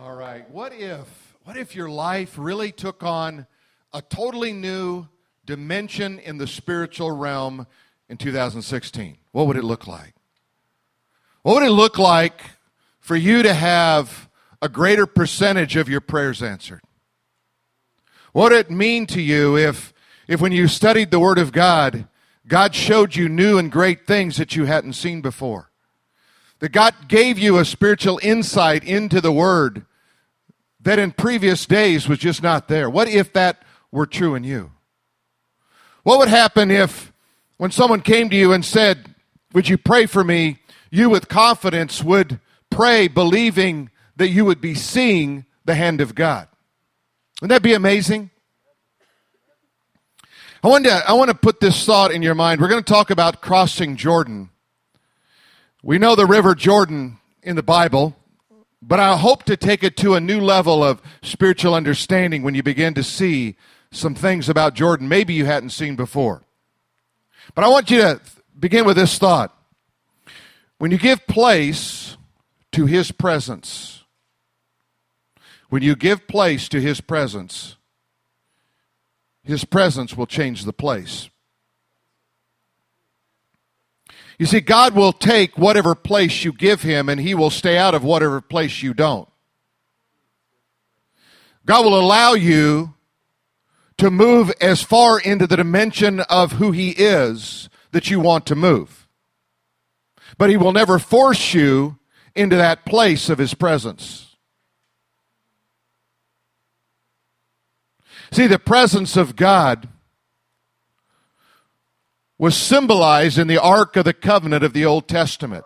All 0.00 0.14
right. 0.14 0.48
What 0.50 0.72
if 0.72 1.36
what 1.42 1.56
if 1.56 1.74
your 1.74 1.88
life 1.88 2.36
really 2.38 2.70
took 2.70 3.02
on 3.02 3.48
a 3.92 4.00
totally 4.00 4.52
new 4.52 5.08
dimension 5.44 6.20
in 6.20 6.38
the 6.38 6.46
spiritual 6.46 7.10
realm 7.10 7.66
in 8.08 8.16
2016? 8.16 9.18
What 9.32 9.48
would 9.48 9.56
it 9.56 9.64
look 9.64 9.88
like? 9.88 10.14
What 11.42 11.54
would 11.54 11.64
it 11.64 11.72
look 11.72 11.98
like 11.98 12.42
for 13.00 13.16
you 13.16 13.42
to 13.42 13.52
have 13.52 14.28
a 14.62 14.68
greater 14.68 15.04
percentage 15.04 15.74
of 15.74 15.88
your 15.88 16.00
prayers 16.00 16.44
answered? 16.44 16.82
What 18.32 18.52
would 18.52 18.66
it 18.66 18.70
mean 18.70 19.04
to 19.08 19.20
you 19.20 19.58
if 19.58 19.92
if 20.28 20.40
when 20.40 20.52
you 20.52 20.68
studied 20.68 21.10
the 21.10 21.18
word 21.18 21.38
of 21.38 21.50
God, 21.50 22.06
God 22.46 22.72
showed 22.72 23.16
you 23.16 23.28
new 23.28 23.58
and 23.58 23.72
great 23.72 24.06
things 24.06 24.36
that 24.36 24.54
you 24.54 24.66
hadn't 24.66 24.92
seen 24.92 25.22
before? 25.22 25.67
That 26.60 26.72
God 26.72 26.94
gave 27.06 27.38
you 27.38 27.58
a 27.58 27.64
spiritual 27.64 28.18
insight 28.22 28.84
into 28.84 29.20
the 29.20 29.32
word 29.32 29.86
that 30.80 30.98
in 30.98 31.12
previous 31.12 31.66
days 31.66 32.08
was 32.08 32.18
just 32.18 32.42
not 32.42 32.68
there? 32.68 32.90
What 32.90 33.08
if 33.08 33.32
that 33.32 33.62
were 33.92 34.06
true 34.06 34.34
in 34.34 34.44
you? 34.44 34.72
What 36.02 36.18
would 36.18 36.28
happen 36.28 36.70
if, 36.70 37.12
when 37.58 37.70
someone 37.70 38.00
came 38.00 38.28
to 38.30 38.36
you 38.36 38.52
and 38.52 38.64
said, 38.64 39.14
Would 39.52 39.68
you 39.68 39.78
pray 39.78 40.06
for 40.06 40.24
me? 40.24 40.58
you 40.90 41.10
with 41.10 41.28
confidence 41.28 42.02
would 42.02 42.40
pray 42.70 43.08
believing 43.08 43.90
that 44.16 44.28
you 44.28 44.44
would 44.44 44.60
be 44.60 44.74
seeing 44.74 45.44
the 45.64 45.74
hand 45.74 46.00
of 46.00 46.14
God. 46.14 46.48
Wouldn't 47.40 47.50
that 47.50 47.62
be 47.62 47.74
amazing? 47.74 48.30
I 50.62 50.68
want, 50.68 50.86
to, 50.86 51.08
I 51.08 51.12
want 51.12 51.30
to 51.30 51.36
put 51.36 51.60
this 51.60 51.84
thought 51.84 52.10
in 52.10 52.22
your 52.22 52.34
mind. 52.34 52.60
We're 52.60 52.68
going 52.68 52.82
to 52.82 52.92
talk 52.92 53.10
about 53.10 53.40
crossing 53.40 53.96
Jordan. 53.96 54.50
We 55.82 55.98
know 55.98 56.14
the 56.14 56.26
River 56.26 56.54
Jordan 56.54 57.18
in 57.42 57.56
the 57.56 57.62
Bible. 57.62 58.16
But 58.80 59.00
I 59.00 59.16
hope 59.16 59.42
to 59.44 59.56
take 59.56 59.82
it 59.82 59.96
to 59.98 60.14
a 60.14 60.20
new 60.20 60.40
level 60.40 60.84
of 60.84 61.02
spiritual 61.22 61.74
understanding 61.74 62.42
when 62.42 62.54
you 62.54 62.62
begin 62.62 62.94
to 62.94 63.02
see 63.02 63.56
some 63.90 64.14
things 64.14 64.48
about 64.48 64.74
Jordan 64.74 65.08
maybe 65.08 65.34
you 65.34 65.46
hadn't 65.46 65.70
seen 65.70 65.96
before. 65.96 66.42
But 67.54 67.64
I 67.64 67.68
want 67.68 67.90
you 67.90 67.98
to 67.98 68.20
begin 68.58 68.84
with 68.84 68.96
this 68.96 69.18
thought. 69.18 69.54
When 70.78 70.90
you 70.92 70.98
give 70.98 71.26
place 71.26 72.16
to 72.72 72.86
His 72.86 73.10
presence, 73.10 74.04
when 75.70 75.82
you 75.82 75.96
give 75.96 76.28
place 76.28 76.68
to 76.68 76.80
His 76.80 77.00
presence, 77.00 77.76
His 79.42 79.64
presence 79.64 80.16
will 80.16 80.26
change 80.26 80.64
the 80.64 80.72
place. 80.72 81.30
You 84.38 84.46
see, 84.46 84.60
God 84.60 84.94
will 84.94 85.12
take 85.12 85.58
whatever 85.58 85.94
place 85.96 86.44
you 86.44 86.52
give 86.52 86.82
Him 86.82 87.08
and 87.08 87.20
He 87.20 87.34
will 87.34 87.50
stay 87.50 87.76
out 87.76 87.94
of 87.94 88.04
whatever 88.04 88.40
place 88.40 88.82
you 88.82 88.94
don't. 88.94 89.28
God 91.66 91.84
will 91.84 91.98
allow 91.98 92.34
you 92.34 92.94
to 93.98 94.10
move 94.10 94.52
as 94.60 94.80
far 94.80 95.18
into 95.18 95.46
the 95.46 95.56
dimension 95.56 96.20
of 96.20 96.52
who 96.52 96.70
He 96.70 96.90
is 96.90 97.68
that 97.90 98.10
you 98.10 98.20
want 98.20 98.46
to 98.46 98.54
move. 98.54 99.08
But 100.38 100.50
He 100.50 100.56
will 100.56 100.72
never 100.72 101.00
force 101.00 101.52
you 101.52 101.98
into 102.36 102.54
that 102.54 102.86
place 102.86 103.28
of 103.28 103.38
His 103.38 103.54
presence. 103.54 104.36
See, 108.30 108.46
the 108.46 108.58
presence 108.58 109.16
of 109.16 109.34
God 109.34 109.88
was 112.38 112.56
symbolized 112.56 113.38
in 113.38 113.48
the 113.48 113.60
Ark 113.60 113.96
of 113.96 114.04
the 114.04 114.12
Covenant 114.14 114.62
of 114.62 114.72
the 114.72 114.84
Old 114.84 115.08
Testament. 115.08 115.64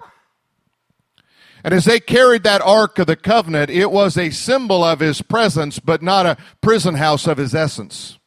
And 1.65 1.73
as 1.73 1.85
they 1.85 2.01
carried 2.01 2.43
that 2.43 2.63
Ark 2.63 2.99
of 2.99 3.07
the 3.07 3.15
Covenant, 3.17 3.71
it 3.71 3.91
was 3.91 4.17
a 4.17 4.31
symbol 4.31 4.83
of 4.83 5.01
his 5.01 5.23
presence, 5.23 5.79
but 5.79 6.03
not 6.03 6.27
a 6.27 6.37
prison 6.61 6.95
house 6.95 7.27
of 7.27 7.39
his 7.39 7.55
essence. 7.55 8.19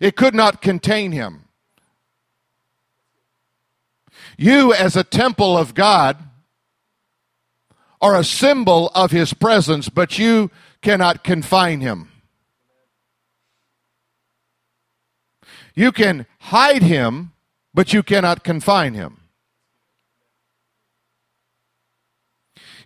It 0.00 0.16
could 0.16 0.34
not 0.34 0.62
contain 0.62 1.12
him. 1.12 1.44
You, 4.38 4.72
as 4.72 4.96
a 4.96 5.04
temple 5.04 5.58
of 5.58 5.74
God, 5.74 6.16
are 8.00 8.16
a 8.16 8.24
symbol 8.24 8.90
of 8.94 9.10
his 9.10 9.34
presence, 9.34 9.88
but 9.88 10.18
you 10.18 10.50
cannot 10.82 11.22
confine 11.22 11.80
him. 11.80 12.08
You 15.74 15.92
can 15.92 16.26
hide 16.44 16.82
him, 16.82 17.32
but 17.72 17.92
you 17.92 18.02
cannot 18.02 18.44
confine 18.44 18.94
him. 18.94 19.20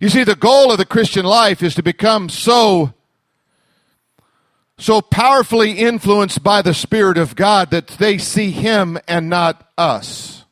You 0.01 0.09
see, 0.09 0.23
the 0.23 0.37
goal 0.37 0.71
of 0.71 0.79
the 0.79 0.87
Christian 0.87 1.25
life 1.25 1.61
is 1.61 1.75
to 1.75 1.83
become 1.83 2.29
so, 2.29 2.95
so 4.79 5.01
powerfully 5.01 5.73
influenced 5.73 6.45
by 6.45 6.63
the 6.63 6.73
Spirit 6.73 7.19
of 7.19 7.35
God 7.35 7.73
that 7.73 7.89
they 7.89 8.17
see 8.17 8.53
Him 8.53 8.97
and 9.09 9.29
not 9.29 9.69
us. 9.77 10.45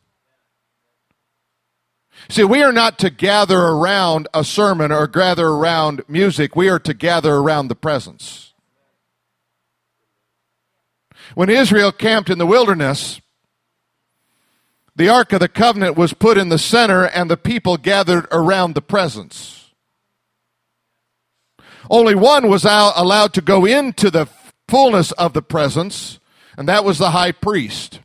See, 2.29 2.43
we 2.43 2.61
are 2.65 2.73
not 2.73 2.99
to 2.99 3.11
gather 3.11 3.61
around 3.61 4.27
a 4.35 4.43
sermon 4.43 4.91
or 4.91 5.07
gather 5.07 5.47
around 5.47 6.03
music. 6.09 6.57
We 6.57 6.69
are 6.69 6.81
to 6.81 6.93
gather 6.93 7.35
around 7.37 7.69
the 7.69 7.77
presence. 7.77 8.46
When 11.37 11.51
Israel 11.51 11.93
camped 11.93 12.31
in 12.31 12.39
the 12.39 12.47
wilderness, 12.47 13.21
the 14.97 15.11
Ark 15.11 15.35
of 15.35 15.41
the 15.41 15.49
Covenant 15.51 15.95
was 15.95 16.15
put 16.15 16.39
in 16.39 16.49
the 16.49 16.59
center 16.59 17.05
and 17.05 17.31
the 17.31 17.37
people 17.37 17.77
gathered 17.77 18.27
around 18.33 18.75
the 18.75 18.81
presence. 18.81 19.71
Only 21.91 22.15
one 22.15 22.49
was 22.49 22.65
allowed 22.65 23.35
to 23.35 23.43
go 23.43 23.67
into 23.67 24.11
the 24.11 24.31
fullness 24.67 25.13
of 25.13 25.35
the 25.35 25.43
presence, 25.43 26.21
and 26.57 26.67
that 26.71 26.87
was 26.87 26.97
the 26.97 27.11
high 27.11 27.33
priest. 27.33 28.01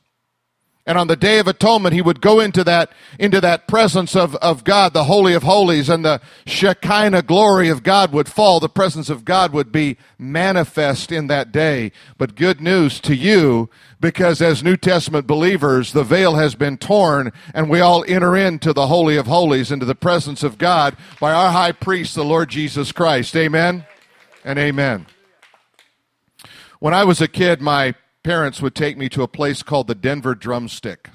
And 0.92 0.98
on 0.98 1.08
the 1.08 1.16
Day 1.16 1.40
of 1.40 1.48
Atonement, 1.48 1.94
he 1.94 2.02
would 2.02 2.20
go 2.20 2.42
into 2.42 2.66
that, 2.66 2.92
into 3.18 3.40
that 3.40 3.66
presence 3.66 4.14
of, 4.14 4.36
of 4.36 4.66
God, 4.66 4.92
the 4.92 5.06
Holy 5.06 5.34
of 5.34 5.44
Holies, 5.44 5.88
and 5.88 6.04
the 6.04 6.20
Shekinah 6.46 7.22
glory 7.22 7.70
of 7.70 7.82
God 7.82 8.12
would 8.12 8.28
fall. 8.28 8.60
The 8.60 8.68
presence 8.68 9.10
of 9.10 9.24
God 9.24 9.54
would 9.54 9.72
be 9.72 9.96
manifest 10.20 11.10
in 11.10 11.28
that 11.28 11.54
day. 11.54 11.94
But 12.18 12.36
good 12.36 12.60
news 12.60 13.00
to 13.04 13.16
you, 13.16 13.70
because 14.02 14.42
as 14.42 14.66
New 14.66 14.76
Testament 14.76 15.28
believers, 15.28 15.94
the 15.94 16.04
veil 16.04 16.36
has 16.36 16.56
been 16.56 16.78
torn, 16.78 17.32
and 17.54 17.70
we 17.70 17.80
all 17.80 18.04
enter 18.06 18.36
into 18.36 18.74
the 18.74 18.88
Holy 18.88 19.16
of 19.16 19.28
Holies, 19.28 19.72
into 19.72 19.86
the 19.86 19.96
presence 19.96 20.44
of 20.44 20.58
God 20.58 20.98
by 21.22 21.32
our 21.32 21.54
high 21.54 21.72
priest, 21.72 22.16
the 22.16 22.26
Lord 22.26 22.50
Jesus 22.50 22.92
Christ. 22.92 23.34
Amen 23.38 23.86
and 24.44 24.60
amen. 24.60 25.06
When 26.80 26.94
I 26.94 27.06
was 27.06 27.22
a 27.22 27.30
kid, 27.30 27.62
my 27.62 27.96
parents 28.24 28.62
would 28.62 28.76
take 28.76 28.98
me 28.98 29.10
to 29.10 29.24
a 29.24 29.28
place 29.28 29.64
called 29.64 29.88
the 29.88 29.96
Denver 29.96 30.36
Drumstick. 30.36 31.10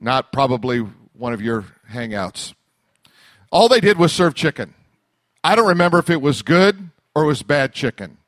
Not 0.00 0.32
probably 0.32 0.80
one 1.12 1.32
of 1.32 1.40
your 1.40 1.64
hangouts. 1.90 2.54
All 3.50 3.68
they 3.68 3.80
did 3.80 3.98
was 3.98 4.12
serve 4.12 4.34
chicken. 4.34 4.74
I 5.42 5.54
don't 5.54 5.68
remember 5.68 5.98
if 5.98 6.10
it 6.10 6.20
was 6.20 6.42
good 6.42 6.90
or 7.14 7.24
it 7.24 7.26
was 7.26 7.42
bad 7.42 7.72
chicken. 7.72 8.18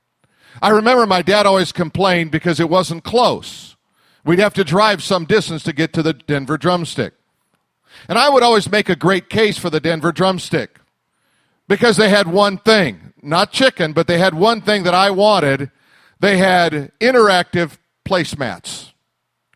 I 0.63 0.71
remember 0.71 1.07
my 1.07 1.23
dad 1.23 1.47
always 1.47 1.73
complained 1.73 2.31
because 2.31 2.59
it 2.59 2.71
wasn't 2.71 3.05
close. 3.05 3.77
We'd 4.25 4.39
have 4.39 4.55
to 4.55 4.65
drive 4.65 5.03
some 5.03 5.25
distance 5.25 5.63
to 5.65 5.73
get 5.73 5.93
to 5.95 6.03
the 6.03 6.13
Denver 6.13 6.59
Drumstick. 6.59 7.15
And 8.09 8.19
I 8.19 8.29
would 8.29 8.43
always 8.43 8.71
make 8.71 8.89
a 8.89 8.97
great 8.97 9.29
case 9.29 9.59
for 9.59 9.71
the 9.71 9.81
Denver 9.81 10.13
Drumstick 10.13 10.81
because 11.69 11.97
they 11.97 12.09
had 12.09 12.27
one 12.29 12.59
thing, 12.59 13.13
not 13.23 13.53
chicken, 13.53 13.93
but 13.93 14.07
they 14.07 14.19
had 14.19 14.35
one 14.35 14.61
thing 14.61 14.83
that 14.85 14.95
I 14.95 15.11
wanted, 15.11 15.71
they 16.21 16.37
had 16.39 16.93
interactive 17.01 17.79
placemats. 18.05 18.93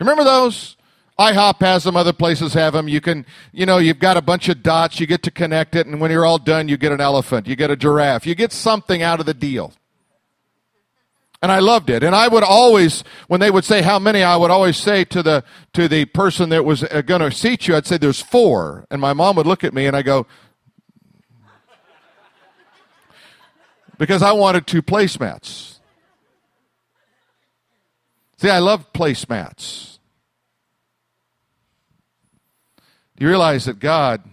Remember 0.00 0.24
those? 0.24 0.76
IHOP 1.18 1.60
has 1.60 1.84
them, 1.84 1.96
other 1.96 2.12
places 2.12 2.54
have 2.54 2.72
them. 2.72 2.88
You 2.88 3.00
can, 3.00 3.26
you 3.52 3.66
know, 3.66 3.78
you've 3.78 3.98
got 3.98 4.16
a 4.16 4.22
bunch 4.22 4.48
of 4.48 4.62
dots, 4.62 4.98
you 4.98 5.06
get 5.06 5.22
to 5.24 5.30
connect 5.30 5.76
it, 5.76 5.86
and 5.86 6.00
when 6.00 6.10
you're 6.10 6.24
all 6.24 6.38
done, 6.38 6.68
you 6.68 6.76
get 6.76 6.90
an 6.90 7.00
elephant, 7.00 7.46
you 7.46 7.54
get 7.54 7.70
a 7.70 7.76
giraffe, 7.76 8.26
you 8.26 8.34
get 8.34 8.52
something 8.52 9.02
out 9.02 9.20
of 9.20 9.26
the 9.26 9.34
deal. 9.34 9.72
And 11.42 11.50
I 11.50 11.58
loved 11.58 11.90
it. 11.90 12.04
And 12.04 12.14
I 12.14 12.28
would 12.28 12.44
always, 12.44 13.02
when 13.26 13.40
they 13.40 13.50
would 13.50 13.64
say 13.64 13.82
how 13.82 13.98
many, 13.98 14.22
I 14.22 14.36
would 14.36 14.52
always 14.52 14.76
say 14.76 15.04
to 15.06 15.24
the, 15.24 15.44
to 15.72 15.88
the 15.88 16.04
person 16.04 16.50
that 16.50 16.64
was 16.64 16.84
uh, 16.84 17.02
going 17.02 17.20
to 17.20 17.32
seat 17.32 17.66
you, 17.66 17.74
I'd 17.74 17.84
say 17.84 17.98
there's 17.98 18.20
four. 18.20 18.86
And 18.92 19.00
my 19.00 19.12
mom 19.12 19.34
would 19.36 19.46
look 19.46 19.64
at 19.64 19.74
me 19.74 19.86
and 19.86 19.96
I 19.96 20.02
go, 20.02 20.26
because 23.98 24.22
I 24.22 24.32
wanted 24.32 24.68
two 24.68 24.82
placemats. 24.82 25.71
See, 28.42 28.50
I 28.50 28.58
love 28.58 28.92
placemats. 28.92 30.00
Do 33.14 33.24
you 33.24 33.28
realize 33.28 33.66
that 33.66 33.78
God 33.78 34.24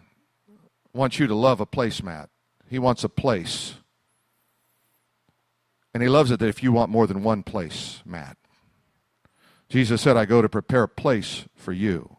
wants 0.93 1.19
you 1.19 1.27
to 1.27 1.35
love 1.35 1.59
a 1.59 1.67
placemat? 1.67 2.29
He 2.67 2.79
wants 2.79 3.03
a 3.03 3.07
place. 3.09 3.75
And 5.93 6.01
he 6.01 6.09
loves 6.09 6.31
it 6.31 6.39
that 6.39 6.49
if 6.49 6.63
you 6.63 6.71
want 6.71 6.89
more 6.89 7.05
than 7.05 7.21
one 7.21 7.43
place, 7.43 8.01
Matt. 8.03 8.35
Jesus 9.69 10.01
said, 10.01 10.17
I 10.17 10.25
go 10.25 10.41
to 10.41 10.49
prepare 10.49 10.81
a 10.81 10.87
place 10.87 11.45
for 11.53 11.71
you. 11.71 12.17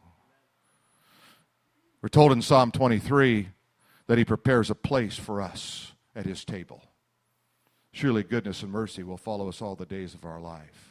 We're 2.02 2.08
told 2.08 2.30
in 2.30 2.40
Psalm 2.40 2.70
23 2.70 3.48
that 4.06 4.16
he 4.16 4.24
prepares 4.24 4.70
a 4.70 4.76
place 4.76 5.16
for 5.16 5.42
us. 5.42 5.94
at 6.14 6.24
his 6.24 6.44
table. 6.44 6.84
Surely 7.92 8.22
goodness 8.22 8.62
and 8.62 8.70
mercy 8.70 9.02
will 9.02 9.16
follow 9.16 9.48
us 9.48 9.60
all 9.60 9.74
the 9.74 9.86
days 9.86 10.14
of 10.14 10.24
our 10.24 10.38
life. 10.38 10.90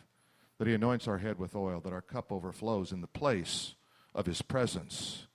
That 0.59 0.67
he 0.67 0.75
anoints 0.75 1.07
our 1.07 1.17
head 1.17 1.39
with 1.39 1.55
oil, 1.55 1.81
that 1.81 1.93
our 1.93 2.01
cup 2.01 2.31
overflows 2.31 2.91
in 2.91 3.01
the 3.01 3.07
place 3.07 3.73
of 4.13 4.27
his 4.27 4.41
presence. 4.41 5.25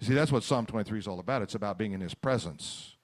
You 0.00 0.08
see, 0.08 0.14
that's 0.14 0.32
what 0.32 0.42
Psalm 0.42 0.66
23 0.66 0.98
is 0.98 1.06
all 1.06 1.20
about. 1.20 1.42
It's 1.42 1.54
about 1.54 1.78
being 1.78 1.92
in 1.92 2.00
his 2.00 2.14
presence. 2.14 2.96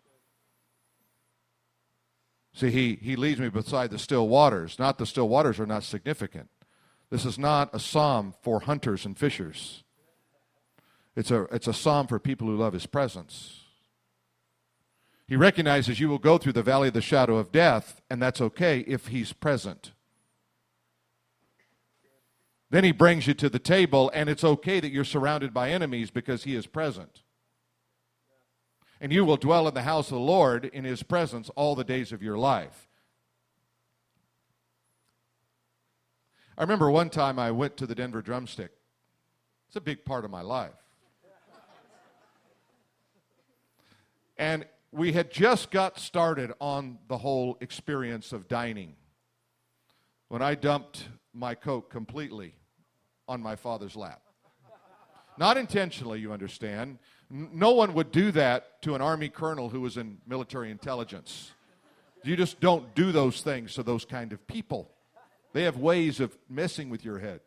See, 2.55 2.70
he, 2.70 2.99
he 3.02 3.17
leads 3.17 3.38
me 3.38 3.50
beside 3.50 3.90
the 3.90 3.99
still 3.99 4.26
waters. 4.28 4.78
Not 4.78 4.96
the 4.96 5.05
still 5.05 5.28
waters 5.28 5.61
are 5.61 5.67
not 5.67 5.84
significant. 5.84 6.49
This 7.11 7.26
is 7.26 7.38
not 7.38 7.69
a 7.75 7.79
psalm 7.79 8.34
for 8.43 8.61
hunters 8.61 9.05
and 9.05 9.17
fishers. 9.17 9.84
It's 11.14 11.31
a, 11.31 11.43
it's 11.44 11.69
a 11.69 11.75
psalm 11.75 12.06
for 12.06 12.19
people 12.19 12.46
who 12.46 12.56
love 12.56 12.72
his 12.72 12.87
presence. 12.87 13.64
He 15.26 15.37
recognizes 15.37 16.00
you 16.00 16.08
will 16.08 16.19
go 16.19 16.38
through 16.38 16.52
the 16.52 16.62
valley 16.62 16.88
of 16.88 16.94
the 16.94 17.02
shadow 17.02 17.37
of 17.37 17.52
death, 17.52 18.00
and 18.08 18.22
that's 18.22 18.40
okay 18.40 18.81
if 18.81 19.08
he's 19.08 19.32
present. 19.32 19.93
Then 22.70 22.84
he 22.84 22.92
brings 22.92 23.26
you 23.26 23.34
to 23.34 23.48
the 23.48 23.58
table, 23.58 24.10
and 24.12 24.28
it's 24.28 24.42
okay 24.42 24.80
that 24.80 24.90
you're 24.90 25.04
surrounded 25.04 25.54
by 25.54 25.70
enemies 25.70 26.10
because 26.10 26.44
he 26.44 26.56
is 26.56 26.66
present. 26.66 27.22
And 29.00 29.12
you 29.12 29.24
will 29.24 29.36
dwell 29.36 29.68
in 29.68 29.74
the 29.74 29.82
house 29.82 30.06
of 30.06 30.14
the 30.14 30.20
Lord 30.20 30.64
in 30.64 30.84
his 30.84 31.02
presence 31.02 31.50
all 31.50 31.74
the 31.74 31.84
days 31.84 32.12
of 32.12 32.22
your 32.22 32.36
life. 32.36 32.88
I 36.58 36.62
remember 36.62 36.90
one 36.90 37.10
time 37.10 37.38
I 37.38 37.50
went 37.50 37.76
to 37.76 37.86
the 37.86 37.94
Denver 37.94 38.22
Drumstick. 38.22 38.72
It's 39.69 39.76
a 39.76 39.80
big 39.80 40.04
part 40.04 40.24
of 40.24 40.30
my 40.30 40.40
life. 40.40 40.72
And 44.38 44.66
we 44.90 45.12
had 45.12 45.30
just 45.30 45.70
got 45.70 45.98
started 45.98 46.52
on 46.60 46.98
the 47.08 47.19
whole 47.19 47.58
experience 47.60 48.32
of 48.32 48.48
dining 48.48 48.94
when 50.28 50.42
I 50.42 50.54
dumped 50.54 51.08
my 51.36 51.54
Coke 51.54 51.90
completely 51.90 52.54
on 53.28 53.42
my 53.42 53.56
father's 53.56 53.94
lap. 53.94 54.22
Not 55.38 55.56
intentionally, 55.56 56.20
you 56.20 56.32
understand. 56.32 56.98
No 57.28 57.72
one 57.72 57.92
would 57.94 58.10
do 58.10 58.30
that 58.32 58.80
to 58.82 58.94
an 58.94 59.02
Army 59.02 59.28
colonel 59.28 59.68
who 59.68 59.82
was 59.82 59.96
in 59.96 60.18
military 60.26 60.70
intelligence. 60.70 61.52
You 62.24 62.36
just 62.36 62.58
don't 62.60 62.94
do 62.94 63.12
those 63.12 63.42
things 63.42 63.74
to 63.74 63.82
those 63.82 64.04
kind 64.04 64.32
of 64.32 64.46
people. 64.46 64.90
They 65.52 65.64
have 65.64 65.76
ways 65.76 66.20
of 66.20 66.36
messing 66.48 66.88
with 66.88 67.04
your 67.04 67.18
head, 67.18 67.40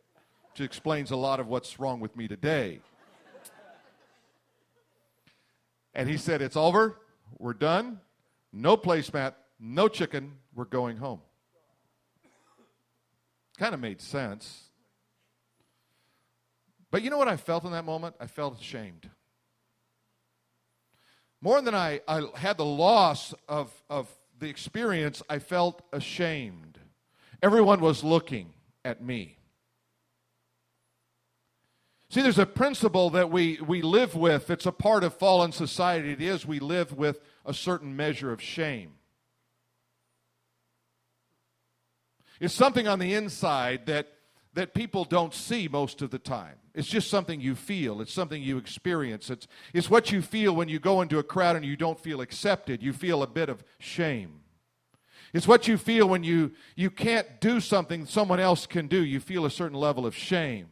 which 0.52 0.60
explains 0.60 1.10
a 1.10 1.16
lot 1.16 1.40
of 1.40 1.48
what's 1.48 1.80
wrong 1.80 2.00
with 2.00 2.16
me 2.16 2.28
today. 2.28 2.80
And 5.94 6.08
he 6.08 6.16
said, 6.16 6.40
It's 6.40 6.56
over. 6.56 6.96
We're 7.38 7.54
done. 7.54 8.00
No 8.52 8.76
placemat, 8.76 9.34
no 9.58 9.88
chicken. 9.88 10.32
We're 10.54 10.64
going 10.64 10.96
home. 10.96 11.20
Kind 13.60 13.74
of 13.74 13.80
made 13.80 14.00
sense. 14.00 14.70
But 16.90 17.02
you 17.02 17.10
know 17.10 17.18
what 17.18 17.28
I 17.28 17.36
felt 17.36 17.64
in 17.64 17.72
that 17.72 17.84
moment? 17.84 18.16
I 18.18 18.26
felt 18.26 18.58
ashamed. 18.58 19.10
More 21.42 21.60
than 21.60 21.74
I, 21.74 22.00
I 22.08 22.22
had 22.36 22.56
the 22.56 22.64
loss 22.64 23.34
of, 23.50 23.70
of 23.90 24.08
the 24.38 24.48
experience, 24.48 25.22
I 25.28 25.40
felt 25.40 25.82
ashamed. 25.92 26.78
Everyone 27.42 27.80
was 27.80 28.02
looking 28.02 28.54
at 28.82 29.04
me. 29.04 29.36
See, 32.08 32.22
there's 32.22 32.38
a 32.38 32.46
principle 32.46 33.10
that 33.10 33.30
we, 33.30 33.60
we 33.60 33.82
live 33.82 34.14
with. 34.14 34.48
It's 34.48 34.64
a 34.64 34.72
part 34.72 35.04
of 35.04 35.12
fallen 35.12 35.52
society. 35.52 36.12
It 36.12 36.22
is 36.22 36.46
we 36.46 36.60
live 36.60 36.94
with 36.94 37.20
a 37.44 37.52
certain 37.52 37.94
measure 37.94 38.32
of 38.32 38.40
shame. 38.40 38.92
It's 42.40 42.54
something 42.54 42.88
on 42.88 42.98
the 42.98 43.14
inside 43.14 43.86
that, 43.86 44.08
that 44.54 44.74
people 44.74 45.04
don't 45.04 45.34
see 45.34 45.68
most 45.68 46.00
of 46.02 46.10
the 46.10 46.18
time. 46.18 46.56
It's 46.74 46.88
just 46.88 47.10
something 47.10 47.40
you 47.40 47.54
feel. 47.54 48.00
It's 48.00 48.12
something 48.12 48.42
you 48.42 48.56
experience. 48.56 49.28
It's, 49.28 49.46
it's 49.74 49.90
what 49.90 50.10
you 50.10 50.22
feel 50.22 50.54
when 50.54 50.68
you 50.68 50.78
go 50.78 51.02
into 51.02 51.18
a 51.18 51.22
crowd 51.22 51.56
and 51.56 51.64
you 51.64 51.76
don't 51.76 52.00
feel 52.00 52.20
accepted. 52.20 52.82
You 52.82 52.92
feel 52.92 53.22
a 53.22 53.26
bit 53.26 53.48
of 53.48 53.62
shame. 53.78 54.40
It's 55.32 55.46
what 55.46 55.68
you 55.68 55.76
feel 55.76 56.08
when 56.08 56.24
you, 56.24 56.52
you 56.76 56.90
can't 56.90 57.40
do 57.40 57.60
something 57.60 58.06
someone 58.06 58.40
else 58.40 58.66
can 58.66 58.88
do. 58.88 59.04
You 59.04 59.20
feel 59.20 59.44
a 59.44 59.50
certain 59.50 59.78
level 59.78 60.06
of 60.06 60.16
shame. 60.16 60.68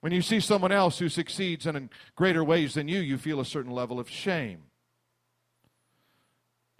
When 0.00 0.12
you 0.12 0.22
see 0.22 0.40
someone 0.40 0.72
else 0.72 0.98
who 0.98 1.08
succeeds 1.08 1.66
in 1.66 1.90
greater 2.16 2.42
ways 2.42 2.74
than 2.74 2.88
you, 2.88 3.00
you 3.00 3.18
feel 3.18 3.40
a 3.40 3.44
certain 3.44 3.70
level 3.70 4.00
of 4.00 4.08
shame. 4.08 4.64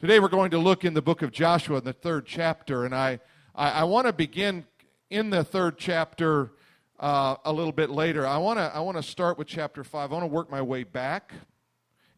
Today 0.02 0.18
we're 0.18 0.26
going 0.26 0.50
to 0.50 0.58
look 0.58 0.84
in 0.84 0.94
the 0.94 1.00
book 1.00 1.22
of 1.22 1.30
Joshua 1.30 1.78
in 1.78 1.84
the 1.84 1.92
third 1.92 2.26
chapter, 2.26 2.84
and 2.84 2.92
I, 2.92 3.20
I, 3.54 3.70
I 3.70 3.84
want 3.84 4.08
to 4.08 4.12
begin 4.12 4.64
in 5.10 5.30
the 5.30 5.44
third 5.44 5.78
chapter 5.78 6.50
uh, 6.98 7.36
a 7.44 7.52
little 7.52 7.70
bit 7.70 7.88
later. 7.88 8.26
I 8.26 8.38
want 8.38 8.58
to 8.58 8.62
I 8.74 8.80
want 8.80 8.96
to 8.96 9.02
start 9.04 9.38
with 9.38 9.46
chapter 9.46 9.84
five. 9.84 10.10
I 10.10 10.14
want 10.14 10.24
to 10.24 10.34
work 10.34 10.50
my 10.50 10.60
way 10.60 10.82
back 10.82 11.32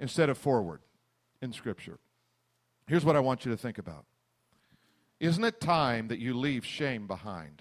instead 0.00 0.30
of 0.30 0.38
forward 0.38 0.80
in 1.42 1.52
Scripture. 1.52 1.98
Here's 2.86 3.04
what 3.04 3.16
I 3.16 3.20
want 3.20 3.44
you 3.44 3.50
to 3.50 3.56
think 3.58 3.76
about. 3.76 4.06
Isn't 5.20 5.44
it 5.44 5.60
time 5.60 6.08
that 6.08 6.18
you 6.18 6.32
leave 6.32 6.64
shame 6.64 7.06
behind? 7.06 7.60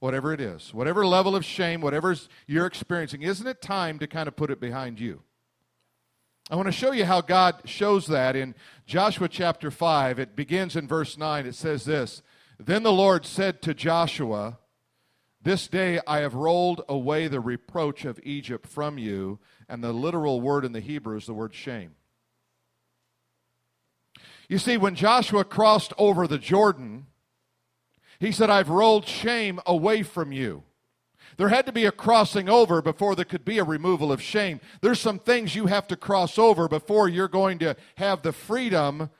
whatever 0.00 0.32
it 0.32 0.40
is, 0.40 0.74
whatever 0.74 1.06
level 1.06 1.36
of 1.36 1.44
shame, 1.44 1.80
whatever 1.80 2.16
you're 2.48 2.66
experiencing, 2.66 3.22
isn't 3.22 3.46
it 3.46 3.62
time 3.62 4.00
to 4.00 4.08
kind 4.08 4.26
of 4.26 4.34
put 4.34 4.50
it 4.50 4.58
behind 4.58 4.98
you? 4.98 5.22
I 6.50 6.56
want 6.56 6.66
to 6.66 6.72
show 6.72 6.92
you 6.92 7.04
how 7.04 7.20
God 7.20 7.62
shows 7.64 8.06
that 8.08 8.34
in 8.36 8.54
Joshua 8.86 9.28
chapter 9.28 9.70
5. 9.70 10.18
It 10.18 10.36
begins 10.36 10.76
in 10.76 10.88
verse 10.88 11.16
9. 11.16 11.46
It 11.46 11.54
says 11.54 11.84
this 11.84 12.22
Then 12.58 12.82
the 12.82 12.92
Lord 12.92 13.24
said 13.24 13.62
to 13.62 13.74
Joshua, 13.74 14.58
This 15.40 15.68
day 15.68 16.00
I 16.06 16.18
have 16.18 16.34
rolled 16.34 16.82
away 16.88 17.28
the 17.28 17.40
reproach 17.40 18.04
of 18.04 18.20
Egypt 18.22 18.66
from 18.66 18.98
you. 18.98 19.38
And 19.68 19.82
the 19.82 19.92
literal 19.92 20.40
word 20.40 20.64
in 20.64 20.72
the 20.72 20.80
Hebrew 20.80 21.16
is 21.16 21.26
the 21.26 21.32
word 21.32 21.54
shame. 21.54 21.94
You 24.48 24.58
see, 24.58 24.76
when 24.76 24.94
Joshua 24.94 25.44
crossed 25.44 25.94
over 25.96 26.26
the 26.26 26.36
Jordan, 26.36 27.06
he 28.18 28.32
said, 28.32 28.50
I've 28.50 28.68
rolled 28.68 29.06
shame 29.06 29.60
away 29.64 30.02
from 30.02 30.32
you. 30.32 30.64
There 31.42 31.48
had 31.48 31.66
to 31.66 31.72
be 31.72 31.86
a 31.86 31.90
crossing 31.90 32.48
over 32.48 32.80
before 32.80 33.16
there 33.16 33.24
could 33.24 33.44
be 33.44 33.58
a 33.58 33.64
removal 33.64 34.12
of 34.12 34.22
shame. 34.22 34.60
There's 34.80 35.00
some 35.00 35.18
things 35.18 35.56
you 35.56 35.66
have 35.66 35.88
to 35.88 35.96
cross 35.96 36.38
over 36.38 36.68
before 36.68 37.08
you're 37.08 37.26
going 37.26 37.58
to 37.58 37.74
have 37.96 38.22
the 38.22 38.32
freedom 38.32 39.10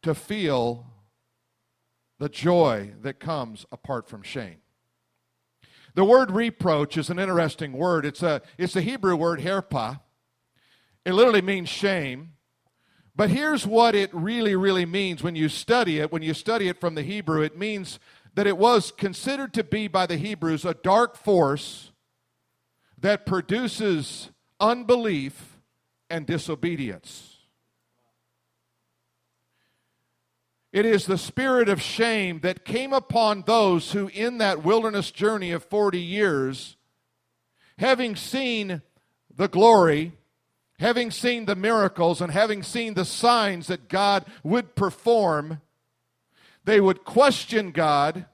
to 0.00 0.14
feel 0.14 0.86
the 2.18 2.30
joy 2.30 2.94
that 3.02 3.20
comes 3.20 3.66
apart 3.70 4.08
from 4.08 4.22
shame. 4.22 4.56
The 5.94 6.06
word 6.06 6.30
reproach 6.30 6.96
is 6.96 7.10
an 7.10 7.18
interesting 7.18 7.74
word. 7.74 8.06
It's 8.06 8.22
a, 8.22 8.40
it's 8.56 8.74
a 8.74 8.80
Hebrew 8.80 9.14
word, 9.14 9.40
herpa. 9.40 10.00
It 11.04 11.12
literally 11.12 11.42
means 11.42 11.68
shame. 11.68 12.32
But 13.14 13.28
here's 13.28 13.66
what 13.66 13.94
it 13.94 14.08
really, 14.14 14.56
really 14.56 14.86
means 14.86 15.22
when 15.22 15.36
you 15.36 15.50
study 15.50 16.00
it. 16.00 16.10
When 16.10 16.22
you 16.22 16.32
study 16.32 16.68
it 16.68 16.80
from 16.80 16.94
the 16.94 17.02
Hebrew, 17.02 17.42
it 17.42 17.58
means 17.58 17.98
that 18.34 18.46
it 18.46 18.58
was 18.58 18.90
considered 18.90 19.54
to 19.54 19.64
be 19.64 19.88
by 19.88 20.06
the 20.06 20.16
Hebrews 20.16 20.64
a 20.64 20.74
dark 20.74 21.16
force 21.16 21.92
that 22.98 23.26
produces 23.26 24.30
unbelief 24.60 25.58
and 26.10 26.26
disobedience. 26.26 27.34
It 30.72 30.84
is 30.84 31.06
the 31.06 31.18
spirit 31.18 31.68
of 31.68 31.80
shame 31.80 32.40
that 32.40 32.64
came 32.64 32.92
upon 32.92 33.42
those 33.42 33.92
who, 33.92 34.08
in 34.08 34.38
that 34.38 34.64
wilderness 34.64 35.12
journey 35.12 35.52
of 35.52 35.62
40 35.62 36.00
years, 36.00 36.76
having 37.78 38.16
seen 38.16 38.82
the 39.32 39.46
glory, 39.46 40.14
having 40.80 41.12
seen 41.12 41.44
the 41.44 41.54
miracles, 41.54 42.20
and 42.20 42.32
having 42.32 42.64
seen 42.64 42.94
the 42.94 43.04
signs 43.04 43.68
that 43.68 43.88
God 43.88 44.24
would 44.42 44.74
perform, 44.74 45.60
they 46.64 46.80
would 46.80 47.04
question 47.04 47.70
God 47.70 48.26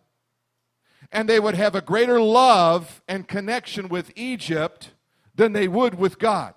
and 1.13 1.29
they 1.29 1.41
would 1.41 1.55
have 1.55 1.75
a 1.75 1.81
greater 1.81 2.21
love 2.21 3.03
and 3.09 3.27
connection 3.27 3.89
with 3.89 4.13
Egypt 4.17 4.91
than 5.35 5.53
they 5.53 5.69
would 5.69 5.97
with 5.97 6.19
God. 6.19 6.55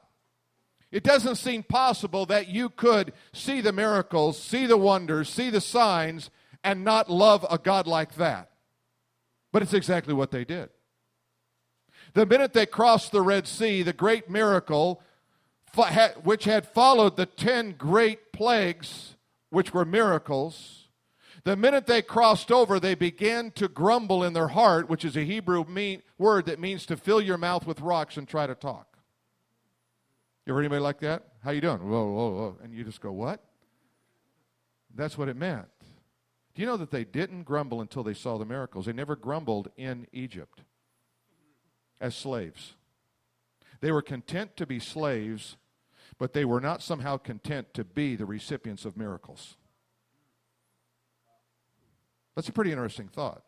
It 0.92 1.04
doesn't 1.04 1.38
seem 1.38 1.64
possible 1.64 2.28
that 2.28 2.50
you 2.50 2.70
could 2.70 3.14
see 3.34 3.62
the 3.62 3.72
miracles, 3.72 4.40
see 4.40 4.68
the 4.68 4.78
wonders, 4.78 5.28
see 5.28 5.50
the 5.50 5.62
signs, 5.62 6.30
and 6.64 6.84
not 6.84 7.10
love 7.10 7.46
a 7.50 7.58
God 7.58 7.88
like 7.88 8.16
that. 8.16 8.52
But 9.52 9.64
it's 9.64 9.74
exactly 9.74 10.14
what 10.14 10.30
they 10.30 10.46
did. 10.46 10.70
The 12.14 12.28
minute 12.28 12.54
they 12.54 12.68
crossed 12.68 13.12
the 13.12 13.22
Red 13.22 13.48
Sea, 13.48 13.82
the 13.82 13.94
great 13.94 14.30
miracle, 14.30 15.02
which 16.24 16.44
had 16.44 16.68
followed 16.68 17.18
the 17.18 17.26
ten 17.26 17.72
great 17.72 18.32
plagues, 18.32 19.16
which 19.50 19.74
were 19.74 19.86
miracles, 19.86 20.83
the 21.46 21.56
minute 21.58 21.88
they 21.88 22.02
crossed 22.02 22.52
over, 22.52 22.80
they 22.80 22.96
began 22.96 23.52
to 23.52 23.68
grumble 23.68 24.24
in 24.24 24.34
their 24.34 24.50
heart, 24.50 24.90
which 24.90 25.04
is 25.04 25.18
a 25.18 25.24
Hebrew 25.24 25.66
mean, 25.66 26.02
word 26.18 26.46
that 26.46 26.60
means 26.60 26.86
to 26.86 26.98
fill 26.98 27.22
your 27.22 27.38
mouth 27.38 27.68
with 27.68 27.82
rocks 27.82 28.16
and 28.18 28.28
try 28.28 28.48
to 28.48 28.56
talk. 28.56 28.98
You 30.46 30.54
ever 30.54 30.60
anybody 30.60 30.82
like 30.82 31.00
that? 31.02 31.24
How 31.44 31.52
you 31.52 31.62
doing? 31.62 31.80
Whoa, 31.80 32.12
whoa, 32.12 32.32
whoa. 32.32 32.58
And 32.64 32.74
you 32.74 32.84
just 32.84 33.02
go, 33.02 33.12
what? 33.12 33.44
That's 34.96 35.18
what 35.18 35.30
it 35.30 35.36
meant. 35.36 35.68
Do 36.56 36.62
you 36.62 36.68
know 36.68 36.78
that 36.78 36.92
they 36.92 37.04
didn't 37.04 37.44
grumble 37.44 37.82
until 37.82 38.04
they 38.04 38.14
saw 38.14 38.38
the 38.38 38.46
miracles? 38.46 38.86
They 38.86 38.94
never 38.94 39.16
grumbled 39.16 39.70
in 39.76 40.08
Egypt 40.12 40.62
as 42.00 42.16
slaves. 42.16 42.76
They 43.82 43.92
were 43.92 44.02
content 44.02 44.56
to 44.58 44.66
be 44.66 44.80
slaves, 44.80 45.58
but 46.18 46.34
they 46.34 46.46
were 46.46 46.62
not 46.62 46.82
somehow 46.82 47.18
content 47.18 47.74
to 47.74 47.84
be 47.84 48.16
the 48.16 48.26
recipients 48.26 48.86
of 48.86 48.96
miracles. 48.96 49.58
That's 52.36 52.50
a 52.50 52.54
pretty 52.54 52.72
interesting 52.72 53.08
thought. 53.08 53.44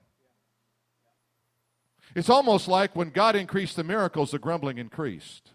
It's 2.15 2.29
almost 2.29 2.67
like 2.67 2.95
when 2.95 3.09
God 3.09 3.35
increased 3.35 3.75
the 3.75 3.83
miracles, 3.83 4.31
the 4.31 4.39
grumbling 4.39 4.77
increased. 4.77 5.51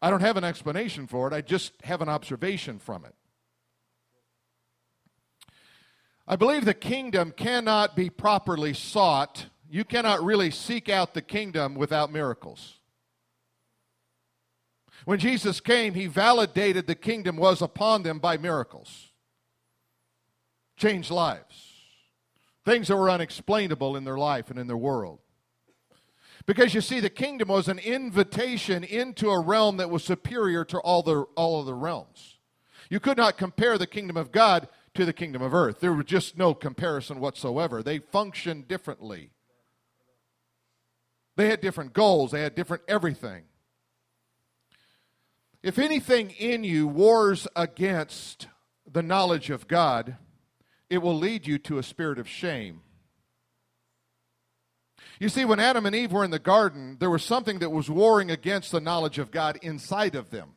I 0.00 0.10
don't 0.10 0.20
have 0.20 0.36
an 0.36 0.44
explanation 0.44 1.06
for 1.06 1.28
it, 1.28 1.32
I 1.32 1.40
just 1.40 1.72
have 1.84 2.02
an 2.02 2.08
observation 2.08 2.78
from 2.78 3.04
it. 3.04 3.14
I 6.26 6.36
believe 6.36 6.64
the 6.64 6.74
kingdom 6.74 7.32
cannot 7.36 7.94
be 7.94 8.08
properly 8.10 8.74
sought. 8.74 9.46
You 9.68 9.84
cannot 9.84 10.22
really 10.22 10.50
seek 10.50 10.88
out 10.88 11.14
the 11.14 11.22
kingdom 11.22 11.74
without 11.74 12.12
miracles. 12.12 12.78
When 15.04 15.18
Jesus 15.18 15.60
came, 15.60 15.94
he 15.94 16.06
validated 16.06 16.86
the 16.86 16.94
kingdom 16.94 17.36
was 17.36 17.60
upon 17.60 18.02
them 18.02 18.18
by 18.18 18.36
miracles, 18.36 19.11
changed 20.76 21.10
lives, 21.10 21.72
things 22.64 22.88
that 22.88 22.96
were 22.96 23.10
unexplainable 23.10 23.96
in 23.96 24.04
their 24.04 24.18
life 24.18 24.50
and 24.50 24.58
in 24.58 24.66
their 24.66 24.76
world. 24.76 25.18
Because 26.44 26.74
you 26.74 26.80
see, 26.80 27.00
the 27.00 27.10
kingdom 27.10 27.48
was 27.48 27.68
an 27.68 27.78
invitation 27.78 28.82
into 28.82 29.30
a 29.30 29.40
realm 29.40 29.76
that 29.76 29.90
was 29.90 30.02
superior 30.02 30.64
to 30.66 30.78
all 30.78 31.02
the 31.02 31.22
all 31.36 31.60
of 31.60 31.66
the 31.66 31.74
realms. 31.74 32.38
You 32.90 33.00
could 33.00 33.16
not 33.16 33.38
compare 33.38 33.78
the 33.78 33.86
kingdom 33.86 34.16
of 34.16 34.32
God 34.32 34.68
to 34.94 35.04
the 35.04 35.12
kingdom 35.12 35.40
of 35.40 35.54
earth. 35.54 35.80
There 35.80 35.92
was 35.92 36.04
just 36.04 36.36
no 36.36 36.52
comparison 36.52 37.20
whatsoever. 37.20 37.82
They 37.82 37.98
functioned 37.98 38.68
differently. 38.68 39.30
They 41.36 41.48
had 41.48 41.60
different 41.60 41.92
goals, 41.92 42.32
they 42.32 42.42
had 42.42 42.54
different 42.54 42.82
everything. 42.88 43.44
If 45.62 45.78
anything 45.78 46.30
in 46.30 46.64
you 46.64 46.88
wars 46.88 47.46
against 47.54 48.48
the 48.90 49.02
knowledge 49.02 49.48
of 49.48 49.68
God, 49.68 50.16
it 50.92 51.00
will 51.00 51.16
lead 51.16 51.46
you 51.46 51.56
to 51.56 51.78
a 51.78 51.82
spirit 51.82 52.18
of 52.18 52.28
shame. 52.28 52.82
You 55.18 55.30
see, 55.30 55.46
when 55.46 55.58
Adam 55.58 55.86
and 55.86 55.96
Eve 55.96 56.12
were 56.12 56.22
in 56.22 56.30
the 56.30 56.38
garden, 56.38 56.98
there 57.00 57.08
was 57.08 57.24
something 57.24 57.60
that 57.60 57.70
was 57.70 57.88
warring 57.88 58.30
against 58.30 58.70
the 58.70 58.80
knowledge 58.80 59.18
of 59.18 59.30
God 59.30 59.58
inside 59.62 60.14
of 60.14 60.28
them. 60.28 60.50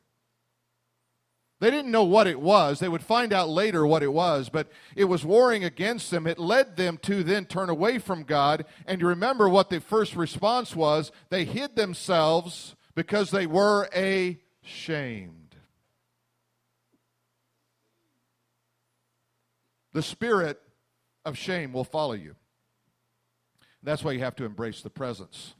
They 1.61 1.71
didn't 1.71 1.91
know 1.91 2.03
what 2.03 2.27
it 2.27 2.41
was. 2.41 2.79
They 2.79 2.89
would 2.89 3.01
find 3.01 3.31
out 3.31 3.47
later 3.47 3.87
what 3.87 4.03
it 4.03 4.11
was, 4.11 4.49
but 4.49 4.67
it 4.93 5.05
was 5.05 5.23
warring 5.23 5.63
against 5.63 6.11
them. 6.11 6.27
It 6.27 6.37
led 6.37 6.75
them 6.75 6.97
to 7.03 7.23
then 7.23 7.45
turn 7.45 7.69
away 7.69 7.97
from 7.97 8.23
God. 8.23 8.65
And 8.85 8.99
you 8.99 9.07
remember 9.07 9.47
what 9.47 9.69
the 9.69 9.79
first 9.79 10.17
response 10.17 10.75
was 10.75 11.13
they 11.29 11.45
hid 11.45 11.77
themselves 11.77 12.75
because 12.93 13.31
they 13.31 13.47
were 13.47 13.87
ashamed. 13.93 15.44
The 19.95 20.03
spirit 20.03 20.61
of 21.23 21.37
shame 21.37 21.71
will 21.71 21.85
follow 21.85 22.15
you. 22.15 22.35
That's 23.81 24.03
why 24.03 24.11
you 24.11 24.19
have 24.19 24.35
to 24.35 24.43
embrace 24.43 24.81
the 24.81 24.89
presence. 24.89 25.55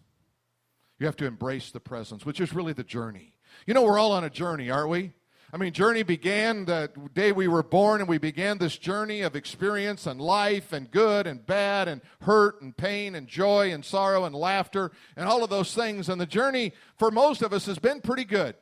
You 1.00 1.06
have 1.06 1.16
to 1.18 1.26
embrace 1.26 1.72
the 1.72 1.80
presence, 1.80 2.26
which 2.26 2.42
is 2.42 2.54
really 2.54 2.74
the 2.74 2.84
journey. 2.84 3.34
You 3.66 3.74
know, 3.74 3.84
we're 3.84 3.98
all 3.98 4.12
on 4.12 4.26
a 4.26 4.30
journey, 4.30 4.70
aren't 4.70 4.90
we? 4.90 5.14
I 5.54 5.58
mean, 5.58 5.72
journey 5.72 6.04
began 6.04 6.66
the 6.66 6.92
day 7.14 7.32
we 7.32 7.48
were 7.48 7.64
born, 7.64 8.02
and 8.02 8.10
we 8.10 8.18
began 8.18 8.58
this 8.58 8.78
journey 8.78 9.22
of 9.22 9.38
experience 9.38 10.06
and 10.06 10.20
life 10.20 10.74
and 10.74 10.92
good 10.92 11.28
and 11.28 11.46
bad 11.46 11.88
and 11.88 12.02
hurt 12.20 12.62
and 12.62 12.76
pain 12.76 13.16
and 13.16 13.30
joy 13.30 13.72
and 13.72 13.86
sorrow 13.86 14.26
and 14.26 14.36
laughter 14.36 14.92
and 15.16 15.30
all 15.30 15.46
of 15.46 15.50
those 15.50 15.74
things. 15.74 16.10
And 16.10 16.20
the 16.20 16.26
journey 16.26 16.74
for 17.00 17.10
most 17.10 17.42
of 17.42 17.54
us 17.54 17.68
has 17.68 17.80
been 17.80 18.02
pretty 18.02 18.26
good, 18.26 18.56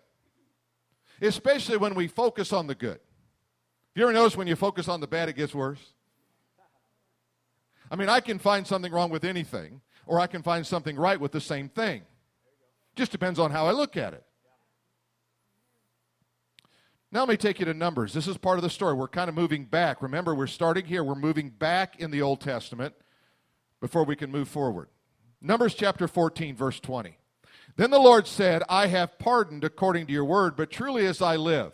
especially 1.19 1.77
when 1.77 1.95
we 1.95 2.07
focus 2.07 2.53
on 2.53 2.67
the 2.67 2.75
good. 2.75 2.99
You 3.95 4.03
ever 4.03 4.13
notice 4.13 4.35
when 4.35 4.47
you 4.47 4.55
focus 4.55 4.87
on 4.87 5.01
the 5.01 5.07
bad, 5.07 5.29
it 5.29 5.35
gets 5.35 5.53
worse? 5.53 5.93
I 7.91 7.95
mean, 7.95 8.09
I 8.09 8.21
can 8.21 8.39
find 8.39 8.65
something 8.65 8.91
wrong 8.91 9.11
with 9.11 9.23
anything, 9.23 9.81
or 10.07 10.19
I 10.19 10.27
can 10.27 10.41
find 10.41 10.65
something 10.65 10.95
right 10.95 11.19
with 11.19 11.31
the 11.31 11.41
same 11.41 11.69
thing. 11.69 12.01
Just 12.95 13.11
depends 13.11 13.39
on 13.39 13.51
how 13.51 13.67
I 13.67 13.71
look 13.71 13.95
at 13.95 14.13
it. 14.13 14.23
Now 17.11 17.19
let 17.19 17.29
me 17.29 17.37
take 17.37 17.59
you 17.59 17.65
to 17.65 17.75
Numbers. 17.75 18.13
This 18.13 18.27
is 18.27 18.37
part 18.37 18.57
of 18.57 18.63
the 18.63 18.69
story. 18.71 18.95
We're 18.95 19.07
kind 19.07 19.29
of 19.29 19.35
moving 19.35 19.65
back. 19.65 20.01
Remember, 20.01 20.33
we're 20.33 20.47
starting 20.47 20.85
here. 20.85 21.03
We're 21.03 21.13
moving 21.13 21.49
back 21.49 21.99
in 21.99 22.09
the 22.09 22.23
Old 22.23 22.41
Testament 22.41 22.95
before 23.79 24.03
we 24.03 24.15
can 24.15 24.31
move 24.31 24.47
forward. 24.47 24.87
Numbers 25.39 25.75
chapter 25.75 26.07
14, 26.07 26.55
verse 26.55 26.79
20. 26.79 27.17
Then 27.75 27.91
the 27.91 27.99
Lord 27.99 28.25
said, 28.25 28.63
I 28.67 28.87
have 28.87 29.19
pardoned 29.19 29.63
according 29.63 30.07
to 30.07 30.13
your 30.13 30.25
word, 30.25 30.55
but 30.55 30.71
truly 30.71 31.05
as 31.05 31.21
I 31.21 31.35
live, 31.35 31.73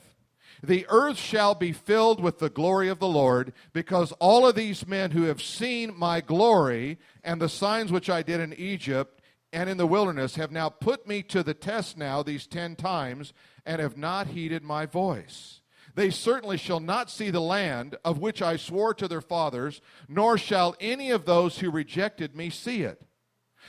the 0.62 0.86
earth 0.90 1.18
shall 1.18 1.56
be 1.56 1.72
filled 1.72 2.22
with 2.22 2.40
the 2.40 2.50
glory 2.50 2.90
of 2.90 3.00
the 3.00 3.08
Lord, 3.08 3.54
because 3.74 4.12
all 4.14 4.48
of 4.48 4.56
these 4.56 4.88
men 4.88 5.12
who 5.12 5.24
have 5.24 5.42
seen 5.42 5.98
my 5.98 6.22
glory 6.22 6.98
and 7.24 7.42
the 7.42 7.50
signs 7.50 7.92
which 7.92 8.10
I 8.10 8.22
did 8.22 8.40
in 8.40 8.54
Egypt 8.54 9.22
and 9.52 9.70
in 9.70 9.78
the 9.78 9.88
wilderness 9.88 10.36
have 10.36 10.52
now 10.52 10.70
put 10.70 11.08
me 11.08 11.24
to 11.24 11.44
the 11.44 11.54
test 11.54 11.98
now 11.98 12.22
these 12.22 12.46
ten 12.46 12.76
times 12.76 13.34
and 13.66 13.82
have 13.82 13.98
not 13.98 14.28
heeded 14.28 14.64
my 14.64 14.86
voice. 14.86 15.62
They 15.96 16.12
certainly 16.12 16.58
shall 16.58 16.80
not 16.80 17.10
see 17.10 17.30
the 17.30 17.42
land 17.42 17.98
of 18.06 18.20
which 18.20 18.42
I 18.42 18.58
swore 18.58 18.94
to 18.94 19.08
their 19.08 19.22
fathers, 19.22 19.82
nor 20.08 20.38
shall 20.38 20.76
any 20.80 21.10
of 21.10 21.26
those 21.26 21.60
who 21.60 21.72
rejected 21.72 22.36
me 22.36 22.50
see 22.50 22.84
it. 22.84 23.02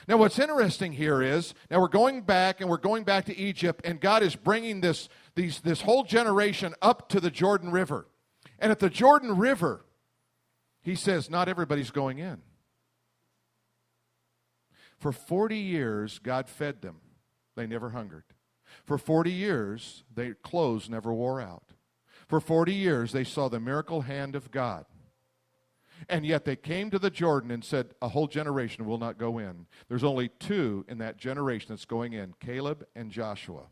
Now, 0.07 0.17
what's 0.17 0.39
interesting 0.39 0.93
here 0.93 1.23
is 1.23 1.55
now 1.71 1.81
we're 1.81 1.89
going 1.89 2.23
back 2.23 2.61
and 2.61 2.71
we're 2.71 2.79
going 2.79 3.05
back 3.05 3.25
to 3.27 3.37
Egypt, 3.37 3.83
and 3.85 4.01
God 4.01 4.23
is 4.23 4.37
bringing 4.37 4.81
this, 4.81 5.09
these, 5.35 5.61
this 5.61 5.83
whole 5.83 6.05
generation 6.05 6.75
up 6.83 7.09
to 7.11 7.21
the 7.21 7.31
Jordan 7.31 7.71
River. 7.71 8.07
And 8.59 8.71
at 8.71 8.79
the 8.79 8.91
Jordan 8.91 9.37
River, 9.37 9.85
he 10.83 10.95
says, 10.95 11.31
not 11.31 11.49
everybody's 11.49 11.91
going 11.91 12.19
in. 12.19 12.43
For 14.99 15.13
40 15.13 15.57
years, 15.57 16.19
God 16.19 16.49
fed 16.49 16.83
them, 16.83 17.01
they 17.57 17.67
never 17.67 17.91
hungered. 17.91 18.25
For 18.85 18.99
40 18.99 19.33
years, 19.33 20.05
their 20.15 20.35
clothes 20.35 20.89
never 20.89 21.13
wore 21.13 21.41
out. 21.41 21.73
For 22.29 22.41
40 22.41 22.75
years, 22.75 23.13
they 23.13 23.25
saw 23.25 23.49
the 23.49 23.59
miracle 23.59 24.03
hand 24.03 24.37
of 24.37 24.51
God. 24.51 24.85
And 26.09 26.25
yet 26.25 26.45
they 26.45 26.57
came 26.57 26.91
to 26.91 26.99
the 26.99 27.11
Jordan 27.11 27.51
and 27.51 27.65
said, 27.65 27.95
A 28.01 28.09
whole 28.09 28.27
generation 28.27 28.87
will 28.87 28.99
not 28.99 29.19
go 29.19 29.39
in. 29.39 29.67
There's 29.89 30.05
only 30.05 30.29
two 30.29 30.85
in 30.89 30.99
that 30.99 31.17
generation 31.17 31.69
that's 31.71 31.85
going 31.85 32.13
in 32.13 32.35
Caleb 32.41 32.87
and 32.95 33.11
Joshua. 33.11 33.65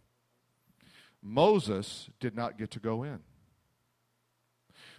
Moses 1.22 2.08
did 2.20 2.34
not 2.34 2.58
get 2.58 2.70
to 2.72 2.80
go 2.80 3.02
in. 3.02 3.20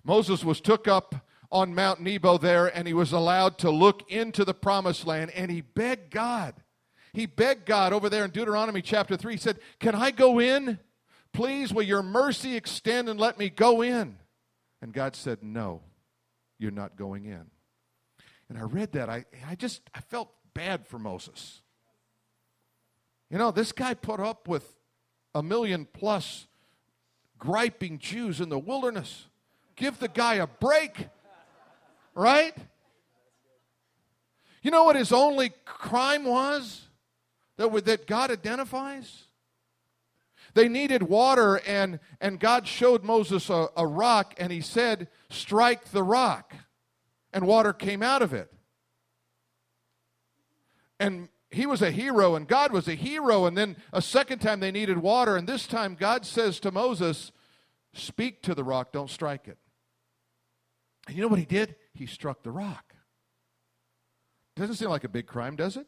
Moses 0.03 0.43
was 0.43 0.61
took 0.61 0.87
up 0.87 1.27
on 1.51 1.73
Mount 1.73 1.99
Nebo 1.99 2.37
there 2.37 2.67
and 2.67 2.87
he 2.87 2.93
was 2.93 3.11
allowed 3.11 3.57
to 3.59 3.71
look 3.71 4.09
into 4.11 4.45
the 4.45 4.53
promised 4.53 5.05
land 5.05 5.31
and 5.31 5.51
he 5.51 5.61
begged 5.61 6.11
God 6.11 6.55
he 7.13 7.25
begged 7.25 7.65
God 7.65 7.93
over 7.93 8.09
there 8.09 8.23
in 8.23 8.31
Deuteronomy 8.31 8.81
chapter 8.81 9.17
3. 9.17 9.33
He 9.33 9.39
said, 9.39 9.59
Can 9.79 9.95
I 9.95 10.11
go 10.11 10.39
in? 10.39 10.79
Please, 11.33 11.73
will 11.73 11.83
your 11.83 12.03
mercy 12.03 12.55
extend 12.55 13.09
and 13.09 13.19
let 13.19 13.37
me 13.37 13.49
go 13.49 13.81
in? 13.81 14.17
And 14.81 14.93
God 14.93 15.15
said, 15.15 15.39
No, 15.41 15.81
you're 16.57 16.71
not 16.71 16.95
going 16.95 17.25
in. 17.25 17.45
And 18.47 18.57
I 18.57 18.61
read 18.61 18.93
that. 18.93 19.09
I, 19.09 19.25
I 19.47 19.55
just 19.55 19.81
I 19.93 20.01
felt 20.01 20.31
bad 20.53 20.87
for 20.87 20.99
Moses. 20.99 21.61
You 23.29 23.37
know, 23.37 23.51
this 23.51 23.71
guy 23.71 23.93
put 23.93 24.19
up 24.19 24.47
with 24.47 24.75
a 25.33 25.43
million 25.43 25.87
plus 25.91 26.47
griping 27.37 27.99
Jews 27.99 28.41
in 28.41 28.49
the 28.49 28.59
wilderness. 28.59 29.27
Give 29.75 29.97
the 29.99 30.07
guy 30.07 30.35
a 30.35 30.47
break, 30.47 31.07
right? 32.13 32.55
You 34.61 34.71
know 34.71 34.83
what 34.83 34.95
his 34.95 35.11
only 35.11 35.53
crime 35.65 36.25
was? 36.25 36.89
that, 37.59 37.85
that 37.85 38.07
God 38.07 38.31
identifies? 38.31 39.25
They 40.53 40.67
needed 40.67 41.03
water, 41.03 41.57
and, 41.67 41.99
and 42.19 42.39
God 42.39 42.67
showed 42.67 43.03
Moses 43.03 43.49
a, 43.49 43.67
a 43.75 43.85
rock, 43.85 44.33
and 44.37 44.51
he 44.51 44.61
said, 44.61 45.09
Strike 45.29 45.91
the 45.91 46.01
rock. 46.01 46.55
And 47.31 47.45
water 47.45 47.73
came 47.73 48.01
out 48.01 48.23
of 48.23 48.33
it. 48.33 48.51
And 50.99 51.29
he 51.51 51.65
was 51.65 51.81
a 51.81 51.91
hero, 51.91 52.35
and 52.35 52.47
God 52.47 52.71
was 52.71 52.87
a 52.87 52.95
hero. 52.95 53.45
And 53.45 53.57
then 53.57 53.75
a 53.91 54.01
second 54.01 54.39
time 54.39 54.59
they 54.59 54.71
needed 54.71 54.99
water, 54.99 55.35
and 55.35 55.47
this 55.47 55.65
time 55.65 55.97
God 55.99 56.25
says 56.25 56.59
to 56.61 56.71
Moses, 56.71 57.31
Speak 57.93 58.43
to 58.43 58.53
the 58.53 58.63
rock, 58.63 58.91
don't 58.91 59.09
strike 59.09 59.47
it. 59.47 59.57
And 61.07 61.15
you 61.15 61.23
know 61.23 61.27
what 61.27 61.39
he 61.39 61.45
did? 61.45 61.75
He 61.93 62.05
struck 62.05 62.43
the 62.43 62.51
rock. 62.51 62.93
Doesn't 64.55 64.75
seem 64.75 64.89
like 64.89 65.03
a 65.03 65.09
big 65.09 65.25
crime, 65.25 65.55
does 65.55 65.75
it? 65.75 65.87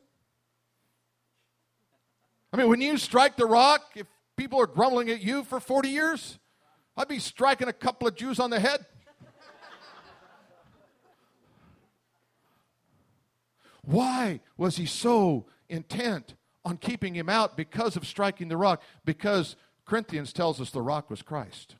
I 2.52 2.58
mean, 2.58 2.70
when 2.70 2.82
you 2.82 2.98
strike 2.98 3.38
the 3.38 3.46
rock, 3.46 3.82
if 3.96 4.08
people 4.36 4.60
are 4.60 4.68
grumbling 4.68 5.10
at 5.10 5.22
you 5.22 5.44
for 5.44 5.60
40 5.60 5.90
years? 5.90 6.40
I'd 6.98 7.08
be 7.08 7.20
striking 7.20 7.68
a 7.68 7.74
couple 7.74 8.08
of 8.08 8.16
Jews 8.16 8.40
on 8.40 8.50
the 8.50 8.60
head. 8.60 8.86
Why 13.84 14.42
was 14.58 14.78
he 14.78 14.86
so 14.86 15.46
intent 15.70 16.36
on 16.64 16.78
keeping 16.78 17.16
him 17.16 17.30
out 17.30 17.58
because 17.58 17.96
of 17.96 18.06
striking 18.06 18.48
the 18.48 18.58
rock? 18.58 18.82
Because 19.06 19.56
Corinthians 19.86 20.34
tells 20.34 20.62
us 20.62 20.72
the 20.72 20.82
rock 20.82 21.10
was 21.10 21.22
Christ. 21.22 21.76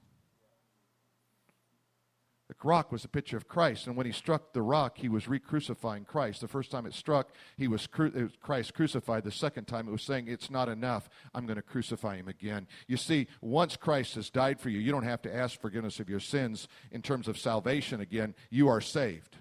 The 2.52 2.68
rock 2.68 2.92
was 2.92 3.06
a 3.06 3.08
picture 3.08 3.38
of 3.38 3.48
Christ, 3.48 3.88
and 3.88 3.96
when 3.96 4.06
he 4.06 4.12
struck 4.12 4.52
the 4.52 4.62
rock, 4.62 4.98
he 4.98 5.08
was 5.08 5.30
re 5.30 5.40
crucifying 5.40 6.04
Christ. 6.04 6.42
The 6.42 6.50
first 6.50 6.70
time 6.70 6.86
it 6.86 6.94
struck, 6.94 7.30
he 7.56 7.70
was, 7.70 7.88
cru- 7.88 8.12
was 8.12 8.32
Christ 8.42 8.74
crucified. 8.74 9.24
The 9.24 9.32
second 9.32 9.66
time, 9.66 9.88
it 9.88 9.92
was 9.92 10.04
saying, 10.04 10.28
It's 10.28 10.52
not 10.52 10.68
enough. 10.68 11.10
I'm 11.34 11.46
going 11.46 11.56
to 11.56 11.62
crucify 11.62 12.18
him 12.18 12.28
again. 12.28 12.68
You 12.88 12.98
see, 12.98 13.28
once 13.40 13.78
Christ 13.78 14.16
has 14.16 14.30
died 14.30 14.60
for 14.60 14.70
you, 14.70 14.80
you 14.80 14.92
don't 14.92 15.06
have 15.06 15.22
to 15.22 15.34
ask 15.34 15.62
forgiveness 15.62 16.02
of 16.02 16.10
your 16.10 16.20
sins 16.20 16.68
in 16.92 17.02
terms 17.02 17.30
of 17.30 17.38
salvation 17.38 18.02
again. 18.02 18.36
You 18.50 18.68
are 18.68 18.82
saved. 18.82 19.38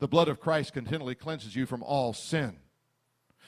The 0.00 0.08
blood 0.08 0.28
of 0.28 0.40
Christ 0.40 0.72
continually 0.72 1.14
cleanses 1.14 1.54
you 1.54 1.66
from 1.66 1.82
all 1.82 2.12
sin. 2.12 2.56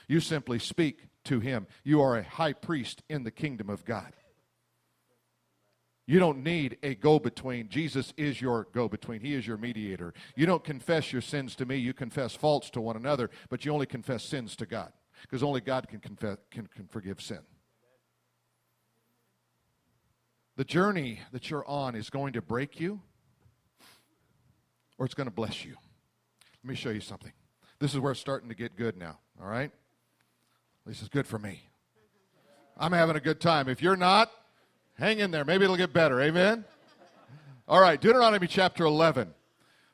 You 0.07 0.21
simply 0.21 0.59
speak 0.59 1.09
to 1.25 1.41
him. 1.41 1.67
You 1.83 2.03
are 2.03 2.17
a 2.17 2.23
high 2.23 2.53
priest 2.53 3.03
in 3.09 3.25
the 3.25 3.31
kingdom 3.31 3.71
of 3.71 3.85
God. 3.85 4.13
You 6.07 6.19
don't 6.19 6.43
need 6.43 6.79
a 6.83 6.95
go 6.95 7.19
between. 7.19 7.69
Jesus 7.69 8.13
is 8.17 8.41
your 8.41 8.67
go 8.73 8.89
between. 8.89 9.21
He 9.21 9.35
is 9.35 9.47
your 9.47 9.57
mediator. 9.57 10.13
You 10.37 10.47
don't 10.47 10.63
confess 10.63 11.13
your 11.13 11.23
sins 11.23 11.55
to 11.57 11.65
me, 11.65 11.77
you 11.77 11.95
confess 11.95 12.35
faults 12.35 12.71
to 12.71 12.81
one 12.81 12.97
another, 12.97 13.31
but 13.49 13.65
you 13.65 13.73
only 13.73 13.87
confess 13.87 14.25
sins 14.25 14.55
to 14.57 14.67
God 14.67 14.93
because 15.23 15.43
only 15.43 15.61
God 15.61 15.89
can, 15.89 16.01
confess, 16.01 16.37
can, 16.51 16.67
can 16.67 16.87
forgive 16.87 17.21
sin. 17.21 17.41
The 20.57 20.65
journey 20.65 21.21
that 21.31 21.49
you're 21.49 21.67
on 21.67 21.95
is 21.95 22.11
going 22.11 22.35
to 22.35 22.43
break 22.43 22.79
you 22.79 23.01
or 24.99 25.07
it's 25.07 25.15
going 25.15 25.29
to 25.29 25.35
bless 25.35 25.65
you. 25.65 25.77
Let 26.65 26.69
me 26.69 26.77
show 26.77 26.91
you 26.91 27.01
something. 27.01 27.33
This 27.81 27.93
is 27.93 27.99
where 27.99 28.13
it's 28.13 28.21
starting 28.21 28.49
to 28.49 28.55
get 28.55 28.77
good 28.77 28.97
now, 28.97 29.19
all 29.41 29.49
right? 29.49 29.71
At 29.71 30.87
least 30.87 31.01
it's 31.01 31.09
good 31.09 31.27
for 31.27 31.39
me. 31.39 31.61
I'm 32.79 32.93
having 32.93 33.17
a 33.17 33.21
good 33.21 33.41
time. 33.41 33.69
If 33.69 33.83
you're 33.83 33.97
not, 33.97 34.31
hang 34.95 35.19
in 35.19 35.33
there. 35.33 35.45
Maybe 35.45 35.65
it'll 35.65 35.77
get 35.77 35.93
better. 35.93 36.21
Amen? 36.21 36.65
All 37.67 37.81
right, 37.81 38.01
Deuteronomy 38.01 38.47
chapter 38.47 38.85
11. 38.85 39.35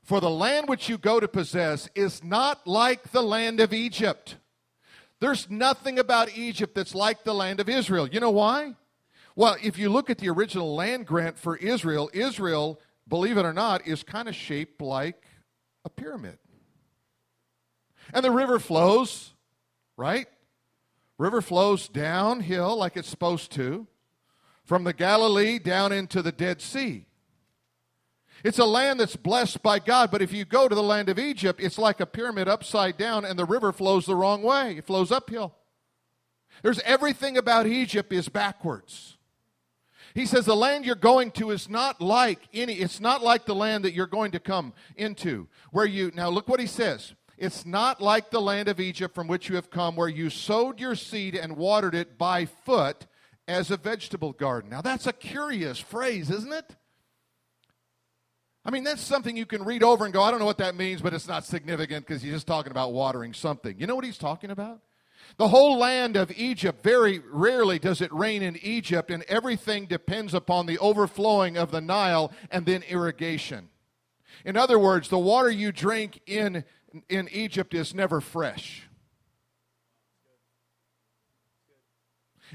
For 0.03 0.21
the 0.21 0.29
land 0.29 0.69
which 0.69 0.91
you 0.91 0.99
go 0.99 1.21
to 1.21 1.29
possess 1.29 1.89
is 1.95 2.23
not 2.23 2.67
like 2.67 3.13
the 3.13 3.23
land 3.23 3.61
of 3.61 3.73
Egypt. 3.73 4.37
There's 5.21 5.49
nothing 5.49 5.99
about 5.99 6.37
Egypt 6.37 6.75
that's 6.75 6.95
like 6.95 7.25
the 7.25 7.35
land 7.35 7.61
of 7.61 7.69
Israel. 7.69 8.07
You 8.07 8.21
know 8.21 8.31
why? 8.31 8.75
Well, 9.37 9.57
if 9.63 9.79
you 9.79 9.89
look 9.89 10.11
at 10.11 10.19
the 10.19 10.29
original 10.29 10.75
land 10.75 11.07
grant 11.07 11.39
for 11.39 11.57
Israel, 11.57 12.11
Israel, 12.13 12.79
believe 13.09 13.39
it 13.39 13.47
or 13.47 13.55
not, 13.55 13.87
is 13.87 14.03
kind 14.03 14.29
of 14.29 14.35
shaped 14.35 14.83
like 14.83 15.25
a 15.85 15.89
pyramid. 15.89 16.39
And 18.12 18.25
the 18.25 18.31
river 18.31 18.59
flows, 18.59 19.35
right? 19.97 20.27
River 21.19 21.43
flows 21.43 21.88
downhill 21.88 22.77
like 22.77 22.97
it's 22.97 23.09
supposed 23.09 23.53
to 23.53 23.87
from 24.65 24.85
the 24.85 24.93
Galilee 24.93 25.59
down 25.59 25.93
into 25.93 26.23
the 26.23 26.33
Dead 26.33 26.61
Sea. 26.61 27.07
It's 28.45 28.59
a 28.59 28.65
land 28.65 29.00
that's 29.00 29.17
blessed 29.17 29.62
by 29.62 29.81
God, 29.81 30.11
but 30.11 30.23
if 30.23 30.33
you 30.33 30.45
go 30.45 30.69
to 30.69 30.75
the 30.75 30.83
land 30.83 31.09
of 31.09 31.19
Egypt, 31.19 31.61
it's 31.61 31.79
like 31.79 31.99
a 32.00 32.07
pyramid 32.07 32.49
upside 32.49 32.97
down 32.97 33.25
and 33.25 33.38
the 33.38 33.45
river 33.45 33.73
flows 33.73 34.06
the 34.06 34.15
wrong 34.15 34.43
way. 34.43 34.76
It 34.76 34.87
flows 34.87 35.11
uphill. 35.11 35.54
There's 36.63 36.80
everything 36.80 37.37
about 37.37 37.67
Egypt 37.67 38.13
is 38.13 38.28
backwards. 38.28 39.17
He 40.15 40.26
says 40.26 40.47
the 40.47 40.56
land 40.56 40.85
you're 40.85 40.95
going 40.95 41.30
to 41.32 41.50
is 41.50 41.69
not 41.69 42.00
like 42.00 42.41
any 42.52 42.75
it's 42.75 43.00
not 43.00 43.23
like 43.23 43.45
the 43.45 43.54
land 43.54 43.85
that 43.85 43.95
you're 43.95 44.06
going 44.06 44.32
to 44.32 44.41
come 44.41 44.73
into 44.97 45.49
where 45.71 45.87
you 45.87 46.11
Now 46.15 46.28
look 46.28 46.49
what 46.49 46.61
he 46.61 46.67
says. 46.67 47.15
It's 47.39 47.65
not 47.65 48.01
like 48.01 48.31
the 48.31 48.41
land 48.41 48.69
of 48.69 48.81
Egypt 48.81 49.15
from 49.15 49.29
which 49.29 49.49
you 49.49 49.55
have 49.55 49.71
come, 49.71 49.95
where 49.95 50.09
you 50.09 50.29
sowed 50.29 50.81
your 50.81 50.97
seed 50.97 51.37
and 51.37 51.57
watered 51.57 51.95
it 51.95 52.19
by 52.19 52.47
foot 52.47 53.07
as 53.47 53.71
a 53.71 53.77
vegetable 53.77 54.33
garden. 54.33 54.71
Now, 54.71 54.83
that's 54.83 55.07
a 55.07 55.13
curious 55.13 55.79
phrase, 55.79 56.31
isn't 56.31 56.53
it? 56.53 56.77
I 58.65 58.71
mean, 58.71 58.85
that's 58.85 59.01
something 59.01 59.37
you 59.37 59.47
can 59.47 59.65
read 59.65 59.83
over 59.83 60.05
and 60.05 60.13
go, 60.13 60.23
I 60.23 60.31
don't 60.31 60.41
know 60.41 60.47
what 60.47 60.59
that 60.59 60.75
means, 60.75 61.01
but 61.01 61.15
it's 61.15 61.29
not 61.29 61.47
significant 61.47 62.07
because 62.07 62.23
he's 62.23 62.33
just 62.33 62.47
talking 62.47 62.73
about 62.73 62.93
watering 62.93 63.33
something. 63.33 63.79
You 63.79 63.87
know 63.87 63.95
what 63.95 64.05
he's 64.05 64.19
talking 64.19 64.51
about? 64.51 64.81
The 65.37 65.49
whole 65.49 65.79
land 65.79 66.17
of 66.17 66.33
Egypt, 66.33 66.83
very 66.83 67.21
rarely 67.21 67.79
does 67.79 68.01
it 68.01 68.13
rain 68.13 68.43
in 68.43 68.59
Egypt, 68.63 69.11
and 69.11 69.23
everything 69.25 69.87
depends 69.87 70.35
upon 70.35 70.67
the 70.67 70.79
overflowing 70.79 71.57
of 71.57 71.71
the 71.71 71.81
Nile 71.81 72.33
and 72.51 72.67
then 72.67 72.83
irrigation. 72.83 73.69
In 74.45 74.57
other 74.57 74.79
words, 74.79 75.09
the 75.09 75.19
water 75.19 75.51
you 75.51 75.73
drink 75.73 76.21
in 76.27 76.65
in 77.09 77.29
Egypt 77.33 77.75
is 77.75 77.95
never 77.95 78.21
fresh. 78.21 78.89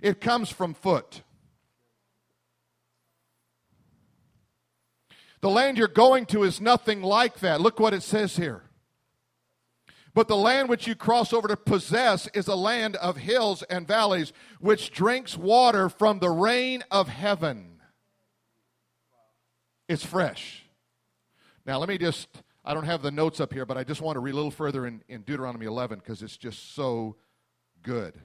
It 0.02 0.19
comes 0.19 0.50
from 0.50 0.74
foot. 0.74 1.22
The 5.41 5.50
land 5.50 5.78
you're 5.78 5.88
going 5.88 6.26
to 6.28 6.43
is 6.43 6.62
nothing 6.62 7.02
like 7.02 7.39
that. 7.39 7.62
Look 7.62 7.80
what 7.80 7.93
it 7.93 8.02
says 8.02 8.38
here. 8.38 8.63
But 10.13 10.28
the 10.28 10.38
land 10.38 10.69
which 10.69 10.88
you 10.88 10.96
cross 10.96 11.34
over 11.34 11.48
to 11.48 11.58
possess 11.58 12.28
is 12.34 12.48
a 12.48 12.56
land 12.56 12.96
of 12.98 13.17
hills 13.17 13.63
and 13.63 13.88
valleys, 13.88 14.32
which 14.60 14.91
drinks 14.91 15.38
water 15.38 15.89
from 15.89 16.19
the 16.19 16.30
rain 16.30 16.84
of 16.91 17.08
heaven. 17.08 17.82
It's 19.89 20.06
fresh. 20.06 20.63
Now, 21.65 21.80
let 21.80 21.89
me 21.89 21.98
just 21.98 22.28
I 22.65 22.73
don't 22.73 22.86
have 22.86 23.02
the 23.02 23.12
notes 23.12 23.39
up 23.39 23.52
here, 23.52 23.65
but 23.65 23.78
I 23.78 23.84
just 23.84 24.02
want 24.02 24.15
to 24.15 24.19
read 24.19 24.32
a 24.32 24.36
little 24.36 24.52
further 24.52 24.86
in, 24.86 25.04
in 25.10 25.21
Deuteronomy 25.21 25.65
11 25.65 25.99
because 25.99 26.21
it's 26.21 26.38
just 26.38 26.76
so 26.76 27.17
good. 27.82 28.19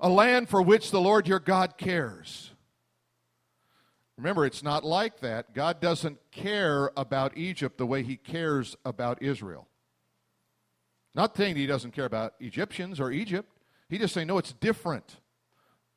A 0.00 0.08
land 0.08 0.48
for 0.48 0.62
which 0.62 0.90
the 0.90 1.00
Lord 1.00 1.26
your 1.26 1.40
God 1.40 1.76
cares. 1.76 2.52
Remember, 4.16 4.46
it's 4.46 4.62
not 4.62 4.84
like 4.84 5.20
that. 5.20 5.54
God 5.54 5.80
doesn't 5.80 6.18
care 6.30 6.92
about 6.96 7.36
Egypt 7.36 7.78
the 7.78 7.86
way 7.86 8.02
he 8.02 8.16
cares 8.16 8.76
about 8.84 9.22
Israel. 9.22 9.66
Not 11.14 11.36
saying 11.36 11.56
he 11.56 11.66
doesn't 11.66 11.92
care 11.92 12.04
about 12.04 12.34
Egyptians 12.40 13.00
or 13.00 13.10
Egypt. 13.10 13.50
He 13.88 13.98
just 13.98 14.14
saying, 14.14 14.28
no, 14.28 14.38
it's 14.38 14.52
different. 14.52 15.18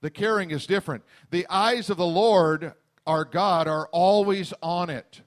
The 0.01 0.09
caring 0.09 0.51
is 0.51 0.65
different. 0.65 1.03
The 1.29 1.45
eyes 1.49 1.89
of 1.89 1.97
the 1.97 2.05
Lord, 2.05 2.73
our 3.05 3.25
God, 3.25 3.67
are 3.67 3.87
always 3.91 4.53
on 4.61 4.89
it. 4.89 5.21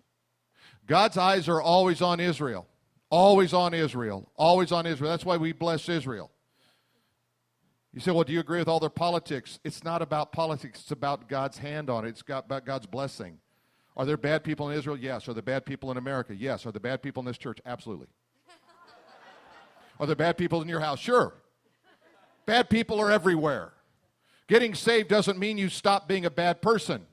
God's 0.88 1.18
eyes 1.18 1.48
are 1.48 1.60
always 1.60 2.02
on 2.02 2.18
Israel. 2.18 2.66
Always 3.10 3.52
on 3.52 3.74
Israel. 3.74 4.28
Always 4.36 4.72
on 4.72 4.86
Israel. 4.86 5.10
That's 5.10 5.24
why 5.24 5.36
we 5.36 5.52
bless 5.52 5.88
Israel. 5.88 6.30
You 7.92 8.00
say, 8.00 8.10
well, 8.10 8.24
do 8.24 8.32
you 8.32 8.40
agree 8.40 8.58
with 8.58 8.68
all 8.68 8.80
their 8.80 8.90
politics? 8.90 9.60
It's 9.64 9.84
not 9.84 10.02
about 10.02 10.32
politics, 10.32 10.80
it's 10.80 10.90
about 10.90 11.28
God's 11.28 11.58
hand 11.58 11.88
on 11.88 12.04
it, 12.04 12.10
it's 12.10 12.22
about 12.26 12.64
God's 12.64 12.86
blessing. 12.86 13.38
Are 13.96 14.04
there 14.04 14.16
bad 14.16 14.44
people 14.44 14.70
in 14.70 14.78
Israel? 14.78 14.96
Yes. 14.96 15.28
Are 15.28 15.34
there 15.34 15.42
bad 15.42 15.66
people 15.66 15.90
in 15.90 15.96
America? 15.96 16.34
Yes. 16.34 16.64
Are 16.64 16.72
there 16.72 16.80
bad 16.80 17.02
people 17.02 17.20
in 17.20 17.26
this 17.26 17.38
church? 17.38 17.58
Absolutely. 17.66 18.06
are 19.98 20.06
there 20.06 20.14
bad 20.14 20.38
people 20.38 20.62
in 20.62 20.68
your 20.68 20.80
house? 20.80 21.00
Sure. 21.00 21.34
Bad 22.46 22.70
people 22.70 23.00
are 23.00 23.10
everywhere. 23.10 23.72
Getting 24.46 24.74
saved 24.74 25.08
doesn't 25.08 25.38
mean 25.38 25.58
you 25.58 25.68
stop 25.68 26.06
being 26.06 26.24
a 26.24 26.30
bad 26.30 26.62
person, 26.62 27.06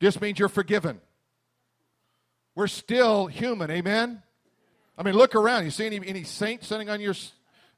just 0.00 0.20
means 0.20 0.38
you're 0.38 0.48
forgiven. 0.48 1.00
We're 2.54 2.68
still 2.68 3.26
human, 3.26 3.70
amen? 3.70 4.22
I 4.96 5.02
mean, 5.02 5.14
look 5.14 5.34
around. 5.34 5.64
You 5.64 5.70
see 5.70 5.86
any, 5.86 6.00
any 6.06 6.22
saints 6.22 6.68
sitting 6.68 6.88
on 6.88 7.00
your, 7.00 7.14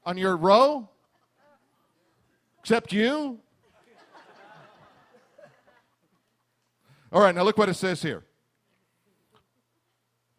on 0.04 0.18
your 0.18 0.36
row? 0.36 0.88
Except 2.60 2.92
you? 2.92 3.38
All 7.12 7.22
right, 7.22 7.34
now 7.34 7.44
look 7.44 7.56
what 7.56 7.68
it 7.68 7.74
says 7.74 8.02
here. 8.02 8.24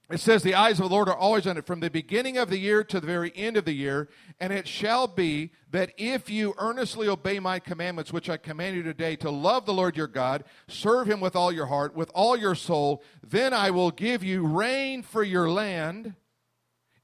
It 0.10 0.22
says, 0.22 0.42
The 0.42 0.56
eyes 0.56 0.80
of 0.80 0.90
the 0.90 0.96
Lord 0.96 1.10
are 1.10 1.18
always 1.18 1.46
on 1.48 1.58
it 1.58 1.66
from 1.66 1.82
the 1.82 1.90
beginning 1.90 2.38
of 2.38 2.50
the 2.50 2.58
year 2.58 2.84
to 2.86 3.00
the 3.00 3.08
very 3.08 3.34
end 3.36 3.58
of 3.58 3.66
the 3.66 3.74
year. 3.74 4.08
And 4.40 4.54
it 4.54 4.68
shall 4.68 5.06
be 5.06 5.52
that 5.72 5.92
if 5.98 6.30
you 6.30 6.54
earnestly 6.58 7.10
obey 7.10 7.40
my 7.40 7.60
commandments, 7.60 8.14
which 8.14 8.30
I 8.30 8.38
command 8.38 8.78
you 8.78 8.84
today, 8.84 9.18
to 9.18 9.30
love 9.30 9.66
the 9.66 9.74
Lord 9.74 9.98
your 9.98 10.08
God, 10.08 10.46
serve 10.70 11.10
him 11.10 11.20
with 11.20 11.36
all 11.36 11.52
your 11.52 11.66
heart, 11.66 11.94
with 11.94 12.10
all 12.16 12.38
your 12.38 12.56
soul, 12.56 13.04
then 13.22 13.54
I 13.54 13.70
will 13.72 13.92
give 13.92 14.24
you 14.24 14.48
rain 14.48 15.04
for 15.04 15.24
your 15.24 15.50
land 15.50 16.16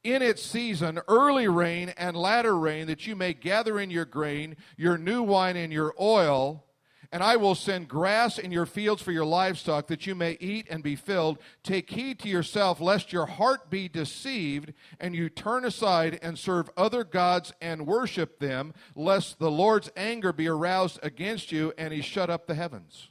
in 0.03 0.21
its 0.21 0.41
season, 0.41 0.99
early 1.07 1.47
rain 1.47 1.93
and 1.97 2.15
latter 2.15 2.57
rain, 2.57 2.87
that 2.87 3.07
you 3.07 3.15
may 3.15 3.33
gather 3.33 3.79
in 3.79 3.89
your 3.89 4.05
grain, 4.05 4.55
your 4.77 4.97
new 4.97 5.23
wine, 5.23 5.55
and 5.55 5.71
your 5.71 5.93
oil 5.99 6.65
and 7.13 7.21
I 7.21 7.35
will 7.35 7.53
send 7.53 7.87
grass 7.87 8.39
in 8.39 8.51
your 8.51 8.65
fields 8.65 9.03
for 9.03 9.11
your 9.11 9.23
livestock, 9.23 9.85
that 9.85 10.07
you 10.07 10.15
may 10.15 10.35
eat 10.39 10.65
and 10.67 10.81
be 10.81 10.95
filled. 10.95 11.37
Take 11.61 11.91
heed 11.91 12.17
to 12.21 12.27
yourself, 12.27 12.81
lest 12.81 13.13
your 13.13 13.27
heart 13.27 13.69
be 13.69 13.87
deceived, 13.87 14.73
and 14.99 15.15
you 15.15 15.29
turn 15.29 15.63
aside 15.63 16.17
and 16.23 16.39
serve 16.39 16.71
other 16.75 17.03
gods 17.03 17.53
and 17.61 17.85
worship 17.85 18.39
them, 18.39 18.73
lest 18.95 19.37
the 19.37 19.51
Lord's 19.51 19.91
anger 19.95 20.33
be 20.33 20.47
aroused 20.47 20.99
against 21.03 21.51
you, 21.51 21.71
and 21.77 21.93
he 21.93 22.01
shut 22.01 22.31
up 22.31 22.47
the 22.47 22.55
heavens. 22.55 23.09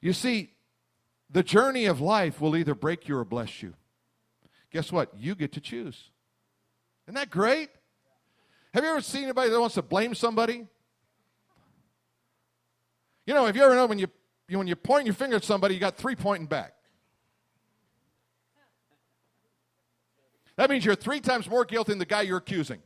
You 0.00 0.12
see, 0.12 0.52
the 1.28 1.42
journey 1.42 1.86
of 1.86 2.00
life 2.00 2.40
will 2.40 2.56
either 2.56 2.76
break 2.76 3.08
you 3.08 3.18
or 3.18 3.24
bless 3.24 3.60
you. 3.60 3.74
Guess 4.70 4.92
what? 4.92 5.10
You 5.18 5.34
get 5.34 5.50
to 5.54 5.60
choose. 5.60 6.10
Isn't 7.08 7.16
that 7.16 7.30
great? 7.30 7.70
Have 8.72 8.84
you 8.84 8.90
ever 8.90 9.00
seen 9.00 9.24
anybody 9.24 9.50
that 9.50 9.60
wants 9.60 9.74
to 9.74 9.82
blame 9.82 10.14
somebody? 10.14 10.68
You 13.26 13.34
know, 13.34 13.46
if 13.46 13.56
you 13.56 13.62
ever 13.62 13.74
know 13.74 13.86
when 13.86 13.98
you, 13.98 14.08
when 14.50 14.66
you 14.66 14.76
point 14.76 15.06
your 15.06 15.14
finger 15.14 15.36
at 15.36 15.44
somebody, 15.44 15.74
you 15.74 15.80
got 15.80 15.96
three 15.96 16.14
pointing 16.14 16.46
back? 16.46 16.74
That 20.56 20.70
means 20.70 20.84
you're 20.84 20.94
three 20.94 21.20
times 21.20 21.48
more 21.48 21.64
guilty 21.64 21.92
than 21.92 21.98
the 21.98 22.06
guy 22.06 22.22
you're 22.22 22.38
accusing. 22.38 22.80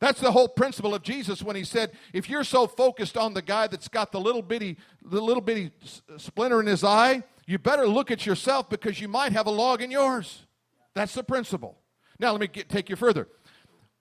That's 0.00 0.20
the 0.20 0.32
whole 0.32 0.48
principle 0.48 0.94
of 0.94 1.02
Jesus 1.02 1.42
when 1.42 1.56
he 1.56 1.64
said, 1.64 1.92
if 2.12 2.28
you're 2.28 2.44
so 2.44 2.66
focused 2.66 3.16
on 3.16 3.32
the 3.32 3.42
guy 3.42 3.68
that's 3.68 3.88
got 3.88 4.10
the 4.10 4.20
little 4.20 4.42
bitty, 4.42 4.76
the 5.02 5.20
little 5.20 5.40
bitty 5.40 5.70
splinter 6.16 6.60
in 6.60 6.66
his 6.66 6.82
eye, 6.82 7.22
you 7.46 7.58
better 7.58 7.86
look 7.86 8.10
at 8.10 8.26
yourself 8.26 8.68
because 8.68 9.00
you 9.00 9.08
might 9.08 9.32
have 9.32 9.46
a 9.46 9.50
log 9.50 9.80
in 9.80 9.90
yours. 9.90 10.46
That's 10.94 11.14
the 11.14 11.22
principle. 11.22 11.78
Now 12.18 12.32
let 12.32 12.40
me 12.40 12.48
get, 12.48 12.68
take 12.68 12.90
you 12.90 12.96
further 12.96 13.28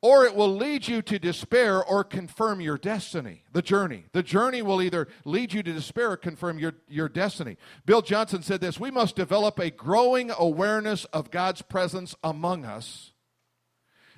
or 0.03 0.25
it 0.25 0.35
will 0.35 0.53
lead 0.53 0.85
you 0.85 1.01
to 1.01 1.17
despair 1.17 1.81
or 1.81 2.03
confirm 2.03 2.59
your 2.59 2.77
destiny, 2.77 3.41
the 3.53 3.61
journey. 3.61 4.03
The 4.11 4.21
journey 4.21 4.61
will 4.61 4.81
either 4.81 5.07
lead 5.23 5.53
you 5.53 5.63
to 5.63 5.71
despair 5.71 6.11
or 6.11 6.17
confirm 6.17 6.59
your, 6.59 6.73
your 6.89 7.07
destiny. 7.07 7.55
Bill 7.85 8.01
Johnson 8.01 8.43
said 8.43 8.59
this 8.59 8.77
We 8.77 8.91
must 8.91 9.15
develop 9.15 9.57
a 9.59 9.71
growing 9.71 10.29
awareness 10.37 11.05
of 11.05 11.31
God's 11.31 11.61
presence 11.61 12.15
among 12.21 12.65
us 12.65 13.13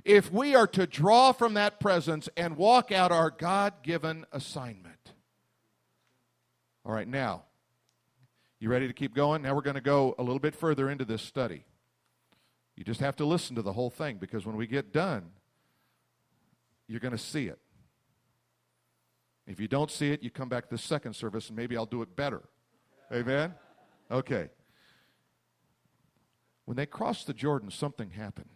if 0.04 0.32
we 0.32 0.56
are 0.56 0.67
to 0.67 0.88
draw 0.88 1.32
from 1.32 1.54
that 1.54 1.80
presence 1.80 2.28
and 2.36 2.58
walk 2.58 2.91
out 2.91 3.12
our 3.12 3.30
God 3.30 3.74
given 3.84 4.26
assignment. 4.32 5.13
All 6.84 6.93
right, 6.93 7.08
now, 7.08 7.43
you 8.60 8.69
ready 8.69 8.88
to 8.88 8.93
keep 8.93 9.13
going? 9.13 9.43
Now 9.43 9.54
we're 9.54 9.62
going 9.62 9.76
to 9.76 9.82
go 9.82 10.15
a 10.17 10.24
little 10.24 10.39
bit 10.39 10.56
further 10.56 10.89
into 10.89 11.06
this 11.06 11.21
study. 11.21 11.63
You 12.76 12.84
just 12.84 13.02
have 13.02 13.15
to 13.17 13.26
listen 13.26 13.56
to 13.56 13.62
the 13.62 13.74
whole 13.74 13.91
thing 13.91 14.17
because 14.17 14.48
when 14.48 14.56
we 14.56 14.65
get 14.65 14.91
done, 14.91 15.32
you're 16.88 17.00
going 17.00 17.12
to 17.12 17.17
see 17.17 17.48
it. 17.48 17.60
If 19.48 19.60
you 19.60 19.67
don't 19.67 19.91
see 19.91 20.12
it, 20.12 20.24
you 20.24 20.30
come 20.30 20.50
back 20.50 20.69
to 20.69 20.76
the 20.76 20.82
second 20.82 21.15
service 21.15 21.50
and 21.50 21.56
maybe 21.56 21.78
I'll 21.78 21.86
do 21.86 22.02
it 22.02 22.15
better. 22.15 22.43
Amen? 23.12 23.54
Okay. 24.10 24.50
When 26.65 26.78
they 26.78 26.86
crossed 26.86 27.28
the 27.28 27.34
Jordan, 27.34 27.69
something 27.69 28.12
happened. 28.12 28.50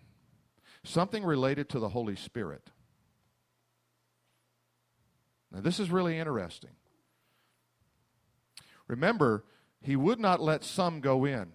Something 0.83 1.23
related 1.23 1.69
to 1.69 1.79
the 1.79 1.89
Holy 1.89 2.15
Spirit. 2.15 2.71
Now, 5.51 5.61
this 5.61 5.79
is 5.79 5.91
really 5.91 6.17
interesting. 6.17 6.71
Remember, 8.87 9.45
he 9.81 9.95
would 9.95 10.19
not 10.19 10.41
let 10.41 10.63
some 10.63 11.01
go 11.01 11.25
in. 11.25 11.53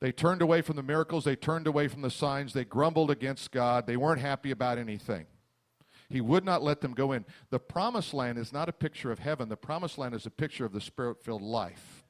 They 0.00 0.12
turned 0.12 0.42
away 0.42 0.62
from 0.62 0.76
the 0.76 0.82
miracles, 0.82 1.24
they 1.24 1.36
turned 1.36 1.68
away 1.68 1.86
from 1.86 2.02
the 2.02 2.10
signs, 2.10 2.52
they 2.52 2.64
grumbled 2.64 3.10
against 3.10 3.52
God, 3.52 3.86
they 3.86 3.96
weren't 3.96 4.20
happy 4.20 4.50
about 4.50 4.78
anything. 4.78 5.26
He 6.12 6.20
would 6.20 6.44
not 6.44 6.62
let 6.62 6.82
them 6.82 6.92
go 6.92 7.12
in. 7.12 7.24
The 7.48 7.58
promised 7.58 8.12
land 8.12 8.36
is 8.36 8.52
not 8.52 8.68
a 8.68 8.72
picture 8.72 9.10
of 9.10 9.18
heaven, 9.18 9.48
the 9.48 9.56
promised 9.56 9.96
land 9.96 10.14
is 10.14 10.26
a 10.26 10.30
picture 10.30 10.66
of 10.66 10.72
the 10.72 10.80
spirit 10.80 11.24
filled 11.24 11.40
life. 11.40 12.04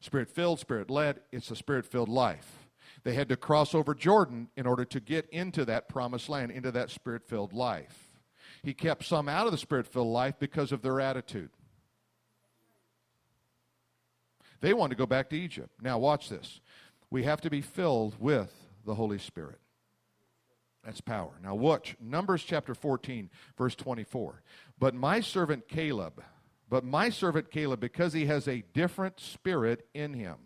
Spirit 0.00 0.28
filled, 0.28 0.58
spirit 0.58 0.90
led, 0.90 1.20
it's 1.30 1.52
a 1.52 1.56
spirit 1.56 1.86
filled 1.86 2.08
life. 2.08 2.68
They 3.04 3.14
had 3.14 3.28
to 3.28 3.36
cross 3.36 3.72
over 3.72 3.94
Jordan 3.94 4.48
in 4.56 4.66
order 4.66 4.84
to 4.84 4.98
get 4.98 5.30
into 5.30 5.64
that 5.64 5.88
promised 5.88 6.28
land, 6.28 6.50
into 6.50 6.72
that 6.72 6.90
spirit 6.90 7.22
filled 7.22 7.52
life. 7.52 8.18
He 8.64 8.74
kept 8.74 9.04
some 9.04 9.28
out 9.28 9.46
of 9.46 9.52
the 9.52 9.58
spirit 9.58 9.86
filled 9.86 10.08
life 10.08 10.34
because 10.40 10.72
of 10.72 10.82
their 10.82 11.00
attitude. 11.00 11.50
They 14.60 14.74
wanted 14.74 14.96
to 14.96 14.98
go 14.98 15.06
back 15.06 15.30
to 15.30 15.38
Egypt. 15.38 15.70
Now, 15.80 15.98
watch 15.98 16.28
this. 16.28 16.60
We 17.10 17.22
have 17.22 17.40
to 17.42 17.50
be 17.50 17.60
filled 17.60 18.16
with 18.18 18.52
the 18.84 18.96
Holy 18.96 19.18
Spirit. 19.18 19.60
That's 20.86 21.00
power. 21.00 21.32
Now, 21.42 21.56
watch 21.56 21.96
Numbers 22.00 22.44
chapter 22.44 22.72
14, 22.72 23.28
verse 23.58 23.74
24. 23.74 24.40
But 24.78 24.94
my 24.94 25.18
servant 25.18 25.66
Caleb, 25.66 26.22
but 26.70 26.84
my 26.84 27.10
servant 27.10 27.50
Caleb, 27.50 27.80
because 27.80 28.12
he 28.12 28.26
has 28.26 28.46
a 28.46 28.62
different 28.72 29.18
spirit 29.18 29.88
in 29.94 30.14
him. 30.14 30.36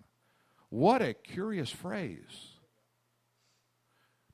What 0.70 1.03
a 1.03 1.12
curious 1.12 1.70
phrase 1.70 2.57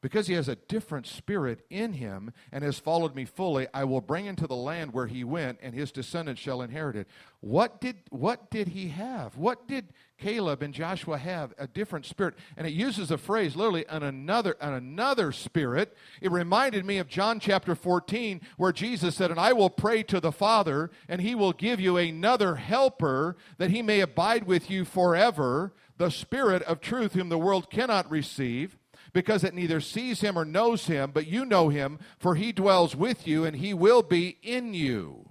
because 0.02 0.28
he 0.28 0.34
has 0.34 0.48
a 0.48 0.54
different 0.54 1.06
spirit 1.06 1.64
in 1.68 1.94
him 1.94 2.32
and 2.52 2.62
has 2.62 2.78
followed 2.78 3.16
me 3.16 3.24
fully 3.24 3.66
i 3.74 3.82
will 3.82 4.00
bring 4.00 4.26
into 4.26 4.46
the 4.46 4.54
land 4.54 4.92
where 4.92 5.06
he 5.06 5.24
went 5.24 5.58
and 5.62 5.74
his 5.74 5.90
descendants 5.90 6.40
shall 6.40 6.62
inherit 6.62 6.94
it 6.94 7.08
what 7.40 7.80
did 7.80 7.96
what 8.10 8.48
did 8.50 8.68
he 8.68 8.88
have 8.88 9.36
what 9.36 9.66
did 9.66 9.88
caleb 10.18 10.62
and 10.62 10.74
joshua 10.74 11.18
have 11.18 11.52
a 11.58 11.66
different 11.66 12.06
spirit 12.06 12.34
and 12.56 12.66
it 12.66 12.72
uses 12.72 13.08
the 13.08 13.18
phrase 13.18 13.56
literally 13.56 13.84
an 13.88 14.02
another 14.02 14.56
an 14.60 14.72
another 14.72 15.32
spirit 15.32 15.96
it 16.20 16.30
reminded 16.30 16.84
me 16.84 16.98
of 16.98 17.08
john 17.08 17.38
chapter 17.38 17.74
14 17.74 18.40
where 18.56 18.72
jesus 18.72 19.14
said 19.14 19.30
and 19.30 19.40
i 19.40 19.52
will 19.52 19.70
pray 19.70 20.02
to 20.02 20.20
the 20.20 20.32
father 20.32 20.90
and 21.08 21.20
he 21.20 21.34
will 21.34 21.52
give 21.52 21.80
you 21.80 21.96
another 21.96 22.56
helper 22.56 23.36
that 23.58 23.70
he 23.70 23.82
may 23.82 24.00
abide 24.00 24.46
with 24.46 24.70
you 24.70 24.84
forever 24.84 25.72
the 25.98 26.10
spirit 26.10 26.62
of 26.62 26.80
truth 26.80 27.14
whom 27.14 27.28
the 27.28 27.38
world 27.38 27.70
cannot 27.70 28.10
receive 28.10 28.76
because 29.12 29.44
it 29.44 29.54
neither 29.54 29.80
sees 29.80 30.20
him 30.20 30.38
or 30.38 30.44
knows 30.44 30.88
him, 30.88 31.10
but 31.10 31.26
you 31.26 31.46
know 31.46 31.70
him, 31.70 31.98
for 32.18 32.34
he 32.34 32.52
dwells 32.52 32.94
with 32.94 33.26
you 33.26 33.46
and 33.46 33.56
he 33.56 33.72
will 33.72 34.02
be 34.02 34.36
in 34.42 34.74
you. 34.74 35.25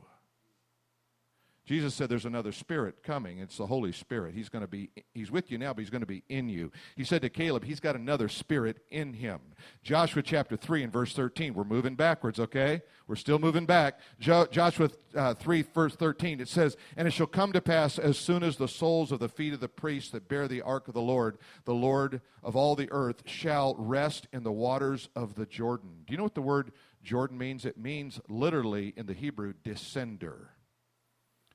Jesus 1.66 1.96
said 1.96 2.10
there's 2.10 2.26
another 2.26 2.52
spirit 2.52 3.02
coming. 3.02 3.40
It's 3.40 3.58
the 3.58 3.66
Holy 3.66 3.92
Spirit. 3.92 4.36
He's 4.36 4.50
going 4.50 4.62
to 4.62 4.68
be 4.68 4.92
he's 5.16 5.32
with 5.32 5.50
you 5.52 5.58
now, 5.58 5.74
but 5.74 5.80
he's 5.80 5.90
going 5.90 6.02
to 6.02 6.08
be 6.08 6.24
in 6.30 6.48
you. 6.48 6.72
He 6.96 7.04
said 7.04 7.24
to 7.24 7.30
Caleb, 7.30 7.64
he's 7.64 7.80
got 7.80 7.96
another 7.96 8.30
spirit 8.30 8.78
in 8.92 9.14
him. 9.14 9.40
Joshua 9.82 10.22
chapter 10.22 10.56
3 10.56 10.84
and 10.84 10.94
verse 10.94 11.14
13. 11.14 11.56
We're 11.56 11.64
moving 11.64 11.96
backwards, 11.96 12.40
okay? 12.40 12.84
We're 13.08 13.16
still 13.16 13.40
moving 13.40 13.66
back. 13.66 14.00
Jo- 14.20 14.46
Joshua 14.46 14.90
uh, 15.16 15.34
3 15.34 15.64
verse 15.74 15.96
13. 15.96 16.40
It 16.40 16.48
says, 16.48 16.78
"And 16.96 17.08
it 17.08 17.12
shall 17.12 17.26
come 17.26 17.52
to 17.54 17.62
pass 17.62 17.98
as 17.98 18.18
soon 18.18 18.44
as 18.44 18.58
the 18.58 18.68
soles 18.68 19.12
of 19.12 19.20
the 19.20 19.30
feet 19.30 19.54
of 19.54 19.60
the 19.60 19.68
priests 19.68 20.12
that 20.12 20.30
bear 20.30 20.48
the 20.48 20.62
ark 20.62 20.88
of 20.88 20.94
the 20.94 21.02
Lord, 21.02 21.40
the 21.66 21.74
Lord 21.74 22.22
of 22.44 22.56
all 22.56 22.76
the 22.76 22.92
earth 22.92 23.24
shall 23.26 23.76
rest 23.76 24.28
in 24.32 24.44
the 24.44 24.52
waters 24.52 25.10
of 25.16 25.34
the 25.34 25.48
Jordan." 25.48 26.04
Do 26.06 26.12
you 26.12 26.18
know 26.18 26.24
what 26.24 26.36
the 26.36 26.42
word 26.44 26.72
Jordan 27.04 27.40
means? 27.40 27.66
It 27.66 27.78
means 27.78 28.22
literally 28.28 28.94
in 28.96 29.08
the 29.08 29.14
Hebrew 29.14 29.54
descender. 29.64 30.50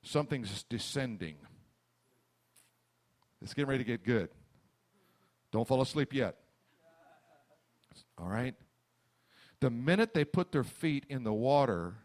Something's 0.03 0.63
descending. 0.63 1.35
It's 3.41 3.53
getting 3.53 3.69
ready 3.69 3.83
to 3.83 3.87
get 3.87 4.03
good. 4.03 4.29
Don't 5.51 5.67
fall 5.67 5.81
asleep 5.81 6.13
yet. 6.13 6.37
All 8.17 8.27
right? 8.27 8.55
The 9.59 9.69
minute 9.69 10.13
they 10.13 10.25
put 10.25 10.51
their 10.51 10.63
feet 10.63 11.05
in 11.09 11.23
the 11.23 11.33
water, 11.33 11.95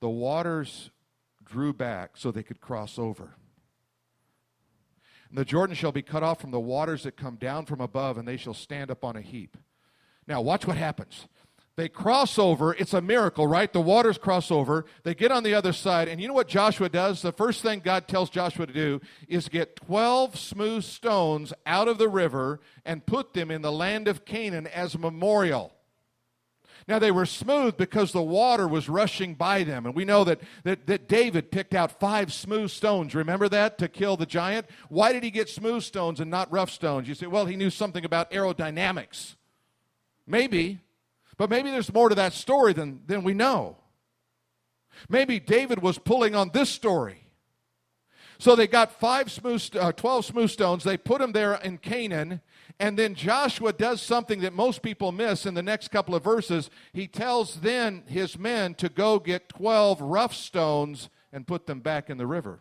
the 0.00 0.08
waters 0.08 0.90
drew 1.44 1.72
back 1.72 2.16
so 2.16 2.30
they 2.30 2.42
could 2.42 2.60
cross 2.60 2.98
over. 2.98 3.34
And 5.28 5.38
the 5.38 5.44
Jordan 5.44 5.74
shall 5.74 5.92
be 5.92 6.02
cut 6.02 6.22
off 6.22 6.40
from 6.40 6.50
the 6.50 6.60
waters 6.60 7.02
that 7.02 7.16
come 7.16 7.36
down 7.36 7.66
from 7.66 7.80
above, 7.80 8.18
and 8.18 8.26
they 8.26 8.36
shall 8.36 8.54
stand 8.54 8.90
up 8.90 9.04
on 9.04 9.16
a 9.16 9.20
heap. 9.20 9.56
Now, 10.26 10.40
watch 10.40 10.66
what 10.66 10.76
happens. 10.76 11.26
They 11.76 11.88
cross 11.88 12.38
over. 12.38 12.72
It's 12.72 12.94
a 12.94 13.00
miracle, 13.00 13.48
right? 13.48 13.72
The 13.72 13.80
waters 13.80 14.16
cross 14.16 14.50
over. 14.50 14.84
They 15.02 15.14
get 15.14 15.32
on 15.32 15.42
the 15.42 15.54
other 15.54 15.72
side. 15.72 16.06
And 16.06 16.20
you 16.20 16.28
know 16.28 16.34
what 16.34 16.46
Joshua 16.46 16.88
does? 16.88 17.20
The 17.20 17.32
first 17.32 17.62
thing 17.62 17.80
God 17.80 18.06
tells 18.06 18.30
Joshua 18.30 18.66
to 18.66 18.72
do 18.72 19.00
is 19.26 19.48
get 19.48 19.74
12 19.76 20.38
smooth 20.38 20.84
stones 20.84 21.52
out 21.66 21.88
of 21.88 21.98
the 21.98 22.08
river 22.08 22.60
and 22.84 23.04
put 23.04 23.34
them 23.34 23.50
in 23.50 23.62
the 23.62 23.72
land 23.72 24.06
of 24.06 24.24
Canaan 24.24 24.68
as 24.68 24.94
a 24.94 24.98
memorial. 24.98 25.72
Now, 26.86 26.98
they 26.98 27.10
were 27.10 27.26
smooth 27.26 27.76
because 27.76 28.12
the 28.12 28.22
water 28.22 28.68
was 28.68 28.88
rushing 28.88 29.34
by 29.34 29.64
them. 29.64 29.86
And 29.86 29.94
we 29.94 30.04
know 30.04 30.22
that, 30.24 30.40
that, 30.64 30.86
that 30.86 31.08
David 31.08 31.50
picked 31.50 31.74
out 31.74 31.98
five 31.98 32.32
smooth 32.32 32.70
stones. 32.70 33.14
Remember 33.14 33.48
that 33.48 33.78
to 33.78 33.88
kill 33.88 34.16
the 34.16 34.26
giant? 34.26 34.66
Why 34.90 35.12
did 35.12 35.24
he 35.24 35.30
get 35.30 35.48
smooth 35.48 35.82
stones 35.82 36.20
and 36.20 36.30
not 36.30 36.52
rough 36.52 36.70
stones? 36.70 37.08
You 37.08 37.14
say, 37.14 37.26
well, 37.26 37.46
he 37.46 37.56
knew 37.56 37.70
something 37.70 38.04
about 38.04 38.30
aerodynamics. 38.30 39.36
Maybe. 40.26 40.80
But 41.36 41.50
maybe 41.50 41.70
there's 41.70 41.92
more 41.92 42.08
to 42.08 42.14
that 42.14 42.32
story 42.32 42.72
than, 42.72 43.00
than 43.06 43.24
we 43.24 43.34
know. 43.34 43.76
Maybe 45.08 45.40
David 45.40 45.82
was 45.82 45.98
pulling 45.98 46.34
on 46.34 46.50
this 46.50 46.70
story. 46.70 47.24
So 48.38 48.56
they 48.56 48.66
got 48.66 48.92
five 48.92 49.30
smooth, 49.30 49.64
uh, 49.78 49.92
12 49.92 50.24
smooth 50.26 50.50
stones. 50.50 50.84
They 50.84 50.96
put 50.96 51.20
them 51.20 51.32
there 51.32 51.54
in 51.54 51.78
Canaan. 51.78 52.40
And 52.80 52.98
then 52.98 53.14
Joshua 53.14 53.72
does 53.72 54.02
something 54.02 54.40
that 54.40 54.52
most 54.52 54.82
people 54.82 55.12
miss 55.12 55.46
in 55.46 55.54
the 55.54 55.62
next 55.62 55.88
couple 55.88 56.14
of 56.14 56.24
verses. 56.24 56.70
He 56.92 57.06
tells 57.06 57.60
then 57.60 58.02
his 58.06 58.38
men 58.38 58.74
to 58.74 58.88
go 58.88 59.18
get 59.18 59.48
12 59.48 60.00
rough 60.00 60.34
stones 60.34 61.08
and 61.32 61.46
put 61.46 61.66
them 61.66 61.80
back 61.80 62.10
in 62.10 62.18
the 62.18 62.26
river. 62.26 62.60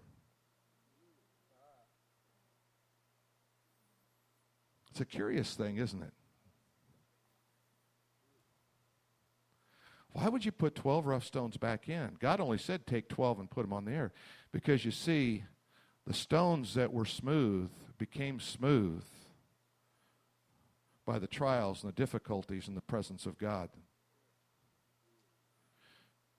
It's 4.92 5.02
a 5.02 5.06
curious 5.06 5.56
thing, 5.56 5.78
isn't 5.78 6.04
it? 6.04 6.14
Why 10.14 10.30
would 10.30 10.46
you 10.46 10.52
put 10.52 10.76
12 10.76 11.08
rough 11.08 11.26
stones 11.26 11.58
back 11.58 11.90
in? 11.90 12.18
God 12.20 12.40
only 12.40 12.60
said 12.60 12.86
take 12.86 13.10
12 13.10 13.40
and 13.40 13.50
put 13.50 13.64
them 13.64 13.74
on 13.74 13.86
the 13.86 13.92
air. 13.92 14.14
Because 14.52 14.86
you 14.86 14.92
see, 14.92 15.44
the 16.06 16.14
stones 16.14 16.76
that 16.76 16.94
were 16.94 17.06
smooth 17.06 17.72
became 17.98 18.40
smooth 18.40 19.04
by 21.06 21.18
the 21.18 21.28
trials 21.28 21.84
and 21.84 21.92
the 21.92 21.96
difficulties 21.96 22.68
in 22.68 22.76
the 22.76 22.82
presence 22.82 23.26
of 23.26 23.40
God. 23.40 23.70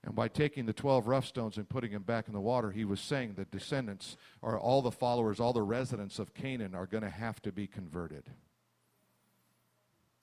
And 0.04 0.14
by 0.14 0.28
taking 0.28 0.66
the 0.66 0.72
12 0.72 1.08
rough 1.08 1.26
stones 1.26 1.56
and 1.56 1.68
putting 1.68 1.92
them 1.92 2.02
back 2.02 2.28
in 2.28 2.34
the 2.34 2.40
water, 2.40 2.70
he 2.70 2.84
was 2.84 3.00
saying 3.00 3.34
the 3.34 3.46
descendants, 3.46 4.16
or 4.42 4.58
all 4.58 4.82
the 4.82 4.90
followers, 4.90 5.40
all 5.40 5.54
the 5.54 5.62
residents 5.62 6.18
of 6.18 6.34
Canaan, 6.34 6.74
are 6.74 6.86
going 6.86 7.02
to 7.02 7.10
have 7.10 7.40
to 7.42 7.50
be 7.50 7.66
converted. 7.66 8.24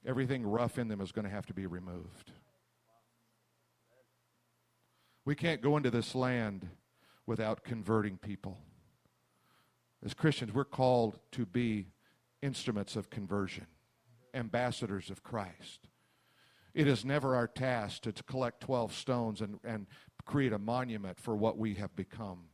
Everything 0.06 0.46
rough 0.46 0.78
in 0.78 0.88
them 0.88 1.02
is 1.02 1.12
going 1.12 1.26
to 1.26 1.32
have 1.32 1.48
to 1.48 1.54
be 1.54 1.66
removed. 1.66 2.32
We 5.26 5.36
can't 5.36 5.62
go 5.62 5.78
into 5.78 5.92
this 5.92 6.16
land 6.16 6.68
without 7.26 7.64
converting 7.64 8.18
people. 8.18 8.58
As 10.04 10.14
Christians, 10.14 10.54
we're 10.54 10.66
called 10.66 11.20
to 11.34 11.46
be 11.46 11.88
instruments 12.42 12.96
of 12.96 13.10
conversion, 13.10 13.68
ambassadors 14.34 15.10
of 15.12 15.22
Christ. 15.22 15.88
It 16.74 16.88
is 16.88 17.06
never 17.06 17.36
our 17.36 17.48
task 17.48 18.04
to, 18.04 18.14
collect 18.24 18.62
12 18.62 18.94
stones 18.94 19.42
and, 19.42 19.60
and 19.64 19.86
create 20.26 20.54
a 20.54 20.60
monument 20.60 21.20
for 21.20 21.36
what 21.36 21.58
we 21.58 21.76
have 21.76 21.96
become. 21.96 22.46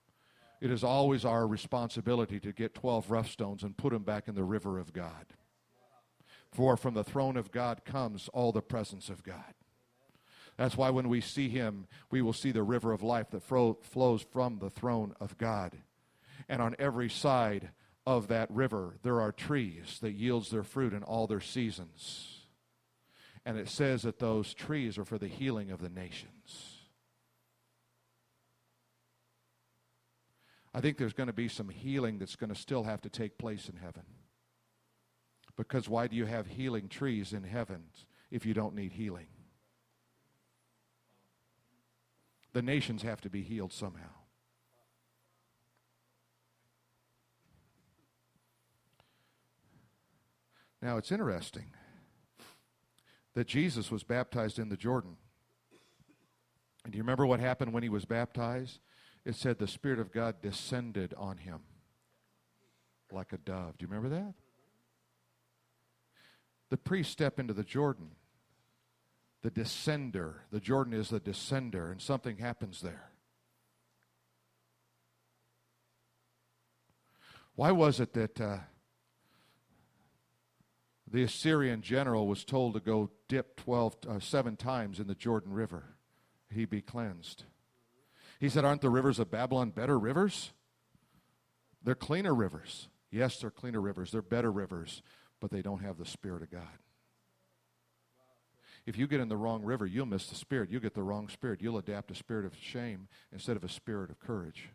It 0.59 0.71
is 0.71 0.83
always 0.83 1.23
our 1.23 1.47
responsibility 1.47 2.39
to 2.39 2.51
get 2.51 2.73
12 2.73 3.11
rough 3.11 3.29
stones 3.29 3.63
and 3.63 3.77
put 3.77 3.93
them 3.93 4.03
back 4.03 4.27
in 4.27 4.35
the 4.35 4.43
river 4.43 4.79
of 4.79 4.91
God. 4.91 5.27
For 6.51 6.75
from 6.75 6.95
the 6.95 7.03
throne 7.03 7.37
of 7.37 7.51
God 7.51 7.85
comes 7.85 8.29
all 8.33 8.51
the 8.51 8.61
presence 8.61 9.09
of 9.09 9.23
God. 9.23 9.53
That's 10.57 10.75
why 10.75 10.89
when 10.89 11.07
we 11.07 11.21
see 11.21 11.49
him, 11.49 11.87
we 12.09 12.21
will 12.21 12.33
see 12.33 12.51
the 12.51 12.63
river 12.63 12.91
of 12.91 13.03
life 13.03 13.29
that 13.29 13.43
fro- 13.43 13.77
flows 13.81 14.25
from 14.31 14.57
the 14.57 14.71
throne 14.71 15.13
of 15.19 15.37
God. 15.37 15.77
And 16.49 16.61
on 16.61 16.75
every 16.79 17.09
side 17.09 17.69
of 18.07 18.27
that 18.29 18.49
river, 18.49 18.95
there 19.03 19.21
are 19.21 19.31
trees 19.31 19.99
that 20.01 20.13
yields 20.13 20.49
their 20.49 20.63
fruit 20.63 20.93
in 20.93 21.03
all 21.03 21.27
their 21.27 21.41
seasons. 21.41 22.39
And 23.45 23.57
it 23.57 23.69
says 23.69 24.01
that 24.01 24.19
those 24.19 24.53
trees 24.53 24.97
are 24.97 25.05
for 25.05 25.17
the 25.17 25.27
healing 25.27 25.71
of 25.71 25.79
the 25.79 25.89
nations. 25.89 26.77
I 30.73 30.81
think 30.81 30.97
there's 30.97 31.13
going 31.13 31.27
to 31.27 31.33
be 31.33 31.47
some 31.47 31.69
healing 31.69 32.17
that's 32.17 32.35
going 32.35 32.53
to 32.53 32.59
still 32.59 32.83
have 32.83 33.01
to 33.01 33.09
take 33.09 33.37
place 33.37 33.69
in 33.69 33.77
heaven. 33.77 34.03
Because 35.55 35.87
why 35.89 36.07
do 36.07 36.15
you 36.15 36.25
have 36.25 36.47
healing 36.47 36.87
trees 36.87 37.33
in 37.33 37.43
heaven 37.43 37.83
if 38.31 38.45
you 38.45 38.53
don't 38.53 38.75
need 38.75 38.93
healing? 38.93 39.27
The 42.57 42.63
nations 42.63 43.03
have 43.03 43.21
to 43.21 43.29
be 43.29 43.43
healed 43.43 43.71
somehow. 43.71 44.09
Now, 50.81 50.97
it's 50.97 51.11
interesting 51.11 51.67
that 53.35 53.45
Jesus 53.45 53.91
was 53.91 54.03
baptized 54.03 54.57
in 54.57 54.69
the 54.69 54.75
Jordan. 54.75 55.17
And 56.83 56.91
do 56.91 56.97
you 56.97 57.03
remember 57.03 57.27
what 57.27 57.39
happened 57.39 57.73
when 57.73 57.83
he 57.83 57.89
was 57.89 58.05
baptized? 58.05 58.79
It 59.23 59.35
said 59.35 59.59
the 59.59 59.67
Spirit 59.67 59.99
of 59.99 60.11
God 60.11 60.41
descended 60.41 61.13
on 61.15 61.37
him 61.37 61.59
like 63.11 63.33
a 63.33 63.37
dove. 63.37 63.77
Do 63.77 63.83
you 63.83 63.87
remember 63.87 64.09
that? 64.09 64.33
The 66.71 66.77
priests 66.77 67.13
step 67.13 67.39
into 67.39 67.53
the 67.53 67.63
Jordan. 67.63 68.13
The 69.43 69.51
descender. 69.51 70.35
The 70.51 70.59
Jordan 70.59 70.93
is 70.93 71.09
the 71.09 71.19
descender, 71.19 71.91
and 71.91 72.01
something 72.01 72.37
happens 72.37 72.81
there. 72.81 73.11
Why 77.55 77.71
was 77.71 77.99
it 77.99 78.13
that 78.13 78.39
uh, 78.39 78.57
the 81.09 81.23
Assyrian 81.23 81.81
general 81.81 82.27
was 82.27 82.43
told 82.43 82.73
to 82.73 82.79
go 82.79 83.09
dip 83.27 83.55
12, 83.57 83.95
uh, 84.07 84.19
seven 84.19 84.55
times 84.57 84.99
in 84.99 85.07
the 85.07 85.15
Jordan 85.15 85.53
River. 85.53 85.95
he'd 86.53 86.69
be 86.69 86.81
cleansed. 86.81 87.43
He 88.39 88.49
said, 88.49 88.65
Aren't 88.65 88.81
the 88.81 88.89
rivers 88.89 89.19
of 89.19 89.31
Babylon 89.31 89.71
better 89.71 89.97
rivers? 89.97 90.51
They're 91.83 91.95
cleaner 91.95 92.35
rivers. 92.35 92.89
Yes, 93.09 93.39
they're 93.39 93.49
cleaner 93.49 93.81
rivers. 93.81 94.11
They're 94.11 94.21
better 94.21 94.51
rivers, 94.51 95.01
but 95.39 95.49
they 95.49 95.61
don't 95.61 95.83
have 95.83 95.97
the 95.97 96.05
Spirit 96.05 96.43
of 96.43 96.51
God. 96.51 96.67
If 98.87 98.97
you 98.97 99.05
get 99.05 99.19
in 99.19 99.27
the 99.27 99.35
wrong 99.35 99.63
river, 99.63 99.85
you'll 99.85 100.05
miss 100.05 100.27
the 100.27 100.35
Spirit. 100.35 100.69
You'll 100.71 100.81
get 100.81 100.95
the 100.95 101.03
wrong 101.03 101.27
Spirit. 101.27 101.61
You'll 101.61 101.77
adapt 101.77 102.09
a 102.09 102.15
spirit 102.15 102.45
of 102.45 102.53
shame 102.57 103.09
instead 103.33 103.57
of 103.57 103.65
a 103.65 103.69
spirit 103.69 104.09
of 104.09 104.17
courage. 104.17 104.69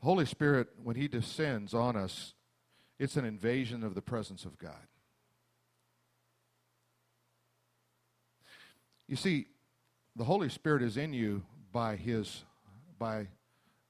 Holy 0.00 0.26
Spirit, 0.26 0.68
when 0.82 0.96
He 0.96 1.06
descends 1.06 1.74
on 1.74 1.94
us, 1.94 2.34
it's 2.98 3.16
an 3.16 3.24
invasion 3.24 3.84
of 3.84 3.94
the 3.94 4.02
presence 4.02 4.44
of 4.44 4.58
God. 4.58 4.88
You 9.06 9.14
see, 9.14 9.46
the 10.16 10.24
Holy 10.24 10.48
Spirit 10.48 10.82
is 10.82 10.96
in 10.96 11.12
you 11.12 11.44
by 11.70 11.94
His 11.94 12.44
by 12.98 13.28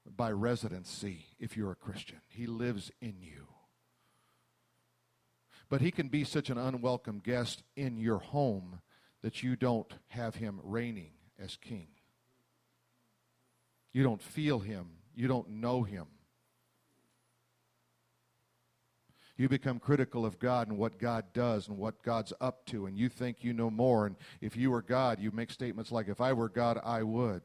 by 0.05 0.33
residency 0.33 1.25
if 1.39 1.57
you're 1.57 1.73
a 1.73 1.77
Christian. 1.77 2.21
He 2.29 2.47
lives 2.47 2.91
in 3.01 3.17
you. 3.21 3.50
But 5.71 5.81
he 5.81 5.91
can 5.91 6.09
be 6.09 6.25
such 6.25 6.51
an 6.51 6.59
unwelcome 6.59 7.21
guest 7.25 7.63
in 7.77 7.97
your 7.97 8.19
home 8.19 8.81
that 9.23 9.43
you 9.43 9.57
don't 9.57 9.93
have 10.09 10.35
him 10.35 10.61
reigning 10.63 11.13
as 11.39 11.57
king. 11.57 11.89
You 13.93 14.03
don't 14.03 14.21
feel 14.21 14.59
him 14.59 14.91
you 15.15 15.29
don't 15.29 15.51
know 15.51 15.83
Him. 15.83 16.07
You 19.37 19.49
become 19.51 19.79
critical 19.79 20.27
of 20.27 20.39
God 20.39 20.69
and 20.69 20.77
what 20.77 20.99
God 20.99 21.33
does 21.33 21.69
and 21.69 21.79
what 21.79 22.03
God's 22.03 22.33
up 22.41 22.67
to, 22.67 22.87
and 22.87 22.97
you 22.97 23.09
think 23.09 23.45
you 23.45 23.53
know 23.53 23.71
more. 23.71 24.07
And 24.07 24.17
if 24.41 24.57
you 24.57 24.71
were 24.71 24.83
God, 24.83 25.19
you 25.19 25.31
make 25.31 25.51
statements 25.51 25.91
like, 25.93 26.09
If 26.09 26.21
I 26.21 26.33
were 26.33 26.49
God, 26.49 26.79
I 26.83 27.03
would. 27.03 27.43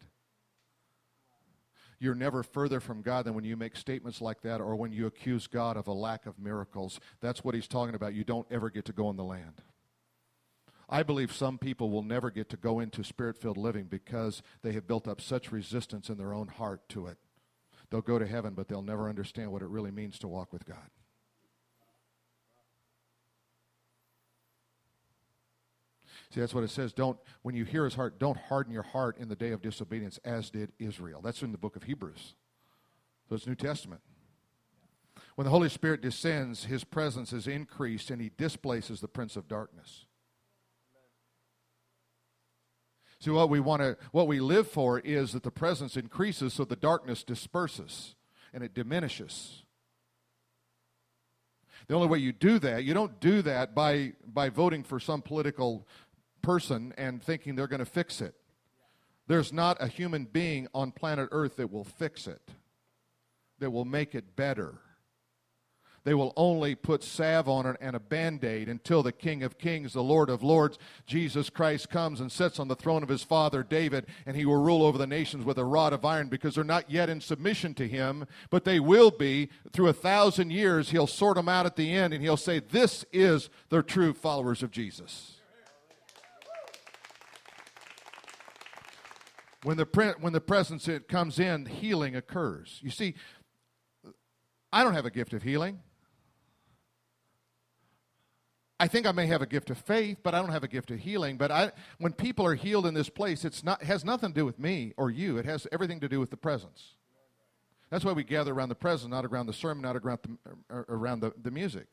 You're 2.05 2.13
never 2.13 2.43
further 2.43 2.79
from 2.79 3.01
God 3.01 3.25
than 3.25 3.33
when 3.33 3.45
you 3.45 3.57
make 3.57 3.75
statements 3.75 4.21
like 4.21 4.41
that 4.41 4.61
or 4.61 4.75
when 4.75 4.91
you 4.91 5.07
accuse 5.07 5.47
God 5.47 5.75
of 5.75 5.87
a 5.87 5.91
lack 5.91 6.27
of 6.27 6.37
miracles. 6.37 6.99
That's 7.19 7.43
what 7.43 7.55
he's 7.55 7.67
talking 7.67 7.95
about. 7.95 8.13
You 8.13 8.23
don't 8.23 8.45
ever 8.51 8.69
get 8.69 8.85
to 8.85 8.93
go 8.93 9.09
in 9.09 9.15
the 9.15 9.23
land. 9.23 9.63
I 10.87 11.01
believe 11.01 11.33
some 11.33 11.57
people 11.57 11.89
will 11.89 12.03
never 12.03 12.29
get 12.29 12.47
to 12.51 12.57
go 12.57 12.79
into 12.79 13.03
spirit 13.03 13.37
filled 13.37 13.57
living 13.57 13.85
because 13.85 14.43
they 14.61 14.73
have 14.73 14.85
built 14.85 15.07
up 15.07 15.19
such 15.19 15.51
resistance 15.51 16.07
in 16.07 16.19
their 16.19 16.31
own 16.31 16.47
heart 16.47 16.87
to 16.89 17.07
it. 17.07 17.17
They'll 17.89 18.01
go 18.01 18.19
to 18.19 18.27
heaven, 18.27 18.53
but 18.53 18.67
they'll 18.67 18.83
never 18.83 19.09
understand 19.09 19.51
what 19.51 19.63
it 19.63 19.69
really 19.69 19.89
means 19.89 20.19
to 20.19 20.27
walk 20.27 20.53
with 20.53 20.63
God. 20.67 20.91
See, 26.33 26.39
that's 26.39 26.53
what 26.53 26.63
it 26.63 26.69
says. 26.69 26.91
Don't, 26.91 27.17
when 27.43 27.55
you 27.55 27.65
hear 27.65 27.85
his 27.85 27.95
heart, 27.95 28.19
don't 28.19 28.37
harden 28.37 28.73
your 28.73 28.83
heart 28.83 29.17
in 29.17 29.29
the 29.29 29.35
day 29.35 29.51
of 29.51 29.61
disobedience, 29.61 30.19
as 30.25 30.49
did 30.49 30.71
Israel. 30.79 31.21
That's 31.21 31.41
in 31.41 31.51
the 31.51 31.57
book 31.57 31.75
of 31.75 31.83
Hebrews. 31.83 32.35
So 33.29 33.35
it's 33.35 33.47
New 33.47 33.55
Testament. 33.55 34.01
When 35.35 35.45
the 35.45 35.51
Holy 35.51 35.69
Spirit 35.69 36.01
descends, 36.01 36.65
his 36.65 36.83
presence 36.83 37.33
is 37.33 37.47
increased 37.47 38.09
and 38.09 38.21
he 38.21 38.31
displaces 38.37 39.01
the 39.01 39.07
prince 39.07 39.35
of 39.35 39.47
darkness. 39.47 40.05
See, 43.19 43.31
what 43.31 43.49
we 43.49 43.59
want 43.59 43.81
to, 43.81 43.97
what 44.11 44.27
we 44.27 44.39
live 44.39 44.67
for 44.67 44.99
is 44.99 45.31
that 45.33 45.43
the 45.43 45.51
presence 45.51 45.97
increases 45.97 46.53
so 46.53 46.63
the 46.63 46.75
darkness 46.75 47.23
disperses 47.23 48.15
and 48.53 48.63
it 48.63 48.73
diminishes. 48.73 49.63
The 51.87 51.95
only 51.95 52.07
way 52.07 52.19
you 52.19 52.31
do 52.31 52.57
that, 52.59 52.83
you 52.83 52.93
don't 52.93 53.19
do 53.19 53.41
that 53.43 53.75
by, 53.75 54.13
by 54.25 54.49
voting 54.49 54.83
for 54.83 54.99
some 54.99 55.21
political 55.21 55.87
person 56.45 56.93
and 56.95 57.23
thinking 57.23 57.55
they're 57.55 57.67
going 57.67 57.79
to 57.79 57.85
fix 57.85 58.21
it. 58.21 58.35
There's 59.27 59.51
not 59.51 59.77
a 59.79 59.87
human 59.87 60.25
being 60.25 60.67
on 60.75 60.91
planet 60.91 61.29
Earth 61.31 61.55
that 61.55 61.71
will 61.71 61.83
fix 61.83 62.27
it, 62.27 62.51
that 63.57 63.71
will 63.71 63.85
make 63.85 64.13
it 64.13 64.35
better. 64.35 64.75
They 66.03 66.13
will 66.13 66.33
only 66.37 66.75
put 66.75 67.03
salve 67.03 67.49
on 67.49 67.65
it 67.65 67.77
and 67.81 67.95
a 67.95 67.99
band 67.99 68.43
aid 68.43 68.69
until 68.69 69.01
the 69.01 69.11
King 69.11 69.41
of 69.41 69.57
Kings, 69.57 69.93
the 69.93 70.03
Lord 70.03 70.29
of 70.29 70.43
Lords, 70.43 70.77
Jesus 71.07 71.49
Christ 71.49 71.89
comes 71.89 72.21
and 72.21 72.31
sits 72.31 72.59
on 72.59 72.67
the 72.67 72.75
throne 72.75 73.01
of 73.01 73.09
his 73.09 73.23
father 73.23 73.63
David, 73.63 74.05
and 74.27 74.37
he 74.37 74.45
will 74.45 74.61
rule 74.61 74.83
over 74.83 74.99
the 74.99 75.07
nations 75.07 75.45
with 75.45 75.57
a 75.57 75.65
rod 75.65 75.93
of 75.93 76.05
iron 76.05 76.27
because 76.27 76.53
they're 76.53 76.63
not 76.63 76.91
yet 76.91 77.09
in 77.09 77.21
submission 77.21 77.73
to 77.73 77.87
him, 77.87 78.27
but 78.51 78.65
they 78.65 78.79
will 78.79 79.09
be. 79.09 79.49
Through 79.73 79.87
a 79.87 79.93
thousand 79.93 80.51
years, 80.51 80.91
he'll 80.91 81.07
sort 81.07 81.37
them 81.37 81.49
out 81.49 81.65
at 81.65 81.75
the 81.75 81.91
end, 81.91 82.13
and 82.13 82.21
he'll 82.21 82.37
say, 82.37 82.59
This 82.59 83.03
is 83.11 83.49
the 83.69 83.81
true 83.81 84.13
followers 84.13 84.61
of 84.61 84.69
Jesus. 84.69 85.34
When 89.65 89.77
the, 89.77 89.85
pre- 89.87 90.13
when 90.19 90.31
the 90.31 90.41
presence 90.41 90.87
it 90.87 91.07
comes 91.07 91.39
in, 91.39 91.65
healing 91.65 92.15
occurs. 92.15 92.79
You 92.83 92.91
see, 92.91 93.15
I 94.71 94.83
don't 94.83 94.93
have 94.93 95.07
a 95.07 95.09
gift 95.09 95.33
of 95.33 95.41
healing. 95.41 95.79
I 98.79 98.87
think 98.87 99.07
I 99.07 99.11
may 99.11 99.25
have 99.25 99.41
a 99.41 99.47
gift 99.47 99.71
of 99.71 99.79
faith, 99.79 100.19
but 100.21 100.35
I 100.35 100.39
don't 100.39 100.51
have 100.51 100.63
a 100.63 100.67
gift 100.67 100.91
of 100.91 100.99
healing. 100.99 101.37
But 101.37 101.49
I, 101.49 101.71
when 101.97 102.13
people 102.13 102.45
are 102.45 102.53
healed 102.53 102.85
in 102.85 102.93
this 102.93 103.09
place, 103.09 103.43
it's 103.43 103.63
not, 103.63 103.81
it 103.81 103.85
has 103.87 104.05
nothing 104.05 104.33
to 104.33 104.35
do 104.35 104.45
with 104.45 104.59
me 104.59 104.93
or 104.97 105.09
you. 105.09 105.39
It 105.39 105.45
has 105.45 105.65
everything 105.71 105.99
to 106.01 106.07
do 106.07 106.19
with 106.19 106.29
the 106.29 106.37
presence. 106.37 106.93
That's 107.89 108.05
why 108.05 108.11
we 108.11 108.23
gather 108.23 108.53
around 108.53 108.69
the 108.69 108.75
presence, 108.75 109.09
not 109.09 109.25
around 109.25 109.47
the 109.47 109.53
sermon, 109.53 109.81
not 109.81 109.95
around 109.95 110.19
the, 110.21 110.75
around 110.89 111.21
the, 111.21 111.33
the 111.41 111.49
music. 111.49 111.87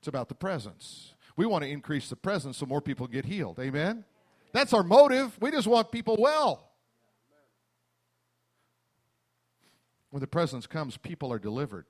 It's 0.00 0.08
about 0.08 0.28
the 0.28 0.34
presence. 0.34 1.14
We 1.36 1.46
want 1.46 1.62
to 1.62 1.70
increase 1.70 2.10
the 2.10 2.16
presence 2.16 2.56
so 2.56 2.66
more 2.66 2.80
people 2.80 3.06
get 3.06 3.24
healed. 3.24 3.60
Amen? 3.60 4.04
That's 4.52 4.72
our 4.72 4.82
motive. 4.82 5.38
We 5.40 5.52
just 5.52 5.68
want 5.68 5.92
people 5.92 6.16
well. 6.18 6.67
When 10.10 10.20
the 10.20 10.26
presence 10.26 10.66
comes, 10.66 10.96
people 10.96 11.32
are 11.32 11.38
delivered. 11.38 11.86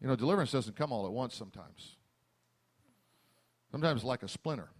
You 0.00 0.06
know, 0.06 0.16
deliverance 0.16 0.52
doesn't 0.52 0.76
come 0.76 0.92
all 0.92 1.06
at 1.06 1.12
once 1.12 1.34
sometimes. 1.34 1.96
Sometimes 3.72 4.04
like 4.04 4.22
a 4.22 4.28
splinter. 4.28 4.70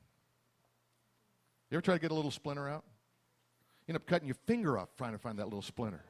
You 1.71 1.77
ever 1.77 1.83
try 1.83 1.95
to 1.95 2.01
get 2.01 2.11
a 2.11 2.15
little 2.15 2.31
splinter 2.31 2.69
out? 2.69 2.85
You 3.87 3.93
end 3.93 3.97
up 3.97 4.07
cutting 4.07 4.29
your 4.29 4.37
finger 4.47 4.79
off 4.79 4.89
trying 4.97 5.13
to 5.13 5.19
find 5.19 5.39
that 5.39 5.45
little 5.45 5.63
splinter. 5.63 6.05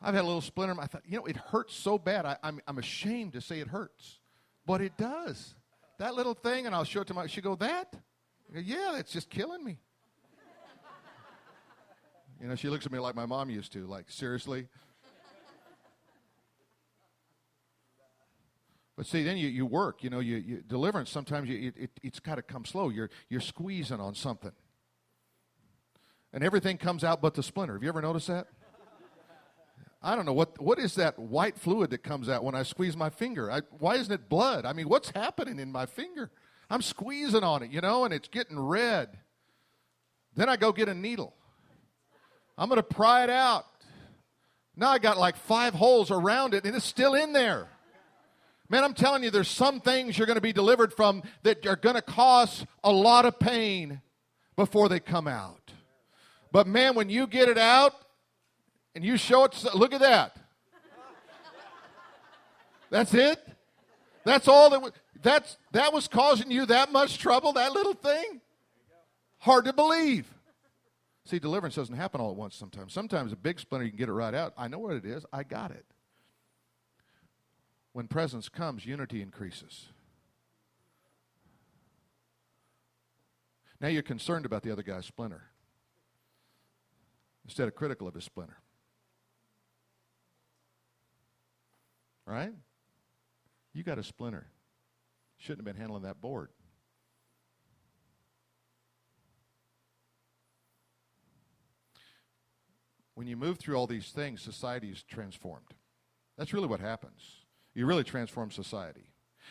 I've 0.00 0.14
had 0.14 0.24
a 0.24 0.26
little 0.26 0.40
splinter. 0.40 0.74
I 0.78 0.86
thought, 0.86 1.02
you 1.06 1.18
know, 1.18 1.24
it 1.26 1.36
hurts 1.36 1.74
so 1.74 1.98
bad. 1.98 2.26
I, 2.26 2.36
I'm, 2.42 2.60
I'm 2.66 2.78
ashamed 2.78 3.32
to 3.34 3.40
say 3.40 3.60
it 3.60 3.68
hurts, 3.68 4.18
but 4.66 4.80
it 4.80 4.96
does. 4.96 5.54
That 5.98 6.14
little 6.14 6.34
thing, 6.34 6.66
and 6.66 6.74
I'll 6.74 6.84
show 6.84 7.00
it 7.00 7.06
to 7.08 7.14
my. 7.14 7.26
She 7.26 7.40
go, 7.40 7.54
that? 7.56 7.92
Go, 8.52 8.60
yeah, 8.60 8.98
it's 8.98 9.12
just 9.12 9.30
killing 9.30 9.64
me. 9.64 9.78
You 12.40 12.48
know, 12.48 12.54
she 12.54 12.68
looks 12.68 12.84
at 12.86 12.92
me 12.92 12.98
like 12.98 13.14
my 13.14 13.26
mom 13.26 13.50
used 13.50 13.72
to, 13.72 13.86
like, 13.86 14.10
seriously? 14.10 14.68
But 18.96 19.06
see, 19.06 19.22
then 19.22 19.36
you, 19.36 19.48
you 19.48 19.66
work, 19.66 20.02
you 20.02 20.08
know, 20.08 20.20
you, 20.20 20.36
you 20.36 20.62
deliverance, 20.66 21.10
sometimes 21.10 21.50
you, 21.50 21.72
it, 21.76 21.90
it's 22.02 22.18
got 22.18 22.36
to 22.36 22.42
come 22.42 22.64
slow. 22.64 22.88
You're, 22.88 23.10
you're 23.28 23.42
squeezing 23.42 24.00
on 24.00 24.14
something. 24.14 24.52
And 26.32 26.42
everything 26.42 26.78
comes 26.78 27.04
out 27.04 27.20
but 27.20 27.34
the 27.34 27.42
splinter. 27.42 27.74
Have 27.74 27.82
you 27.82 27.88
ever 27.90 28.00
noticed 28.00 28.28
that? 28.28 28.46
I 30.02 30.14
don't 30.14 30.24
know 30.24 30.34
what 30.34 30.62
what 30.62 30.78
is 30.78 30.94
that 30.96 31.18
white 31.18 31.58
fluid 31.58 31.90
that 31.90 32.04
comes 32.04 32.28
out 32.28 32.44
when 32.44 32.54
I 32.54 32.62
squeeze 32.62 32.96
my 32.96 33.10
finger. 33.10 33.50
I, 33.50 33.62
why 33.78 33.96
isn't 33.96 34.12
it 34.12 34.28
blood? 34.28 34.64
I 34.64 34.72
mean, 34.72 34.88
what's 34.88 35.10
happening 35.10 35.58
in 35.58 35.72
my 35.72 35.86
finger? 35.86 36.30
I'm 36.70 36.82
squeezing 36.82 37.42
on 37.42 37.62
it, 37.62 37.70
you 37.72 37.80
know, 37.80 38.04
and 38.04 38.14
it's 38.14 38.28
getting 38.28 38.58
red. 38.58 39.18
Then 40.36 40.48
I 40.48 40.56
go 40.56 40.70
get 40.70 40.88
a 40.88 40.94
needle. 40.94 41.34
I'm 42.58 42.68
going 42.68 42.78
to 42.78 42.82
pry 42.82 43.24
it 43.24 43.30
out. 43.30 43.66
Now 44.76 44.90
I 44.90 44.98
got 44.98 45.18
like 45.18 45.36
five 45.36 45.74
holes 45.74 46.10
around 46.10 46.54
it 46.54 46.64
and 46.64 46.74
it's 46.76 46.84
still 46.84 47.14
in 47.14 47.32
there. 47.32 47.68
Man, 48.68 48.82
I'm 48.82 48.94
telling 48.94 49.22
you, 49.22 49.30
there's 49.30 49.48
some 49.48 49.80
things 49.80 50.18
you're 50.18 50.26
going 50.26 50.36
to 50.36 50.42
be 50.42 50.52
delivered 50.52 50.92
from 50.92 51.22
that 51.44 51.64
are 51.66 51.76
going 51.76 51.94
to 51.94 52.02
cause 52.02 52.66
a 52.82 52.90
lot 52.90 53.24
of 53.24 53.38
pain 53.38 54.00
before 54.56 54.88
they 54.88 54.98
come 54.98 55.28
out. 55.28 55.72
But 56.50 56.66
man, 56.66 56.94
when 56.94 57.08
you 57.08 57.26
get 57.26 57.48
it 57.48 57.58
out 57.58 57.94
and 58.94 59.04
you 59.04 59.16
show 59.16 59.44
it, 59.44 59.64
look 59.74 59.92
at 59.92 60.00
that. 60.00 60.36
That's 62.90 63.14
it? 63.14 63.46
That's 64.24 64.48
all 64.48 64.70
that 64.70 64.82
was, 64.82 64.92
that's, 65.22 65.56
that 65.72 65.92
was 65.92 66.08
causing 66.08 66.50
you 66.50 66.66
that 66.66 66.90
much 66.90 67.18
trouble, 67.18 67.52
that 67.52 67.72
little 67.72 67.94
thing? 67.94 68.40
Hard 69.38 69.66
to 69.66 69.72
believe. 69.72 70.26
See, 71.26 71.40
deliverance 71.40 71.74
doesn't 71.74 71.96
happen 71.96 72.20
all 72.20 72.30
at 72.30 72.36
once 72.36 72.54
sometimes. 72.54 72.92
Sometimes 72.92 73.32
a 73.32 73.36
big 73.36 73.58
splinter, 73.58 73.84
you 73.84 73.90
can 73.90 73.98
get 73.98 74.08
it 74.08 74.12
right 74.12 74.32
out. 74.32 74.54
I 74.56 74.68
know 74.68 74.78
what 74.78 74.94
it 74.94 75.04
is. 75.04 75.26
I 75.32 75.42
got 75.42 75.72
it. 75.72 75.84
When 77.92 78.06
presence 78.06 78.48
comes, 78.48 78.86
unity 78.86 79.20
increases. 79.20 79.88
Now 83.80 83.88
you're 83.88 84.02
concerned 84.02 84.46
about 84.46 84.62
the 84.62 84.70
other 84.70 84.84
guy's 84.84 85.04
splinter 85.04 85.42
instead 87.44 87.66
of 87.66 87.74
critical 87.74 88.06
of 88.06 88.14
his 88.14 88.24
splinter. 88.24 88.58
Right? 92.24 92.52
You 93.72 93.82
got 93.82 93.98
a 93.98 94.04
splinter. 94.04 94.46
Shouldn't 95.38 95.66
have 95.66 95.74
been 95.74 95.80
handling 95.80 96.04
that 96.04 96.20
board. 96.20 96.50
When 103.16 103.26
you 103.26 103.36
move 103.36 103.58
through 103.58 103.76
all 103.76 103.86
these 103.86 104.10
things, 104.10 104.42
society 104.42 104.90
is 104.90 105.02
transformed. 105.02 105.72
That's 106.36 106.52
really 106.52 106.66
what 106.66 106.80
happens. 106.80 107.22
You 107.74 107.86
really 107.86 108.04
transform 108.04 108.50
society. 108.50 109.10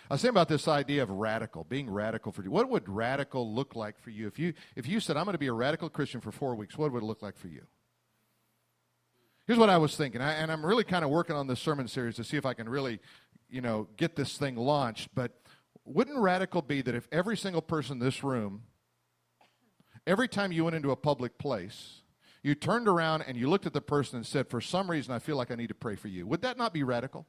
I 0.09 0.13
was 0.13 0.21
saying 0.21 0.29
about 0.29 0.49
this 0.49 0.67
idea 0.67 1.01
of 1.01 1.09
radical, 1.09 1.63
being 1.63 1.89
radical 1.89 2.31
for 2.31 2.43
you. 2.43 2.51
What 2.51 2.69
would 2.69 2.87
radical 2.87 3.51
look 3.51 3.75
like 3.75 3.99
for 3.99 4.11
you? 4.11 4.27
If 4.27 4.37
you 4.37 4.53
if 4.75 4.87
you 4.87 4.99
said, 4.99 5.17
I'm 5.17 5.23
going 5.23 5.33
to 5.33 5.39
be 5.39 5.47
a 5.47 5.53
radical 5.53 5.89
Christian 5.89 6.21
for 6.21 6.31
four 6.31 6.53
weeks, 6.53 6.77
what 6.77 6.91
would 6.91 7.01
it 7.01 7.05
look 7.05 7.23
like 7.23 7.37
for 7.37 7.47
you? 7.47 7.63
Here's 9.47 9.57
what 9.57 9.69
I 9.69 9.77
was 9.77 9.95
thinking, 9.95 10.21
I, 10.21 10.33
and 10.33 10.51
I'm 10.51 10.63
really 10.63 10.83
kind 10.83 11.03
of 11.03 11.09
working 11.09 11.35
on 11.35 11.47
this 11.47 11.59
sermon 11.59 11.87
series 11.87 12.15
to 12.17 12.23
see 12.23 12.37
if 12.37 12.45
I 12.45 12.53
can 12.53 12.69
really, 12.69 12.99
you 13.49 13.61
know, 13.61 13.87
get 13.97 14.15
this 14.15 14.37
thing 14.37 14.57
launched. 14.57 15.09
But 15.15 15.31
wouldn't 15.85 16.19
radical 16.19 16.61
be 16.61 16.83
that 16.83 16.93
if 16.93 17.07
every 17.11 17.35
single 17.35 17.63
person 17.63 17.93
in 17.93 17.99
this 17.99 18.23
room, 18.23 18.63
every 20.05 20.27
time 20.27 20.51
you 20.51 20.65
went 20.65 20.75
into 20.75 20.91
a 20.91 20.95
public 20.95 21.39
place, 21.39 22.01
you 22.45 22.53
turned 22.53 22.87
around 22.87 23.23
and 23.23 23.35
you 23.35 23.49
looked 23.49 23.65
at 23.65 23.73
the 23.73 23.81
person 23.81 24.17
and 24.17 24.25
said, 24.25 24.47
For 24.47 24.61
some 24.61 24.89
reason, 24.89 25.11
I 25.11 25.17
feel 25.17 25.35
like 25.35 25.49
I 25.49 25.55
need 25.55 25.69
to 25.69 25.73
pray 25.73 25.95
for 25.95 26.09
you. 26.09 26.27
Would 26.27 26.43
that 26.43 26.59
not 26.59 26.73
be 26.73 26.83
radical? 26.83 27.25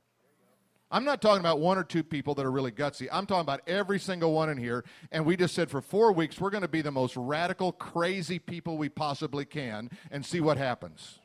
I'm 0.91 1.05
not 1.05 1.23
talking 1.23 1.41
about 1.41 1.59
one 1.59 1.79
or 1.79 1.85
two 1.85 2.05
people 2.05 2.35
that 2.35 2.45
are 2.45 2.51
really 2.51 2.71
gutsy. 2.71 3.09
I'm 3.11 3.25
talking 3.25 3.41
about 3.41 3.63
every 3.67 3.99
single 3.99 4.35
one 4.35 4.51
in 4.51 4.59
here. 4.59 4.85
And 5.11 5.25
we 5.25 5.35
just 5.35 5.55
said 5.55 5.71
for 5.71 5.81
four 5.81 6.13
weeks, 6.13 6.39
we're 6.39 6.51
going 6.51 6.63
to 6.63 6.69
be 6.69 6.83
the 6.83 6.93
most 6.93 7.17
radical, 7.17 7.73
crazy 7.73 8.39
people 8.39 8.77
we 8.77 8.91
possibly 8.91 9.47
can 9.47 9.89
and 10.11 10.25
see 10.25 10.41
what 10.41 10.59
happens. 10.59 11.19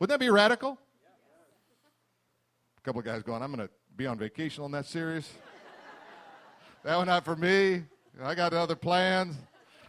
Wouldn't 0.00 0.18
that 0.18 0.24
be 0.24 0.28
radical? 0.28 0.76
A 2.78 2.80
couple 2.82 2.98
of 2.98 3.04
guys 3.04 3.22
going, 3.22 3.44
I'm 3.44 3.54
going 3.54 3.68
to 3.68 3.72
be 3.96 4.08
on 4.08 4.18
vacation 4.18 4.64
on 4.64 4.72
that 4.72 4.86
series. 4.86 5.30
that 6.82 6.96
one 6.96 7.06
not 7.06 7.24
for 7.24 7.36
me. 7.36 7.84
I 8.20 8.34
got 8.34 8.52
other 8.52 8.74
plans. 8.74 9.36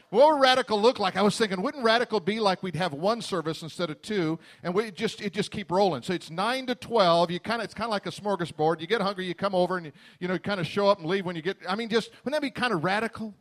What 0.10 0.34
would 0.34 0.42
radical 0.42 0.82
look 0.82 1.00
like? 1.00 1.18
I 1.18 1.22
was 1.22 1.38
thinking, 1.38 1.62
wouldn't 1.62 1.84
radical 1.84 2.22
be 2.22 2.40
like 2.40 2.64
we'd 2.64 2.78
have 2.78 2.94
one 2.94 3.22
service 3.22 3.62
instead 3.62 3.90
of 3.90 4.02
two, 4.02 4.40
and 4.64 4.74
we 4.74 4.90
just 4.90 5.22
it 5.22 5.34
just 5.34 5.52
keep 5.52 5.70
rolling. 5.70 6.02
So 6.02 6.14
it's 6.14 6.30
nine 6.30 6.66
to 6.68 6.76
twelve. 6.76 7.30
You 7.30 7.42
kind 7.42 7.62
of 7.62 7.66
it's 7.66 7.74
kind 7.74 7.88
of 7.88 7.92
like 7.92 8.06
a 8.06 8.12
smorgasbord. 8.12 8.80
You 8.80 8.88
get 8.88 9.02
hungry, 9.02 9.26
you 9.26 9.36
come 9.36 9.54
over, 9.54 9.76
and 9.76 9.88
you, 9.88 9.92
you 10.20 10.28
know 10.30 10.40
kind 10.40 10.62
of 10.62 10.68
show 10.68 10.88
up 10.88 11.00
and 11.00 11.08
leave 11.08 11.26
when 11.26 11.36
you 11.36 11.42
get. 11.42 11.58
I 11.68 11.76
mean, 11.76 11.90
just 11.90 12.12
wouldn't 12.24 12.42
that 12.42 12.46
be 12.46 12.52
kind 12.52 12.74
of 12.74 12.86
radical? 12.86 13.36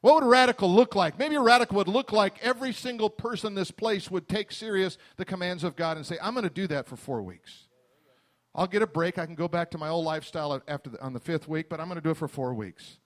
What 0.00 0.14
would 0.14 0.28
radical 0.28 0.72
look 0.72 0.96
like? 0.96 1.18
Maybe 1.18 1.36
a 1.36 1.40
radical 1.40 1.76
would 1.76 1.86
look 1.86 2.10
like 2.10 2.42
every 2.42 2.72
single 2.72 3.10
person 3.10 3.48
in 3.48 3.54
this 3.54 3.70
place 3.70 4.10
would 4.10 4.28
take 4.28 4.50
serious 4.50 4.98
the 5.18 5.24
commands 5.24 5.62
of 5.62 5.76
God 5.76 5.96
and 5.96 6.04
say, 6.04 6.18
"I'm 6.20 6.34
going 6.34 6.44
to 6.44 6.50
do 6.50 6.66
that 6.66 6.86
for 6.88 6.96
four 6.96 7.22
weeks." 7.22 7.68
I'll 8.56 8.66
get 8.66 8.82
a 8.82 8.86
break. 8.88 9.18
I 9.18 9.26
can 9.26 9.36
go 9.36 9.46
back 9.46 9.70
to 9.70 9.78
my 9.78 9.88
old 9.88 10.04
lifestyle 10.04 10.60
after 10.66 10.90
the, 10.90 11.00
on 11.00 11.12
the 11.12 11.20
fifth 11.20 11.46
week, 11.46 11.68
but 11.68 11.78
I'm 11.78 11.86
going 11.86 11.98
to 11.98 12.02
do 12.02 12.10
it 12.10 12.16
for 12.16 12.26
four 12.26 12.52
weeks. 12.52 12.98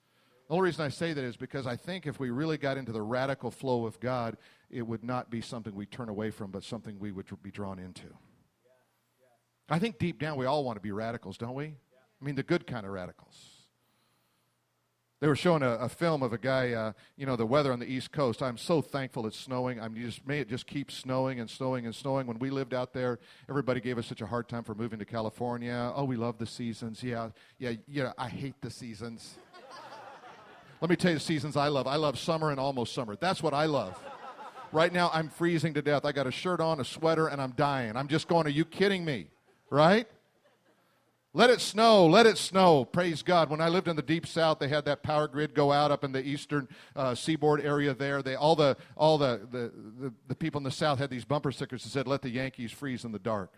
The 0.47 0.53
only 0.53 0.65
reason 0.65 0.85
I 0.85 0.89
say 0.89 1.13
that 1.13 1.23
is 1.23 1.37
because 1.37 1.65
I 1.65 1.75
think 1.75 2.05
if 2.05 2.19
we 2.19 2.29
really 2.29 2.57
got 2.57 2.77
into 2.77 2.91
the 2.91 3.01
radical 3.01 3.49
flow 3.49 3.85
of 3.85 3.99
God, 3.99 4.37
it 4.69 4.83
would 4.83 5.03
not 5.03 5.31
be 5.31 5.41
something 5.41 5.73
we 5.73 5.87
turn 5.87 6.07
away 6.07 6.29
from, 6.29 6.51
but 6.51 6.63
something 6.63 6.99
we 6.99 7.11
would 7.11 7.25
be 7.41 7.51
drawn 7.51 7.79
into. 7.79 8.07
I 9.67 9.79
think 9.79 9.97
deep 9.97 10.19
down 10.19 10.37
we 10.37 10.45
all 10.45 10.63
want 10.63 10.75
to 10.75 10.81
be 10.81 10.91
radicals, 10.91 11.37
don't 11.37 11.55
we? 11.55 11.65
I 11.65 12.25
mean, 12.25 12.35
the 12.35 12.43
good 12.43 12.67
kind 12.67 12.85
of 12.85 12.91
radicals. 12.91 13.55
They 15.21 15.27
were 15.27 15.35
showing 15.35 15.63
a, 15.63 15.71
a 15.71 15.89
film 15.89 16.21
of 16.21 16.33
a 16.33 16.37
guy, 16.37 16.73
uh, 16.73 16.91
you 17.15 17.25
know, 17.25 17.35
the 17.35 17.45
weather 17.45 17.71
on 17.73 17.79
the 17.79 17.85
East 17.87 18.11
Coast. 18.11 18.43
I'm 18.43 18.57
so 18.57 18.81
thankful 18.81 19.25
it's 19.25 19.39
snowing. 19.39 19.79
I 19.79 19.87
mean, 19.87 20.03
just 20.03 20.27
may 20.27 20.39
it 20.39 20.49
just 20.49 20.67
keep 20.67 20.91
snowing 20.91 21.39
and 21.39 21.49
snowing 21.49 21.85
and 21.85 21.95
snowing. 21.95 22.27
When 22.27 22.37
we 22.37 22.51
lived 22.51 22.73
out 22.73 22.93
there, 22.93 23.19
everybody 23.49 23.79
gave 23.79 23.97
us 23.97 24.05
such 24.05 24.21
a 24.21 24.25
hard 24.27 24.49
time 24.49 24.63
for 24.63 24.75
moving 24.75 24.99
to 24.99 25.05
California. 25.05 25.91
Oh, 25.95 26.03
we 26.03 26.17
love 26.17 26.37
the 26.37 26.45
seasons. 26.45 27.01
Yeah, 27.01 27.29
yeah, 27.57 27.71
yeah. 27.87 28.11
I 28.17 28.29
hate 28.29 28.61
the 28.61 28.69
seasons. 28.69 29.37
Let 30.85 30.91
me 30.91 30.97
tell 30.97 31.09
you 31.13 31.17
the 31.17 31.23
seasons 31.23 31.57
I 31.57 31.69
love. 31.69 31.87
I 31.87 31.95
love 31.95 32.19
summer 32.19 32.51
and 32.51 32.59
almost 32.59 32.93
summer. 32.93 33.15
That's 33.15 33.41
what 33.41 33.55
I 33.55 33.65
love. 33.65 33.99
Right 34.71 34.93
now, 34.93 35.09
I'm 35.11 35.29
freezing 35.29 35.73
to 35.73 35.81
death. 35.81 36.05
I 36.05 36.11
got 36.11 36.27
a 36.27 36.31
shirt 36.31 36.61
on, 36.61 36.79
a 36.79 36.85
sweater, 36.85 37.25
and 37.25 37.41
I'm 37.41 37.53
dying. 37.53 37.97
I'm 37.97 38.07
just 38.07 38.27
going, 38.27 38.45
Are 38.45 38.51
you 38.51 38.65
kidding 38.65 39.03
me? 39.03 39.25
Right? 39.71 40.07
Let 41.33 41.49
it 41.49 41.59
snow, 41.59 42.05
let 42.05 42.27
it 42.27 42.37
snow. 42.37 42.85
Praise 42.85 43.23
God. 43.23 43.49
When 43.49 43.61
I 43.61 43.69
lived 43.69 43.87
in 43.87 43.95
the 43.95 44.03
deep 44.03 44.27
south, 44.27 44.59
they 44.59 44.67
had 44.67 44.85
that 44.85 45.01
power 45.01 45.27
grid 45.27 45.55
go 45.55 45.71
out 45.71 45.89
up 45.89 46.03
in 46.03 46.11
the 46.11 46.23
eastern 46.23 46.67
uh, 46.95 47.15
seaboard 47.15 47.61
area 47.61 47.95
there. 47.95 48.21
They, 48.21 48.35
all 48.35 48.55
the, 48.55 48.77
all 48.95 49.17
the, 49.17 49.41
the, 49.51 49.71
the, 49.99 50.13
the 50.27 50.35
people 50.35 50.59
in 50.59 50.63
the 50.63 50.69
south 50.69 50.99
had 50.99 51.09
these 51.09 51.25
bumper 51.25 51.51
stickers 51.51 51.81
that 51.81 51.89
said, 51.89 52.07
Let 52.07 52.21
the 52.21 52.29
Yankees 52.29 52.71
freeze 52.71 53.05
in 53.05 53.11
the 53.11 53.17
dark. 53.17 53.51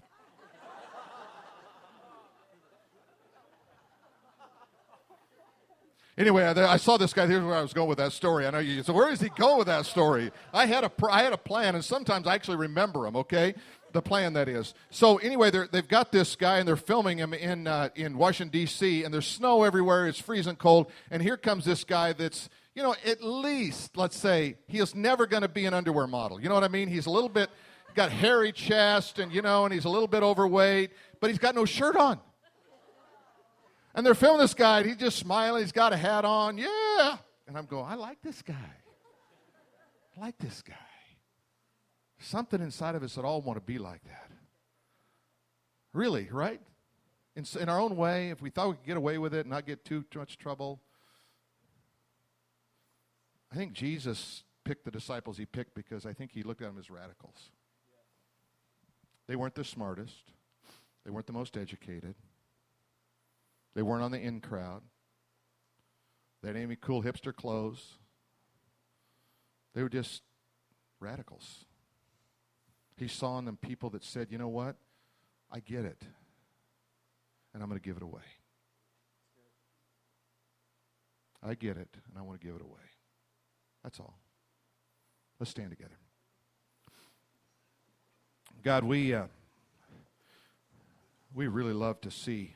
Anyway, 6.18 6.44
I 6.44 6.78
saw 6.78 6.98
this 6.98 7.14
guy. 7.14 7.28
Here's 7.28 7.44
where 7.44 7.54
I 7.54 7.62
was 7.62 7.74
going 7.74 7.88
with 7.88 8.00
that 8.00 8.12
story. 8.12 8.48
I 8.48 8.50
know 8.50 8.58
you. 8.58 8.82
So 8.82 8.92
where 8.92 9.12
is 9.12 9.22
he 9.22 9.30
going 9.30 9.60
with 9.60 9.68
that 9.68 9.86
story? 9.86 10.32
I 10.52 10.66
had 10.66 10.84
a 10.84 10.92
I 11.12 11.22
had 11.22 11.32
a 11.32 11.38
plan, 11.38 11.76
and 11.76 11.86
sometimes 11.86 12.26
I 12.26 12.34
actually 12.34 12.58
remember 12.58 13.04
them. 13.04 13.16
Okay, 13.18 13.54
the 13.94 14.02
plan 14.02 14.34
that 14.34 14.50
is. 14.50 14.74
So 14.90 15.18
anyway, 15.18 15.52
they've 15.52 15.88
got 15.88 16.12
this 16.12 16.36
guy, 16.36 16.58
and 16.58 16.68
they're 16.68 16.76
filming 16.76 17.20
him 17.20 17.36
in 17.36 17.68
uh, 17.68 17.90
in 17.96 18.18
Washington 18.18 18.52
D.C. 18.52 19.04
and 19.04 19.14
there's 19.14 19.28
snow 19.28 19.62
everywhere. 19.62 20.08
It's 20.08 20.20
freezing 20.20 20.56
cold, 20.56 20.92
and 21.12 21.22
here 21.22 21.38
comes 21.38 21.66
this 21.66 21.84
guy 21.84 22.14
that's 22.14 22.50
you 22.74 22.82
know 22.82 22.96
at 23.06 23.24
least 23.24 23.96
let's 23.96 24.18
say 24.18 24.56
he 24.68 24.80
is 24.80 24.96
never 24.96 25.28
going 25.28 25.44
to 25.44 25.48
be 25.48 25.68
an 25.68 25.76
underwear 25.76 26.08
model. 26.08 26.42
You 26.42 26.50
know 26.50 26.56
what 26.56 26.64
I 26.64 26.68
mean? 26.68 26.88
He's 26.88 27.06
a 27.06 27.12
little 27.12 27.30
bit 27.30 27.52
got 27.94 28.12
hairy 28.12 28.52
chest, 28.52 29.20
and 29.20 29.32
you 29.32 29.44
know, 29.44 29.66
and 29.66 29.74
he's 29.74 29.86
a 29.86 29.90
little 29.90 30.08
bit 30.08 30.24
overweight, 30.24 30.92
but 31.20 31.30
he's 31.30 31.40
got 31.40 31.54
no 31.54 31.66
shirt 31.66 31.96
on. 31.96 32.20
And 33.98 34.06
they're 34.06 34.14
filming 34.14 34.42
this 34.42 34.54
guy, 34.54 34.78
and 34.78 34.88
he's 34.88 34.96
just 34.96 35.18
smiling. 35.18 35.64
He's 35.64 35.72
got 35.72 35.92
a 35.92 35.98
hat 35.98 36.24
on. 36.24 36.60
Yeah. 36.60 37.18
And 37.48 37.58
I'm 37.58 37.66
going, 37.66 37.84
I 37.84 37.96
like 37.96 38.22
this 38.22 38.44
guy. 38.44 38.54
I 40.16 40.22
like 40.22 40.38
this 40.38 40.62
guy. 40.62 40.76
Something 42.20 42.62
inside 42.62 42.94
of 42.94 43.02
us 43.02 43.16
that 43.16 43.26
all 43.26 43.42
want 43.42 43.58
to 43.58 43.66
be 43.66 43.80
like 43.80 44.04
that. 44.04 44.30
Really, 45.94 46.30
right? 46.32 46.62
In, 47.36 47.44
in 47.60 47.70
our 47.70 47.80
own 47.80 47.96
way, 47.96 48.30
if 48.30 48.40
we 48.40 48.52
thought 48.52 48.70
we 48.70 48.76
could 48.76 48.86
get 48.86 48.98
away 48.98 49.18
with 49.18 49.34
it 49.34 49.42
and 49.42 49.50
not 49.50 49.66
get 49.66 49.84
too, 49.84 50.06
too 50.12 50.20
much 50.20 50.38
trouble. 50.38 50.80
I 53.52 53.56
think 53.56 53.74
Jesus 53.74 54.44
picked 54.64 54.86
the 54.86 54.92
disciples 54.92 55.40
he 55.40 55.48
picked 55.48 55.74
because 55.74 56.06
I 56.06 56.14
think 56.14 56.32
he 56.32 56.44
looked 56.44 56.62
at 56.62 56.68
them 56.68 56.78
as 56.78 56.92
radicals. 56.92 57.50
They 59.28 59.36
weren't 59.36 59.56
the 59.56 59.64
smartest, 59.64 60.34
they 61.04 61.10
weren't 61.10 61.26
the 61.26 61.34
most 61.34 61.58
educated. 61.58 62.14
They 63.78 63.84
weren't 63.84 64.02
on 64.02 64.10
the 64.10 64.20
in 64.20 64.42
crowd. 64.42 64.82
They 66.42 66.50
didn't 66.50 66.62
have 66.62 66.70
any 66.70 66.80
cool 66.82 67.04
hipster 67.04 67.32
clothes. 67.32 68.00
They 69.76 69.84
were 69.84 69.90
just 69.90 70.24
radicals. 71.00 71.66
He 72.98 73.08
saw 73.08 73.38
in 73.38 73.46
them 73.46 73.56
people 73.56 73.92
that 73.92 74.04
said, 74.04 74.30
you 74.32 74.40
know 74.40 74.48
what? 74.48 74.78
I 75.52 75.60
get 75.60 75.86
it. 75.86 76.02
And 77.54 77.62
I'm 77.62 77.70
going 77.70 77.80
to 77.80 77.88
give 77.88 77.98
it 77.98 78.02
away. 78.02 78.24
I 81.44 81.54
get 81.54 81.78
it, 81.78 81.90
and 82.10 82.18
I 82.18 82.24
want 82.24 82.42
to 82.42 82.48
give 82.48 82.56
it 82.56 82.64
away. 82.64 82.82
That's 83.84 84.00
all. 84.00 84.18
Let's 85.40 85.52
stand 85.52 85.70
together. 85.70 86.00
God, 88.64 88.84
we, 88.84 89.14
uh, 89.14 89.28
we 91.36 91.46
really 91.46 91.74
love 91.74 92.02
to 92.02 92.10
see 92.10 92.56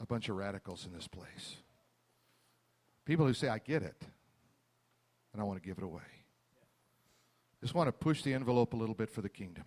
a 0.00 0.06
bunch 0.06 0.28
of 0.28 0.36
radicals 0.36 0.86
in 0.86 0.92
this 0.92 1.08
place. 1.08 1.56
People 3.04 3.26
who 3.26 3.32
say, 3.32 3.48
I 3.48 3.58
get 3.58 3.82
it, 3.82 4.02
and 5.32 5.40
I 5.40 5.44
want 5.44 5.60
to 5.60 5.66
give 5.66 5.78
it 5.78 5.84
away. 5.84 6.02
Just 7.60 7.74
want 7.74 7.88
to 7.88 7.92
push 7.92 8.22
the 8.22 8.34
envelope 8.34 8.72
a 8.72 8.76
little 8.76 8.94
bit 8.94 9.10
for 9.10 9.22
the 9.22 9.28
kingdom. 9.28 9.64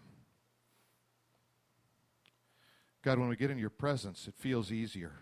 God, 3.03 3.17
when 3.19 3.29
we 3.29 3.36
get 3.36 3.51
in 3.51 3.57
your 3.57 3.71
presence, 3.71 4.27
it 4.27 4.36
feels 4.38 4.71
easier. 4.71 5.13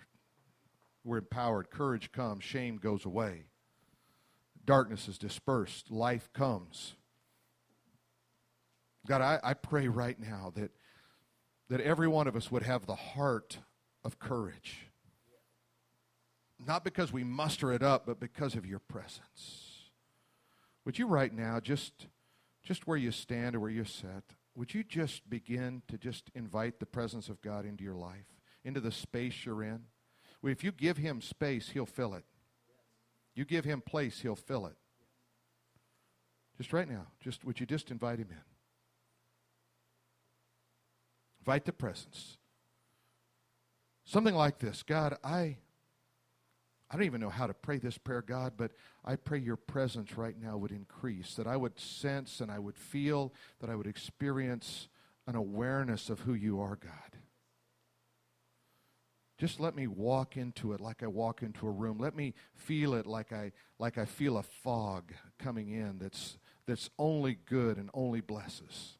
We're 1.03 1.19
empowered. 1.19 1.71
Courage 1.71 2.11
comes, 2.11 2.43
shame 2.43 2.77
goes 2.77 3.05
away. 3.05 3.45
Darkness 4.65 5.07
is 5.07 5.17
dispersed, 5.17 5.89
life 5.89 6.29
comes. 6.33 6.95
God, 9.07 9.21
I, 9.21 9.39
I 9.41 9.53
pray 9.53 9.87
right 9.87 10.19
now 10.19 10.51
that, 10.55 10.71
that 11.69 11.79
every 11.81 12.07
one 12.07 12.27
of 12.27 12.35
us 12.35 12.51
would 12.51 12.63
have 12.63 12.85
the 12.85 12.95
heart 12.95 13.59
of 14.03 14.19
courage 14.19 14.88
not 16.65 16.83
because 16.83 17.13
we 17.13 17.23
muster 17.23 17.71
it 17.71 17.81
up, 17.81 18.05
but 18.05 18.19
because 18.19 18.55
of 18.55 18.65
your 18.65 18.79
presence. 18.79 19.89
Would 20.85 20.99
you 20.99 21.07
right 21.07 21.33
now, 21.33 21.59
just, 21.59 22.07
just 22.63 22.87
where 22.87 22.97
you 22.97 23.11
stand 23.11 23.55
or 23.55 23.59
where 23.59 23.69
you're 23.69 23.85
set, 23.85 24.23
would 24.55 24.73
you 24.73 24.83
just 24.83 25.29
begin 25.29 25.83
to 25.87 25.97
just 25.97 26.29
invite 26.35 26.79
the 26.79 26.85
presence 26.85 27.29
of 27.29 27.41
God 27.41 27.65
into 27.65 27.83
your 27.83 27.95
life, 27.95 28.25
into 28.63 28.79
the 28.79 28.91
space 28.91 29.45
you're 29.45 29.63
in? 29.63 29.81
If 30.43 30.63
you 30.63 30.71
give 30.71 30.97
him 30.97 31.21
space, 31.21 31.69
he'll 31.69 31.85
fill 31.85 32.13
it. 32.13 32.25
You 33.35 33.45
give 33.45 33.65
him 33.65 33.81
place, 33.81 34.21
he'll 34.21 34.35
fill 34.35 34.65
it. 34.65 34.75
Just 36.57 36.73
right 36.73 36.89
now, 36.89 37.07
just 37.21 37.45
would 37.45 37.59
you 37.59 37.65
just 37.65 37.89
invite 37.89 38.19
him 38.19 38.27
in? 38.31 38.41
Invite 41.39 41.65
the 41.65 41.71
presence. 41.71 42.37
Something 44.03 44.35
like 44.35 44.59
this 44.59 44.83
God, 44.83 45.17
I, 45.23 45.57
I 46.89 46.95
don't 46.95 47.05
even 47.05 47.21
know 47.21 47.29
how 47.29 47.45
to 47.45 47.53
pray 47.53 47.77
this 47.77 47.97
prayer, 47.97 48.23
God, 48.23 48.53
but 48.57 48.71
I 49.05 49.15
pray 49.15 49.37
your 49.37 49.57
presence 49.57 50.17
right 50.17 50.35
now 50.41 50.57
would 50.57 50.71
increase, 50.71 51.35
that 51.35 51.45
I 51.45 51.55
would 51.55 51.79
sense 51.79 52.41
and 52.41 52.51
I 52.51 52.57
would 52.57 52.77
feel, 52.77 53.33
that 53.59 53.69
I 53.69 53.75
would 53.75 53.85
experience 53.87 54.87
an 55.27 55.35
awareness 55.35 56.09
of 56.09 56.21
who 56.21 56.33
you 56.33 56.59
are, 56.59 56.75
God. 56.75 57.19
Just 59.37 59.59
let 59.59 59.73
me 59.73 59.87
walk 59.87 60.35
into 60.35 60.73
it 60.73 60.81
like 60.81 61.01
I 61.01 61.07
walk 61.07 61.43
into 61.43 61.65
a 61.65 61.71
room. 61.71 61.97
Let 61.97 62.15
me 62.15 62.33
feel 62.55 62.93
it 62.95 63.05
like 63.05 63.31
I, 63.31 63.53
like 63.77 63.97
I 63.97 64.03
feel 64.05 64.37
a 64.37 64.43
fog 64.43 65.13
coming 65.37 65.69
in 65.69 65.99
that's, 65.99 66.37
that's 66.67 66.89
only 66.99 67.37
good 67.45 67.77
and 67.77 67.89
only 67.93 68.19
blesses. 68.19 68.98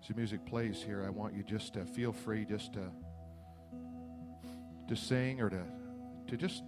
As 0.00 0.08
the 0.08 0.14
music 0.14 0.44
plays 0.46 0.82
here, 0.82 1.04
I 1.06 1.10
want 1.10 1.34
you 1.34 1.42
just 1.42 1.74
to 1.74 1.84
feel 1.84 2.12
free 2.12 2.44
just 2.44 2.72
to 2.74 2.90
to 4.88 4.96
sing 4.96 5.40
or 5.40 5.50
to 5.50 5.62
to 6.28 6.36
just 6.36 6.62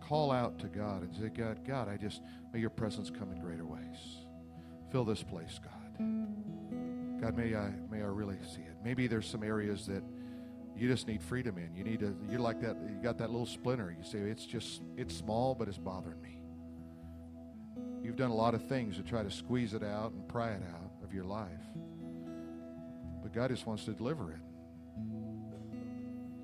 call 0.00 0.30
out 0.30 0.58
to 0.58 0.66
God 0.66 1.02
and 1.02 1.14
say, 1.14 1.28
God, 1.28 1.60
God, 1.66 1.88
I 1.88 1.96
just 1.96 2.20
may 2.52 2.60
your 2.60 2.70
presence 2.70 3.10
come 3.10 3.30
in 3.32 3.40
greater 3.40 3.64
ways. 3.64 4.26
Fill 4.90 5.04
this 5.04 5.22
place, 5.22 5.58
God. 5.62 5.80
God, 7.20 7.36
may 7.36 7.54
I 7.54 7.70
may 7.90 8.02
I 8.02 8.06
really 8.06 8.38
see 8.42 8.62
it. 8.62 8.76
Maybe 8.84 9.06
there's 9.06 9.26
some 9.26 9.42
areas 9.42 9.86
that 9.86 10.02
you 10.76 10.88
just 10.88 11.06
need 11.06 11.22
freedom 11.22 11.58
in. 11.58 11.74
You 11.74 11.84
need 11.84 12.00
to 12.00 12.16
you're 12.28 12.40
like 12.40 12.60
that 12.60 12.76
you 12.76 12.98
got 13.02 13.18
that 13.18 13.30
little 13.30 13.46
splinter. 13.46 13.94
You 13.96 14.04
say 14.04 14.18
it's 14.18 14.44
just 14.44 14.82
it's 14.96 15.14
small 15.14 15.54
but 15.54 15.68
it's 15.68 15.78
bothering 15.78 16.20
me. 16.20 16.42
You've 18.02 18.16
done 18.16 18.30
a 18.30 18.34
lot 18.34 18.54
of 18.54 18.66
things 18.66 18.96
to 18.96 19.02
try 19.02 19.22
to 19.22 19.30
squeeze 19.30 19.74
it 19.74 19.82
out 19.82 20.12
and 20.12 20.26
pry 20.28 20.50
it 20.50 20.62
out 20.74 20.92
of 21.04 21.12
your 21.14 21.24
life. 21.24 21.48
But 23.30 23.38
God 23.42 23.50
just 23.50 23.66
wants 23.66 23.84
to 23.84 23.92
deliver 23.92 24.32
it. 24.32 24.40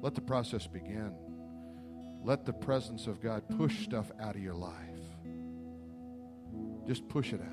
Let 0.02 0.14
the 0.14 0.20
process 0.20 0.66
begin. 0.66 1.12
Let 2.22 2.44
the 2.44 2.52
presence 2.52 3.06
of 3.06 3.20
God 3.20 3.42
push 3.56 3.84
stuff 3.84 4.10
out 4.20 4.36
of 4.36 4.42
your 4.42 4.54
life. 4.54 4.72
Just 6.86 7.08
push 7.08 7.32
it 7.32 7.40
out. 7.40 7.48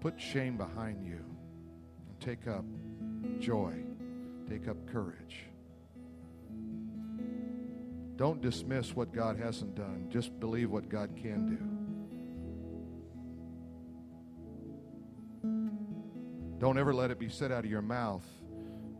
Put 0.00 0.20
shame 0.20 0.56
behind 0.56 1.04
you 1.04 1.24
and 2.08 2.20
take 2.20 2.48
up 2.48 2.64
joy, 3.38 3.74
take 4.48 4.66
up 4.66 4.76
courage. 4.90 5.44
Don't 8.16 8.40
dismiss 8.40 8.96
what 8.96 9.12
God 9.12 9.38
hasn't 9.38 9.76
done. 9.76 10.06
Just 10.10 10.38
believe 10.40 10.70
what 10.70 10.88
God 10.88 11.10
can 11.16 11.46
do. 11.46 11.69
Don't 16.60 16.76
ever 16.76 16.92
let 16.92 17.10
it 17.10 17.18
be 17.18 17.30
said 17.30 17.50
out 17.50 17.64
of 17.64 17.70
your 17.70 17.80
mouth, 17.80 18.26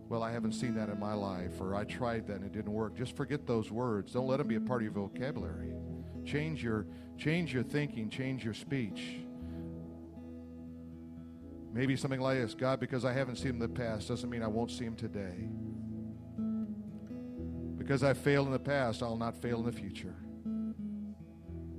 well, 0.09 0.23
I 0.23 0.33
haven't 0.33 0.53
seen 0.53 0.75
that 0.77 0.89
in 0.89 0.99
my 0.99 1.13
life, 1.13 1.61
or 1.61 1.77
I 1.77 1.85
tried 1.85 2.27
that 2.29 2.37
and 2.37 2.45
it 2.45 2.53
didn't 2.53 2.73
work. 2.73 2.97
Just 2.97 3.15
forget 3.15 3.47
those 3.47 3.71
words. 3.71 4.15
Don't 4.15 4.27
let 4.27 4.39
them 4.39 4.49
be 4.49 4.57
a 4.57 4.61
part 4.61 4.81
of 4.81 4.85
your 4.85 4.93
vocabulary. 4.93 5.75
Change 6.25 6.65
your, 6.65 6.87
change 7.19 7.53
your 7.53 7.63
thinking, 7.63 8.09
change 8.09 8.45
your 8.45 8.55
speech. 8.55 9.19
Maybe 11.73 11.97
something 11.97 12.21
like 12.21 12.39
this 12.39 12.55
God, 12.55 12.81
because 12.81 13.05
I 13.05 13.13
haven't 13.13 13.37
seen 13.37 13.51
him 13.51 13.63
in 13.63 13.73
the 13.73 13.81
past, 13.81 14.09
doesn't 14.09 14.29
mean 14.29 14.43
I 14.43 14.49
won't 14.49 14.71
see 14.71 14.85
him 14.85 14.97
today. 14.97 15.49
Because 17.77 18.03
I 18.03 18.15
failed 18.15 18.47
in 18.47 18.53
the 18.55 18.59
past, 18.59 19.03
I'll 19.03 19.17
not 19.17 19.41
fail 19.41 19.61
in 19.61 19.67
the 19.67 19.73
future. 19.73 20.17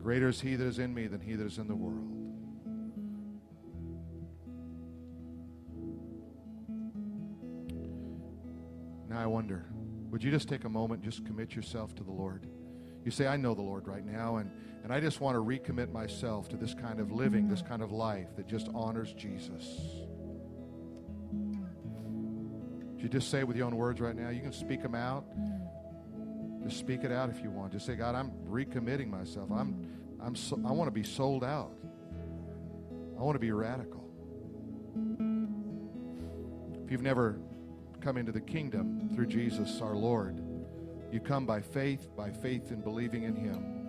Greater 0.01 0.29
is 0.29 0.39
he 0.39 0.55
that 0.55 0.65
is 0.65 0.79
in 0.79 0.93
me 0.93 1.07
than 1.07 1.21
he 1.21 1.33
that 1.33 1.45
is 1.45 1.57
in 1.57 1.67
the 1.67 1.75
world. 1.75 2.10
I 9.21 9.27
wonder, 9.27 9.65
would 10.09 10.23
you 10.23 10.31
just 10.31 10.49
take 10.49 10.63
a 10.63 10.69
moment, 10.69 11.03
just 11.03 11.23
commit 11.25 11.55
yourself 11.55 11.93
to 11.95 12.03
the 12.03 12.11
Lord? 12.11 12.47
You 13.05 13.11
say, 13.11 13.27
I 13.27 13.37
know 13.37 13.53
the 13.53 13.61
Lord 13.61 13.87
right 13.87 14.03
now, 14.03 14.37
and, 14.37 14.49
and 14.83 14.91
I 14.91 14.99
just 14.99 15.21
want 15.21 15.35
to 15.35 15.43
recommit 15.43 15.91
myself 15.91 16.49
to 16.49 16.57
this 16.57 16.73
kind 16.73 16.99
of 16.99 17.11
living, 17.11 17.47
this 17.47 17.61
kind 17.61 17.83
of 17.83 17.91
life 17.91 18.35
that 18.35 18.47
just 18.47 18.67
honors 18.73 19.13
Jesus. 19.13 19.79
Would 22.91 23.01
you 23.01 23.09
just 23.09 23.29
say 23.29 23.39
it 23.39 23.47
with 23.47 23.57
your 23.57 23.67
own 23.67 23.75
words 23.75 24.01
right 24.01 24.15
now? 24.15 24.29
You 24.29 24.41
can 24.41 24.53
speak 24.53 24.81
them 24.81 24.95
out. 24.95 25.25
Just 26.63 26.79
speak 26.79 27.03
it 27.03 27.11
out 27.11 27.29
if 27.29 27.41
you 27.43 27.51
want. 27.51 27.71
Just 27.71 27.85
say, 27.85 27.95
God, 27.95 28.15
I'm 28.15 28.31
recommitting 28.49 29.07
myself. 29.07 29.49
I'm, 29.51 29.87
I'm 30.19 30.35
so, 30.35 30.59
I 30.65 30.71
want 30.71 30.87
to 30.87 30.91
be 30.91 31.03
sold 31.03 31.43
out. 31.43 31.73
I 33.19 33.21
want 33.21 33.35
to 33.35 33.39
be 33.39 33.51
radical. 33.51 34.03
If 36.83 36.91
you've 36.91 37.03
never 37.03 37.39
come 38.01 38.17
into 38.17 38.31
the 38.31 38.41
kingdom 38.41 39.09
through 39.13 39.27
Jesus 39.27 39.79
our 39.81 39.95
Lord, 39.95 40.41
you 41.11 41.19
come 41.19 41.45
by 41.45 41.61
faith, 41.61 42.09
by 42.15 42.31
faith 42.31 42.71
in 42.71 42.81
believing 42.81 43.23
in 43.23 43.35
Him. 43.35 43.81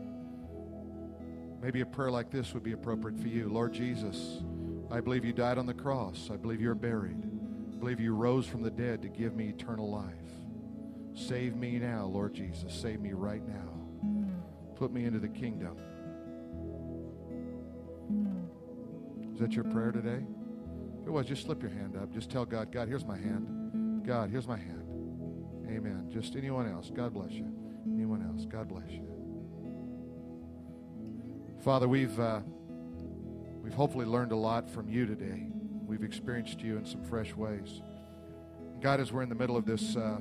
Maybe 1.63 1.81
a 1.81 1.87
prayer 1.87 2.11
like 2.11 2.31
this 2.31 2.53
would 2.55 2.65
be 2.65 2.73
appropriate 2.73 3.19
for 3.19 3.29
you. 3.29 3.49
Lord 3.49 3.73
Jesus, 3.73 4.43
I 4.91 5.01
believe 5.01 5.25
you 5.25 5.33
died 5.33 5.59
on 5.59 5.67
the 5.67 5.75
cross. 5.75 6.29
I 6.33 6.37
believe 6.37 6.61
you're 6.61 6.75
buried. 6.75 7.23
I 7.73 7.77
believe 7.77 8.01
you 8.01 8.15
rose 8.15 8.47
from 8.47 8.63
the 8.63 8.71
dead 8.71 9.01
to 9.03 9.09
give 9.09 9.35
me 9.35 9.49
eternal 9.49 9.89
life. 9.89 10.13
Save 11.15 11.57
me 11.57 11.79
now, 11.79 12.07
Lord 12.07 12.35
Jesus. 12.35 12.75
Save 12.75 13.01
me 13.01 13.13
right 13.13 13.47
now. 13.47 14.27
Put 14.75 14.93
me 14.93 15.05
into 15.05 15.21
the 15.21 15.29
kingdom. 15.29 15.77
Is 19.33 19.41
that 19.41 19.53
your 19.53 19.65
prayer 19.65 19.93
today? 19.93 20.25
If 21.01 21.07
it 21.07 21.11
was, 21.11 21.27
just 21.27 21.45
slip 21.45 21.63
your 21.63 21.71
hand 21.71 21.97
up. 21.97 22.13
Just 22.13 22.31
tell 22.31 22.45
God, 22.45 22.73
God, 22.73 22.89
here's 22.89 23.05
my 23.05 23.17
hand. 23.17 23.62
God, 24.05 24.31
here's 24.31 24.49
my 24.49 24.57
hand. 24.57 24.83
Amen. 25.69 26.09
Just 26.13 26.35
anyone 26.35 26.71
else. 26.71 26.91
God 26.95 27.15
bless 27.15 27.33
you. 27.33 27.51
Anyone 27.87 28.27
else. 28.27 28.47
God 28.47 28.69
bless 28.69 28.91
you. 28.91 29.07
Father, 31.63 31.87
we've 31.87 32.19
uh, 32.19 32.41
we've 33.63 33.75
hopefully 33.75 34.07
learned 34.07 34.33
a 34.33 34.37
lot 34.37 34.69
from 34.69 34.89
you 34.89 35.07
today. 35.07 35.47
We've 35.87 36.03
experienced 36.03 36.61
you 36.61 36.77
in 36.77 36.85
some 36.85 37.05
fresh 37.05 37.35
ways. 37.37 37.81
God, 38.81 38.99
as 38.99 39.13
we're 39.13 39.23
in 39.23 39.29
the 39.29 39.37
middle 39.37 39.57
of 39.57 39.65
this, 39.65 39.95
uh, 39.95 40.19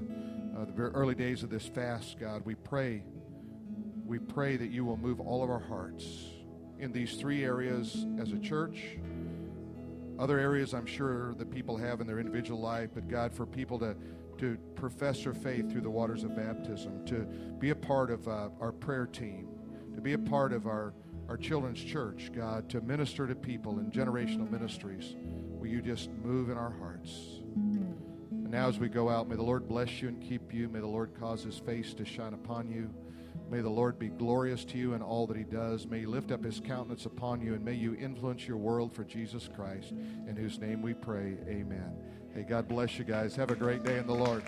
uh, 0.55 0.65
the 0.65 0.71
very 0.71 0.91
early 0.91 1.15
days 1.15 1.41
of 1.41 1.49
this 1.49 1.65
fast, 1.65 2.19
God, 2.19 2.43
we 2.45 2.53
pray, 2.53 3.03
we 4.05 4.19
pray 4.19 4.57
that 4.57 4.69
you 4.69 4.85
will 4.85 4.97
move 4.97 5.19
all 5.19 5.43
of 5.43 5.49
our 5.49 5.59
hearts 5.59 6.05
in 6.77 6.91
these 6.91 7.15
three 7.15 7.43
areas 7.43 8.05
as 8.19 8.31
a 8.31 8.37
church. 8.37 8.97
Other 10.21 10.39
areas 10.39 10.73
I'm 10.75 10.85
sure 10.85 11.33
that 11.33 11.49
people 11.49 11.75
have 11.77 11.99
in 11.99 12.05
their 12.05 12.19
individual 12.19 12.61
life, 12.61 12.91
but 12.93 13.09
God, 13.09 13.33
for 13.33 13.47
people 13.47 13.79
to 13.79 13.95
to 14.41 14.57
profess 14.73 15.23
their 15.23 15.35
faith 15.35 15.71
through 15.71 15.81
the 15.81 15.89
waters 15.89 16.23
of 16.23 16.35
baptism, 16.35 17.05
to 17.05 17.27
be 17.59 17.69
a 17.69 17.75
part 17.75 18.09
of 18.09 18.27
uh, 18.27 18.49
our 18.59 18.71
prayer 18.71 19.05
team, 19.05 19.47
to 19.93 20.01
be 20.01 20.13
a 20.13 20.17
part 20.17 20.51
of 20.51 20.65
our, 20.65 20.95
our 21.29 21.37
children's 21.37 21.83
church, 21.83 22.31
God, 22.35 22.67
to 22.71 22.81
minister 22.81 23.27
to 23.27 23.35
people 23.35 23.77
in 23.79 23.91
generational 23.91 24.49
ministries. 24.49 25.15
Will 25.59 25.67
you 25.67 25.79
just 25.79 26.09
move 26.09 26.49
in 26.49 26.57
our 26.57 26.71
hearts? 26.71 27.11
And 28.31 28.49
now, 28.49 28.67
as 28.67 28.79
we 28.79 28.89
go 28.89 29.09
out, 29.09 29.29
may 29.29 29.35
the 29.35 29.43
Lord 29.43 29.67
bless 29.67 30.01
you 30.01 30.07
and 30.07 30.19
keep 30.19 30.51
you. 30.51 30.67
May 30.67 30.79
the 30.79 30.87
Lord 30.87 31.11
cause 31.19 31.43
his 31.43 31.59
face 31.59 31.93
to 31.93 32.03
shine 32.03 32.33
upon 32.33 32.67
you. 32.67 32.89
May 33.51 33.59
the 33.59 33.69
Lord 33.69 33.99
be 33.99 34.07
glorious 34.07 34.63
to 34.63 34.77
you 34.77 34.93
in 34.93 35.01
all 35.01 35.27
that 35.27 35.35
he 35.35 35.43
does. 35.43 35.85
May 35.85 35.99
he 35.99 36.05
lift 36.05 36.31
up 36.31 36.41
his 36.41 36.61
countenance 36.61 37.05
upon 37.05 37.41
you, 37.41 37.53
and 37.53 37.65
may 37.65 37.73
you 37.73 37.95
influence 37.95 38.47
your 38.47 38.55
world 38.55 38.93
for 38.93 39.03
Jesus 39.03 39.49
Christ, 39.53 39.91
in 39.91 40.37
whose 40.37 40.57
name 40.57 40.81
we 40.81 40.93
pray. 40.93 41.37
Amen. 41.49 41.93
Hey, 42.33 42.43
God 42.43 42.69
bless 42.69 42.97
you 42.97 43.03
guys. 43.03 43.35
Have 43.35 43.51
a 43.51 43.55
great 43.55 43.83
day 43.83 43.97
in 43.97 44.07
the 44.07 44.15
Lord. 44.15 44.43